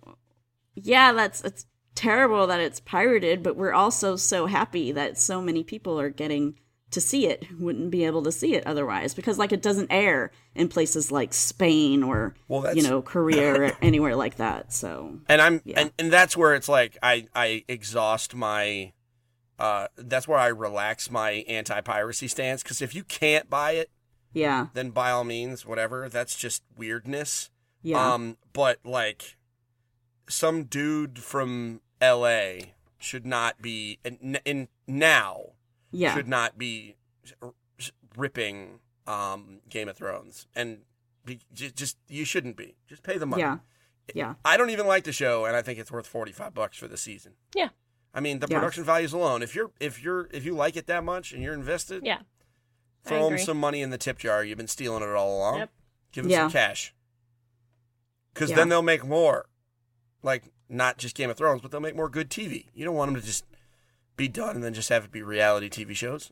[0.75, 5.63] yeah, that's it's terrible that it's pirated, but we're also so happy that so many
[5.63, 6.55] people are getting
[6.91, 9.91] to see it who wouldn't be able to see it otherwise because like it doesn't
[9.91, 14.73] air in places like Spain or Well, you know Korea or anywhere like that.
[14.73, 15.81] So and I'm Yeah.
[15.81, 18.91] and, and that's where it's like I I exhaust my
[19.57, 23.89] uh that's where I relax my anti piracy stance because if you can't buy it
[24.33, 27.49] yeah, then by all means whatever that's just weirdness
[27.81, 29.37] yeah, um but like
[30.29, 32.73] some dude from L.A.
[32.97, 35.53] should not be in, in now
[35.91, 36.95] yeah, should not be
[38.17, 40.79] ripping um Game of Thrones and
[41.25, 43.57] be, just, just you shouldn't be just pay the money yeah,
[44.13, 44.33] yeah.
[44.43, 46.87] I don't even like the show, and I think it's worth forty five bucks for
[46.87, 47.33] the season.
[47.55, 47.69] Yeah.
[48.13, 48.57] I mean, the Yeah.
[48.57, 49.41] production values alone.
[49.41, 52.19] If you're if you're if you like it that much and you're invested, Yeah.
[53.03, 54.43] Throw them some money in the tip jar.
[54.43, 55.59] You've been stealing it all along.
[55.59, 55.69] Yep.
[56.11, 56.43] Give them Yeah.
[56.45, 56.93] some cash,
[58.33, 58.55] because Yeah.
[58.57, 59.45] then they'll make more.
[60.23, 62.67] Like not just Game of Thrones, but they'll make more good TV.
[62.73, 63.43] You don't want them to just
[64.17, 66.31] be done and then just have it be reality TV shows.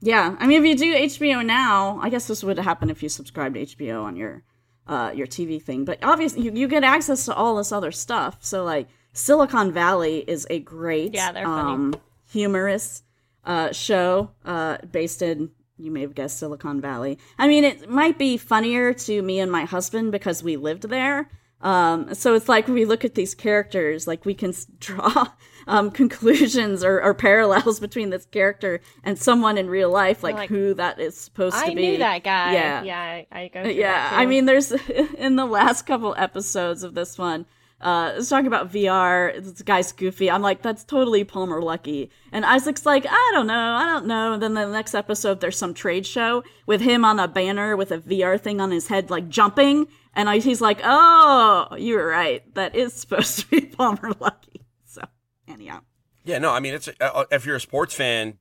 [0.00, 3.08] Yeah, I mean, if you do HBO now, I guess this would happen if you
[3.08, 4.42] subscribe to HBO on your
[4.86, 5.84] uh, your TV thing.
[5.84, 8.38] But obviously, you, you get access to all this other stuff.
[8.40, 11.72] So, like, Silicon Valley is a great, Yeah, they're funny.
[11.72, 11.94] um,
[12.30, 13.02] humorous
[13.44, 15.50] uh, show uh, based in.
[15.78, 17.18] You may have guessed Silicon Valley.
[17.38, 21.28] I mean, it might be funnier to me and my husband because we lived there.
[21.60, 25.28] Um, so it's like we look at these characters, like we can draw
[25.66, 30.48] um, conclusions or, or parallels between this character and someone in real life, like, like,
[30.48, 31.86] who that is supposed I to be.
[31.86, 32.52] I knew that guy.
[32.52, 32.82] Yeah.
[32.82, 33.00] Yeah.
[33.00, 33.62] I, I go.
[33.62, 34.70] Yeah, that I mean, there's
[35.18, 37.46] in the last couple episodes of this one,
[37.80, 39.34] uh, it's talking about VR.
[39.42, 40.30] This guy's goofy.
[40.30, 42.08] I'm like, that's totally Palmer Luckey.
[42.32, 44.32] And Isaac's like, I don't know, I don't know.
[44.32, 47.92] And then the next episode, there's some trade show with him on a banner with
[47.92, 49.86] a VR thing on his head, like jumping.
[50.14, 52.42] And I, he's like, oh, you were right.
[52.54, 54.62] That is supposed to be Palmer Luckey.
[54.86, 55.02] So,
[55.46, 55.80] anyhow.
[56.24, 58.38] Yeah, no, I mean, it's uh, if you're a sports fan,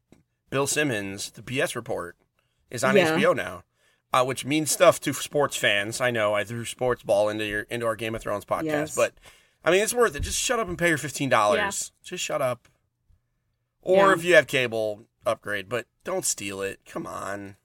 [0.49, 2.15] Bill Simmons, the PS report,
[2.71, 3.17] is on Yeah.
[3.17, 3.63] HBO now,
[4.15, 5.99] uh, which means stuff to sports fans.
[5.99, 8.95] I know I threw sports ball into your into our Game of Thrones podcast, Yes.
[8.95, 9.13] but
[9.63, 10.21] I mean, it's worth it.
[10.21, 11.91] Just shut up and pay your fifteen dollars.
[12.03, 12.67] Just shut up.
[13.81, 14.13] Or Yeah.
[14.13, 16.79] if you have cable, upgrade, but don't steal it.
[16.85, 17.57] Come on,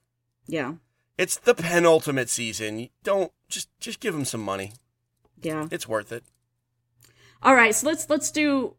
[0.46, 0.74] Yeah.
[1.16, 2.88] it's the penultimate season.
[3.02, 4.72] Don't just just give them some money.
[5.42, 5.68] Yeah.
[5.70, 6.24] It's worth it.
[7.42, 8.76] All right, so let's let's do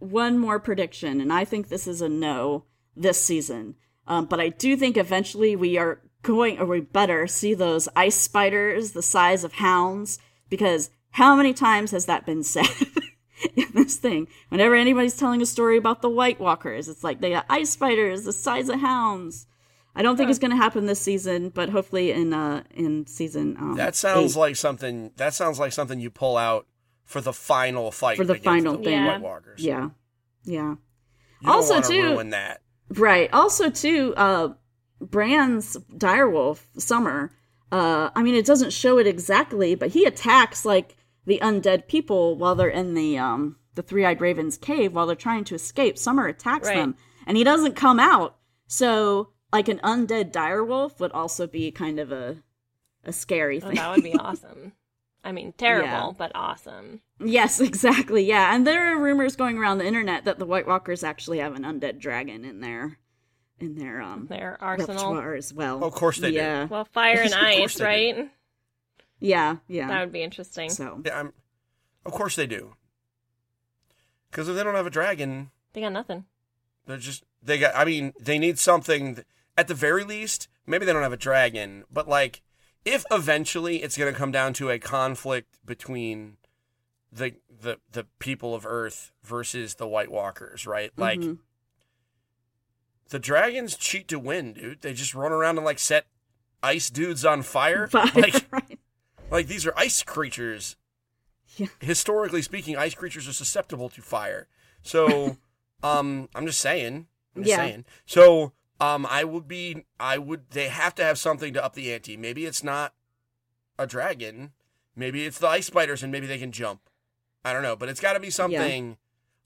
[0.00, 2.64] one more prediction, and I think this is a no
[2.96, 3.76] this season.
[4.06, 8.16] Um, but I do think eventually we are going, or we better see those ice
[8.16, 10.18] spiders the size of hounds,
[10.48, 12.68] because how many times has that been said
[13.56, 14.28] in this thing?
[14.48, 18.24] Whenever anybody's telling a story about the White Walkers, it's like they got ice spiders
[18.24, 19.46] the size of hounds.
[19.94, 23.56] I don't think it's going to happen this season, but hopefully in uh in season
[23.58, 24.40] um, That sounds eight.
[24.40, 25.10] like something.
[25.16, 26.66] That sounds like something you pull out
[27.04, 29.04] for the final fight For the final the thing.
[29.04, 29.60] White Walkers.
[29.60, 29.88] yeah,
[30.44, 30.74] yeah.
[31.40, 32.60] You don't Also, too- ruin that.
[32.90, 33.28] Right.
[33.32, 34.50] Also, too, uh,
[35.00, 37.30] Bran's direwolf Summer.
[37.72, 40.96] Uh, I mean, it doesn't show it exactly, but he attacks like
[41.26, 45.14] the undead people while they're in the um the three eyed raven's cave while they're
[45.16, 45.96] trying to escape.
[45.96, 46.76] Summer attacks Right.
[46.76, 46.96] them,
[47.26, 48.36] and he doesn't come out.
[48.66, 52.42] So, like an undead direwolf would also be kind of a
[53.04, 53.76] a scary Oh, thing.
[53.76, 54.72] that would be awesome.
[55.24, 56.12] I mean, terrible, Yeah.
[56.16, 57.02] but awesome.
[57.22, 58.24] yes, exactly.
[58.24, 61.54] Yeah, and there are rumors going around the internet that the White Walkers actually have
[61.54, 62.98] an undead dragon in their
[63.60, 65.18] in their um Their arsenal.
[65.34, 65.84] as well.
[65.84, 66.36] Of course they do.
[66.36, 66.64] yeah.
[66.66, 67.84] Well, fire and ice, they do.
[67.84, 68.30] right?
[69.20, 69.88] Yeah, yeah.
[69.88, 70.70] That would be interesting.
[70.70, 71.32] So Yeah, I'm,
[72.06, 72.74] of course they do.
[74.30, 76.24] Because if they don't have a dragon, They got nothing.
[76.86, 77.74] they're just they got.
[77.74, 79.16] I mean, they need something.
[79.16, 79.26] th-
[79.56, 82.42] At the very least, maybe they don't have a dragon, but like,
[82.84, 86.36] if eventually it's going to come down to a conflict between
[87.12, 90.92] the the the people of Earth versus the White Walkers, right?
[90.96, 91.38] Like, mhm.
[93.10, 94.80] The dragons cheat to win, dude.
[94.80, 96.06] They just run around and like set
[96.62, 97.86] ice dudes on fire.
[97.90, 98.78] Fire, Like, right.
[99.30, 100.76] like these are ice creatures.
[101.56, 101.66] Yeah.
[101.80, 104.46] Historically speaking, ice creatures are susceptible to fire.
[104.82, 105.36] So,
[105.82, 107.06] um, I'm just saying.
[107.36, 107.56] I'm just Yeah.
[107.56, 107.84] saying.
[108.06, 111.92] So, um, I would be, I would, they have to have something to up the
[111.92, 112.16] ante.
[112.16, 112.94] Maybe it's not
[113.78, 114.52] a dragon.
[114.96, 116.80] Maybe it's the ice spiders and maybe they can jump.
[117.44, 118.96] I don't know, but it's got to be something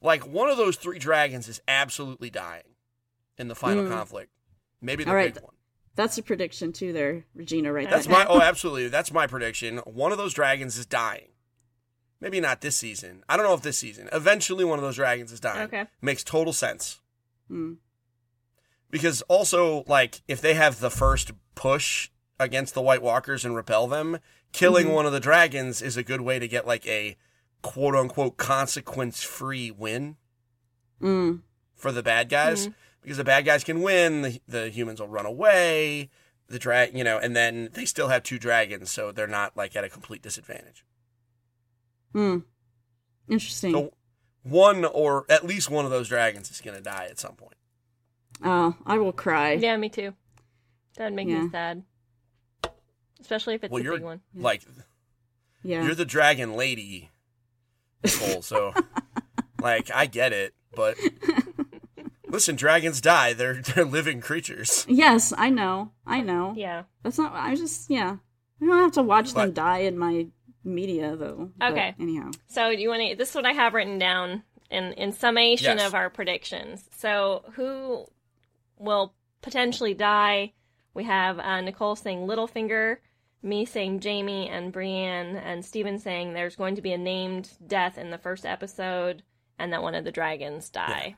[0.01, 2.74] like one of those three dragons is absolutely dying
[3.39, 3.90] in the final Mm.
[3.90, 4.31] conflict.
[4.81, 5.35] Maybe the All right.
[5.35, 5.55] big one.
[5.97, 7.73] That's a prediction too, there, Regina.
[7.73, 8.16] Right That's there.
[8.19, 8.89] my oh, absolutely.
[8.89, 9.78] That's my prediction.
[9.78, 11.28] One of those dragons is dying.
[12.20, 13.23] Maybe not this season.
[13.28, 14.09] I don't know if this season.
[14.12, 15.62] Eventually, one of those dragons is dying.
[15.62, 15.85] Okay.
[16.01, 17.01] Makes total sense.
[17.51, 17.77] Mm.
[18.90, 23.86] Because also, like, if they have the first push against the White Walkers and repel
[23.86, 24.19] them,
[24.52, 24.94] killing Mm-hmm.
[24.94, 27.16] one of the dragons is a good way to get like a
[27.62, 30.16] quote unquote consequence free win
[31.02, 31.43] Mm.
[31.74, 32.69] for the bad guys.
[33.05, 36.11] Because the bad guys can win, the, the humans will run away,
[36.49, 39.77] the drag, you know, and then they still have two dragons, so they're not like
[39.77, 40.85] at a complete disadvantage.
[42.13, 42.39] Hmm.
[43.29, 43.73] Interesting.
[43.73, 43.93] So
[44.43, 47.55] one or at least one of those dragons is going to die at some point.
[48.43, 49.53] oh, I will cry.
[49.53, 50.15] Yeah, me too.
[50.97, 51.43] That'd make Yeah.
[51.43, 51.83] me sad.
[53.21, 54.21] Especially if it's well, a you're big one.
[54.35, 54.63] like
[55.63, 55.83] Yeah.
[55.85, 57.11] you're the dragon lady,
[58.03, 58.43] Nicole.
[58.43, 58.73] So
[59.61, 60.97] like I get it, but
[62.35, 63.32] listen, dragons die.
[63.32, 64.85] They're they're living creatures.
[64.89, 65.93] yes, I know.
[66.06, 66.52] I know.
[66.56, 66.82] Yeah.
[67.02, 67.32] That's not.
[67.32, 68.16] I just yeah.
[68.61, 70.27] I don't have to watch them die in my
[70.62, 71.51] media though.
[71.62, 71.94] Okay.
[71.98, 72.31] anyhow.
[72.48, 73.16] So you want to?
[73.16, 75.86] This is what I have written down in in summation Yes.
[75.86, 76.89] of our predictions.
[76.97, 78.06] So who
[78.78, 80.52] will potentially die?
[80.94, 82.98] We have uh, Nicole saying Littlefinger,
[83.43, 87.98] me saying Jaime and Brienne, and Stephen saying there's going to be a named death
[87.98, 89.23] in the first episode,
[89.59, 91.16] and that one of the dragons die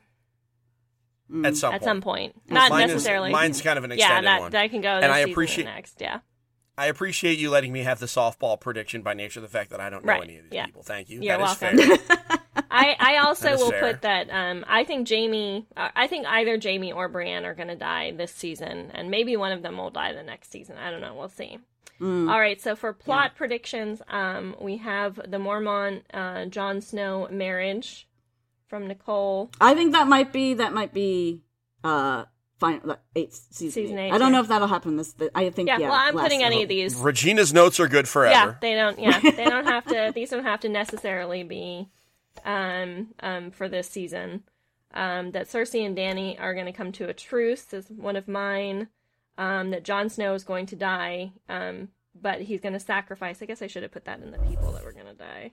[1.31, 1.47] Mm.
[1.47, 1.85] At some at point.
[1.89, 2.43] some point.
[2.49, 3.33] Not Mine is- necessarily.
[3.33, 4.53] mine's kind of an yeah, extended that one.
[4.53, 4.89] that can go.
[4.91, 6.01] And I appreciate- next.
[6.01, 6.21] Yeah.
[6.79, 9.81] I appreciate you letting me have the softball prediction by nature of the fact that
[9.81, 10.67] I don't know Right, any of these yeah.
[10.67, 10.83] people.
[10.83, 11.23] Thank you.
[11.23, 11.99] You're That is welcome.
[11.99, 12.39] fair.
[12.71, 13.81] I, I also will fair.
[13.95, 17.69] put that um, I think Jaime, uh, I think either Jaime or Brienne are going
[17.69, 20.77] to die this season, and maybe one of them will die the next season.
[20.77, 21.15] I don't know.
[21.15, 21.59] We'll see.
[21.99, 22.31] Mm.
[22.31, 22.61] All right.
[22.61, 28.07] So for plot predictions, um, we have the Mormont uh, Jon Snow marriage
[28.69, 29.51] from Nicole.
[29.61, 31.43] I think that might be that might be
[31.85, 32.25] uh
[32.59, 34.09] fine like, eight season, Season eight.
[34.09, 35.79] eight, I don't know if that'll happen this I think Yeah.
[35.79, 35.89] yeah.
[35.91, 36.95] well, I'm last putting any of these.
[36.97, 38.33] Regina's notes are good forever.
[38.33, 38.99] Yeah, they don't.
[38.99, 40.13] Yeah, they don't have to.
[40.15, 41.89] These don't have to necessarily be
[42.45, 44.45] um, um, for this season.
[44.95, 48.29] Um, that Cersei and Dany are going to come to a truce is one of
[48.29, 48.89] mine.
[49.39, 51.89] Um, that Jon Snow is going to die, um,
[52.19, 53.43] but he's going to sacrifice.
[53.43, 55.53] I guess I should have put that in the people that were going to die.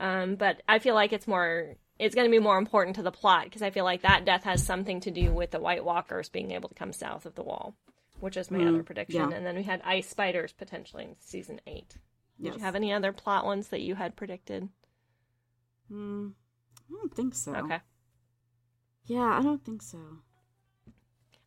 [0.00, 1.76] Um, but I feel like it's more.
[1.98, 4.44] It's going to be more important to the plot because I feel like that death
[4.44, 7.42] has something to do with the White Walkers being able to come south of the
[7.42, 7.74] Wall,
[8.20, 9.30] which is my other prediction.
[9.30, 9.36] yeah.
[9.36, 11.90] And then we had ice spiders potentially in season eight.
[12.38, 12.54] Did Yes.
[12.56, 14.68] you have any other plot ones that you had predicted?
[15.92, 16.32] Mm,
[16.90, 17.54] I don't think so.
[17.54, 17.80] Okay.
[19.04, 19.98] Yeah, I don't think so.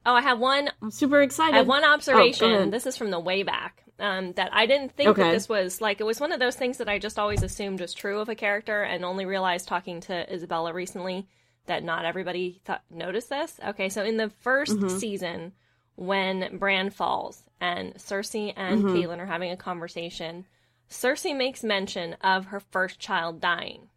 [0.06, 0.70] Oh, I have one.
[0.82, 1.56] I'm super excited.
[1.56, 2.52] I have one observation.
[2.52, 2.72] ahead.
[2.72, 3.84] this is from the way back.
[3.98, 6.80] Um, that I didn't think that this was like it was one of those things
[6.80, 10.34] that I just always assumed was true of a character, and only realized talking to
[10.34, 11.28] Isabella recently
[11.68, 13.58] that not everybody thought noticed this.
[13.66, 14.98] Okay, so in the 1st Mm-hmm.
[14.98, 15.54] season,
[15.96, 19.20] when Bran falls and Cersei and Mm-hmm.
[19.22, 20.46] Are having a conversation.
[20.90, 23.88] Cersei makes mention of her first child dying.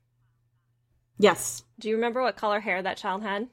[1.19, 3.49] Yes, Do you remember what color hair that child had?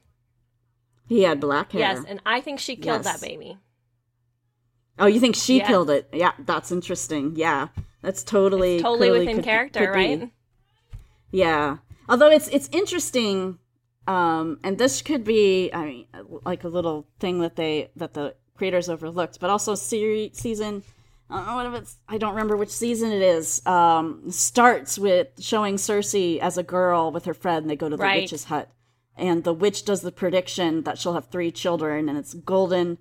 [1.08, 1.80] he had black hair.
[1.80, 3.20] Yes, and I think she killed Yes.
[3.20, 3.58] that baby.
[4.98, 5.68] Oh, you think she Yes.
[5.68, 6.08] killed it?
[6.12, 7.32] Yeah, that's interesting.
[7.36, 7.68] Yeah,
[8.02, 10.30] that's totally Totally totally within could- character, could right?
[11.30, 11.78] Yeah.
[12.08, 13.58] Although it's it's interesting,
[14.06, 16.06] um, and this could be, I mean,
[16.44, 20.82] like a little thing that they that the creators overlooked, but also series season.
[21.28, 21.96] I don't know what if it's.
[22.08, 23.64] I don't remember which season it is.
[23.66, 27.62] Um, starts with showing Cersei as a girl with her friend.
[27.64, 28.22] And they go to the Right.
[28.22, 28.70] witch's hut,
[29.16, 32.98] and the witch does the prediction that she'll have three children, and it's golden.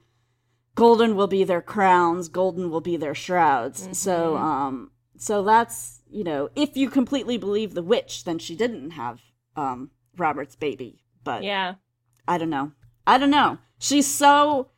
[0.75, 2.27] Golden will be their crowns.
[2.29, 3.83] Golden will be their shrouds.
[3.83, 3.93] Mm-hmm.
[3.93, 8.91] So, um, so that's you know, if you completely believe the witch, then she didn't
[8.91, 9.19] have
[9.55, 11.01] um Robert's baby.
[11.23, 11.75] But Yeah.
[12.27, 12.71] I don't know.
[13.07, 13.57] I don't know.
[13.79, 14.69] She's so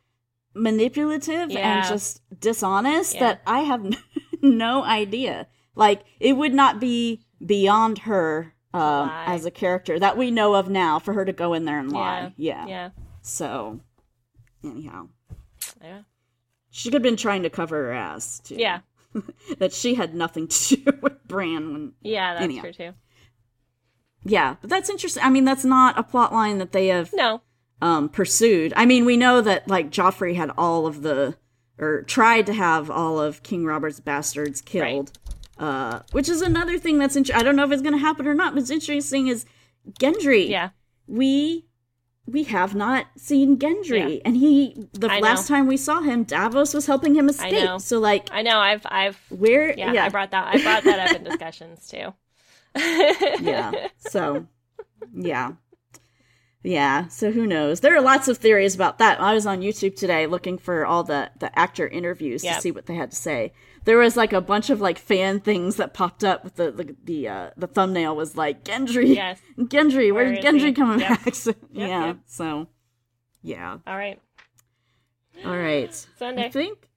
[0.54, 1.78] manipulative Yeah.
[1.78, 3.20] and just dishonest Yeah.
[3.20, 3.84] that I have
[4.42, 5.46] no idea.
[5.74, 10.68] Like it would not be beyond her um, as a character that we know of
[10.68, 12.34] now for her to go in there and lie.
[12.36, 12.66] Yeah.
[12.66, 12.90] Yeah.
[13.22, 13.80] So
[14.62, 15.08] anyhow,
[15.82, 16.02] Yeah.
[16.70, 18.56] she could have been trying to cover her ass too.
[18.56, 18.80] Yeah.
[19.58, 22.62] that she had nothing to do with Bran when Yeah, that's Anyhow.
[22.62, 22.92] true too.
[24.24, 25.22] Yeah, but that's interesting.
[25.22, 27.40] I mean, that's not a plot line that they have No.
[27.80, 28.72] um, pursued.
[28.76, 31.36] I mean, we know that like Joffrey had all of the,
[31.78, 35.16] or tried to have all of King Robert's bastards killed,
[35.58, 37.40] uh, which is another thing that's interesting.
[37.40, 38.54] I don't know if it's going to happen or not.
[38.54, 39.46] But it's interesting is
[40.00, 40.48] Gendry.
[40.48, 40.70] Yeah.
[41.06, 41.64] we
[42.30, 44.22] we have not seen Gendry, Yeah.
[44.24, 45.56] and he the I last know.
[45.56, 47.80] time we saw him, Davos was helping him escape.
[47.80, 49.72] So like, I know I've I've where?
[49.78, 52.12] yeah, I brought that I brought that up in discussions too.
[53.42, 53.88] yeah.
[53.98, 54.46] So,
[55.14, 55.52] yeah.
[56.62, 57.08] Yeah.
[57.08, 57.80] So who knows?
[57.80, 59.20] There are lots of theories about that.
[59.20, 62.56] I was on YouTube today looking for all the the actor interviews Yep.
[62.56, 63.52] to see what they had to say.
[63.88, 66.94] There was like a bunch of like fan things that popped up with the the
[67.04, 69.14] the, uh, the thumbnail was like Gendry.
[69.14, 69.40] Yes.
[69.58, 70.12] Gendry.
[70.12, 70.72] Where Where's is Gendry he?
[70.74, 71.08] coming Yep.
[71.24, 71.34] back?
[71.34, 72.06] So, yeah.
[72.08, 72.16] yep.
[72.26, 72.66] So,
[73.42, 73.78] yeah.
[73.86, 74.20] All right.
[75.42, 75.94] All right.
[76.18, 76.44] Sunday.
[76.44, 76.90] I think.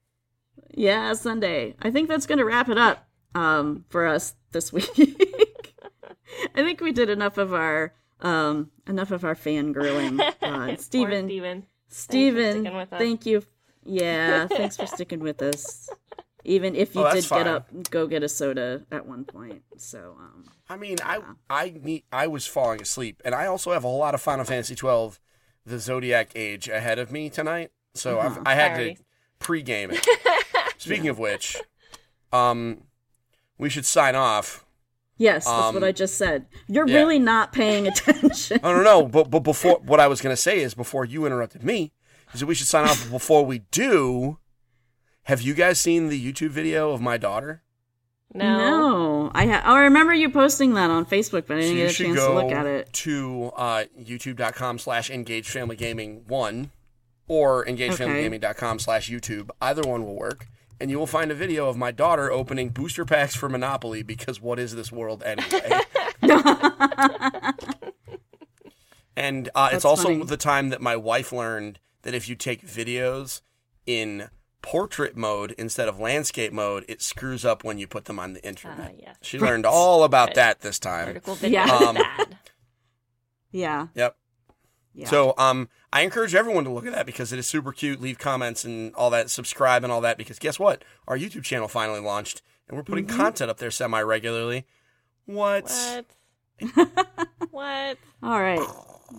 [0.73, 1.75] Yeah, Sunday.
[1.81, 4.89] I think that's going to wrap it up um, for us this week.
[6.53, 10.19] I think we did enough of our um, enough of our fangirling.
[10.19, 11.65] Uh, Poor Stephen, Stephen.
[11.87, 12.99] Stephen, sticking with us.
[12.99, 13.43] thank you.
[13.85, 15.89] Yeah, thanks for sticking with us.
[16.43, 19.61] Even if you Oh, did that's get up, go get a soda at one point.
[19.77, 21.19] So, um, I mean, I
[21.49, 24.75] I need I was falling asleep, and I also have a lot of Final Fantasy
[24.75, 25.19] twelve,
[25.65, 28.97] the Zodiac Age ahead of me tonight, so I've, I had Priorities.
[28.99, 29.03] to
[29.39, 30.05] pre-game it.
[30.77, 31.57] Speaking of which,
[32.33, 32.83] um,
[33.57, 34.65] we should sign off.
[35.17, 36.47] yes, that's Um, what I just said.
[36.67, 36.97] You're yeah.
[36.97, 38.59] really not paying attention.
[38.63, 41.63] I don't know, but but before what I was gonna say is before you interrupted
[41.63, 41.91] me,
[42.33, 43.09] is that we should sign off.
[43.11, 44.39] Before we do,
[45.23, 47.61] have you guys seen the YouTube video of my daughter?
[48.33, 48.57] No.
[48.57, 51.83] No, I ha- oh, I remember you posting that on Facebook, but I didn't you
[51.83, 52.91] get a chance go to look at it.
[52.93, 56.71] to uh, youtube.com slash engage family gaming one
[57.27, 59.49] or engagefamilygaming.com slash YouTube.
[59.61, 60.47] Either one will work.
[60.79, 64.41] And you will find a video of my daughter opening booster packs for Monopoly because
[64.41, 65.79] what is this world anyway?
[69.15, 70.23] and uh, it's also funny.
[70.23, 73.41] the time that my wife learned that if you take videos
[73.85, 74.29] in
[74.61, 78.43] portrait mode instead of landscape mode, it screws up when you put them on the
[78.45, 78.95] internet.
[78.99, 79.17] Yes.
[79.21, 80.35] She learned all about Good.
[80.35, 81.07] that this time.
[81.07, 81.75] Vertical video Yeah.
[81.75, 81.97] Um.
[83.51, 84.15] Yeah, Yep.
[84.93, 85.09] yeah.
[85.09, 87.99] So um, I encourage everyone to look at that because it is super cute.
[88.01, 89.29] Leave comments and all that.
[89.29, 90.83] Subscribe and all that because guess what?
[91.07, 94.65] Our YouTube channel finally launched and we're putting content up there semi regularly.
[95.25, 95.65] What?
[95.65, 96.85] What?
[97.51, 97.97] what?
[98.23, 98.65] all right.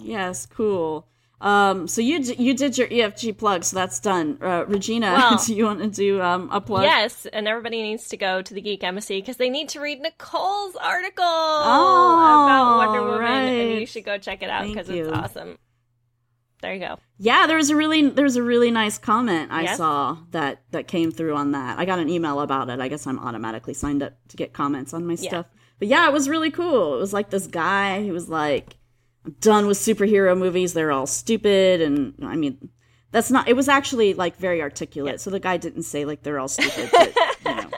[0.00, 1.06] Yes, cool.
[1.42, 4.38] Um, so you d- you did your EFG plug, so that's done.
[4.40, 6.84] Uh, Regina, Well- do you want to do um, a plug?
[6.84, 10.00] Yes, and everybody needs to go to the Geek Embassy because they need to read
[10.00, 15.10] Nicole's article Oh, about Wonder Woman, and you should go check it out because it's
[15.10, 15.58] awesome.
[16.60, 16.98] There you go.
[17.18, 19.78] Yeah, there was a really there was a really nice comment I Yes?
[19.78, 21.76] saw that that came through on that.
[21.80, 22.78] I got an email about it.
[22.78, 25.28] I guess I'm automatically signed up to get comments on my Yeah.
[25.28, 25.46] stuff.
[25.80, 26.94] But yeah, it was really cool.
[26.94, 28.76] It was like this guy who was like, "I'm
[29.40, 30.72] done with superhero movies.
[30.74, 32.70] They're all stupid." And I mean,
[33.10, 33.48] that's not.
[33.48, 35.20] It was actually like very articulate.
[35.20, 36.90] So the guy didn't say like they're all stupid.
[37.44, 37.70] But, you know.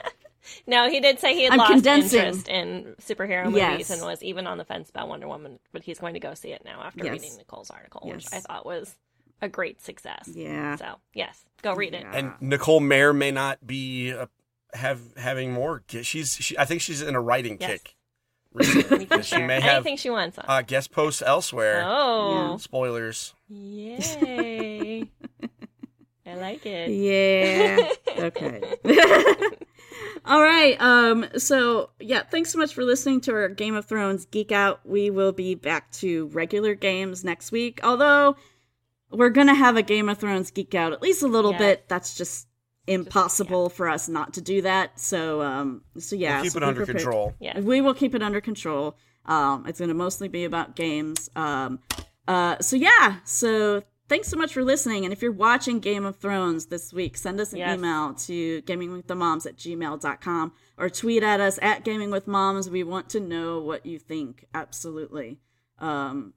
[0.67, 2.19] No, he did say he had I'm lost condensing.
[2.19, 3.89] interest in superhero movies Yes.
[3.91, 6.49] and was even on the fence about Wonder Woman, but he's going to go see
[6.53, 7.13] it now after Yes.
[7.13, 8.95] reading Nicole's article, which I thought was
[9.41, 10.29] a great success.
[10.33, 10.75] Yeah.
[10.75, 12.05] So, yes, go read it.
[12.11, 14.27] And Nicole Mayer may not be uh,
[14.73, 15.83] have having more.
[16.03, 17.71] She's she, I think she's in a writing Yes.
[17.71, 17.95] kick.
[18.55, 20.45] Recently, You she may have anything she wants on.
[20.47, 21.83] uh, guest posts elsewhere.
[21.85, 23.33] oh, Spoilers.
[23.49, 25.07] yay!
[26.27, 26.89] I like it.
[26.89, 27.87] Yeah.
[28.25, 28.61] okay.
[30.25, 30.75] All right.
[30.81, 31.27] Um.
[31.37, 34.79] So yeah, thanks so much for listening to our Game of Thrones geek out.
[34.85, 37.79] We will be back to regular games next week.
[37.83, 38.35] Although
[39.11, 41.59] we're gonna have a Game of Thrones geek out at least a little Yeah.
[41.59, 41.87] bit.
[41.89, 42.47] That's just
[42.87, 44.99] impossible for us not to do that.
[44.99, 45.81] So um.
[45.97, 46.35] So yeah.
[46.35, 46.97] We'll keep so it under prepared.
[47.03, 47.33] control.
[47.39, 47.59] Yeah.
[47.59, 48.97] We will keep it under control.
[49.25, 51.29] Um, it's going to mostly be about games.
[51.35, 51.79] Um,
[52.27, 53.17] uh, so yeah.
[53.23, 55.03] So thanks so much for listening.
[55.03, 57.77] And if you're watching Game of Thrones this week, send us an Yes.
[57.79, 62.69] email to gamingwiththemoms at gmail.com or tweet at us at gamingwithmoms.
[62.69, 64.45] We want to know what you think.
[64.53, 65.39] Absolutely.
[65.79, 66.33] Um,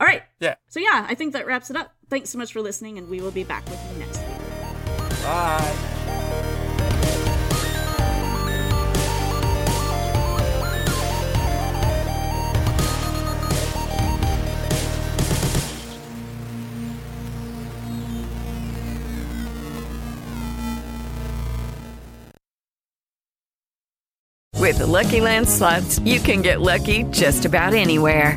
[0.00, 0.22] all right.
[0.40, 0.54] Yeah.
[0.68, 1.92] So yeah, I think that wraps it up.
[2.08, 4.23] Thanks so much for listening, and we will be back with you next week.
[5.24, 5.74] Bye.
[24.60, 28.36] With the Lucky Land slots, you can get lucky just about anywhere.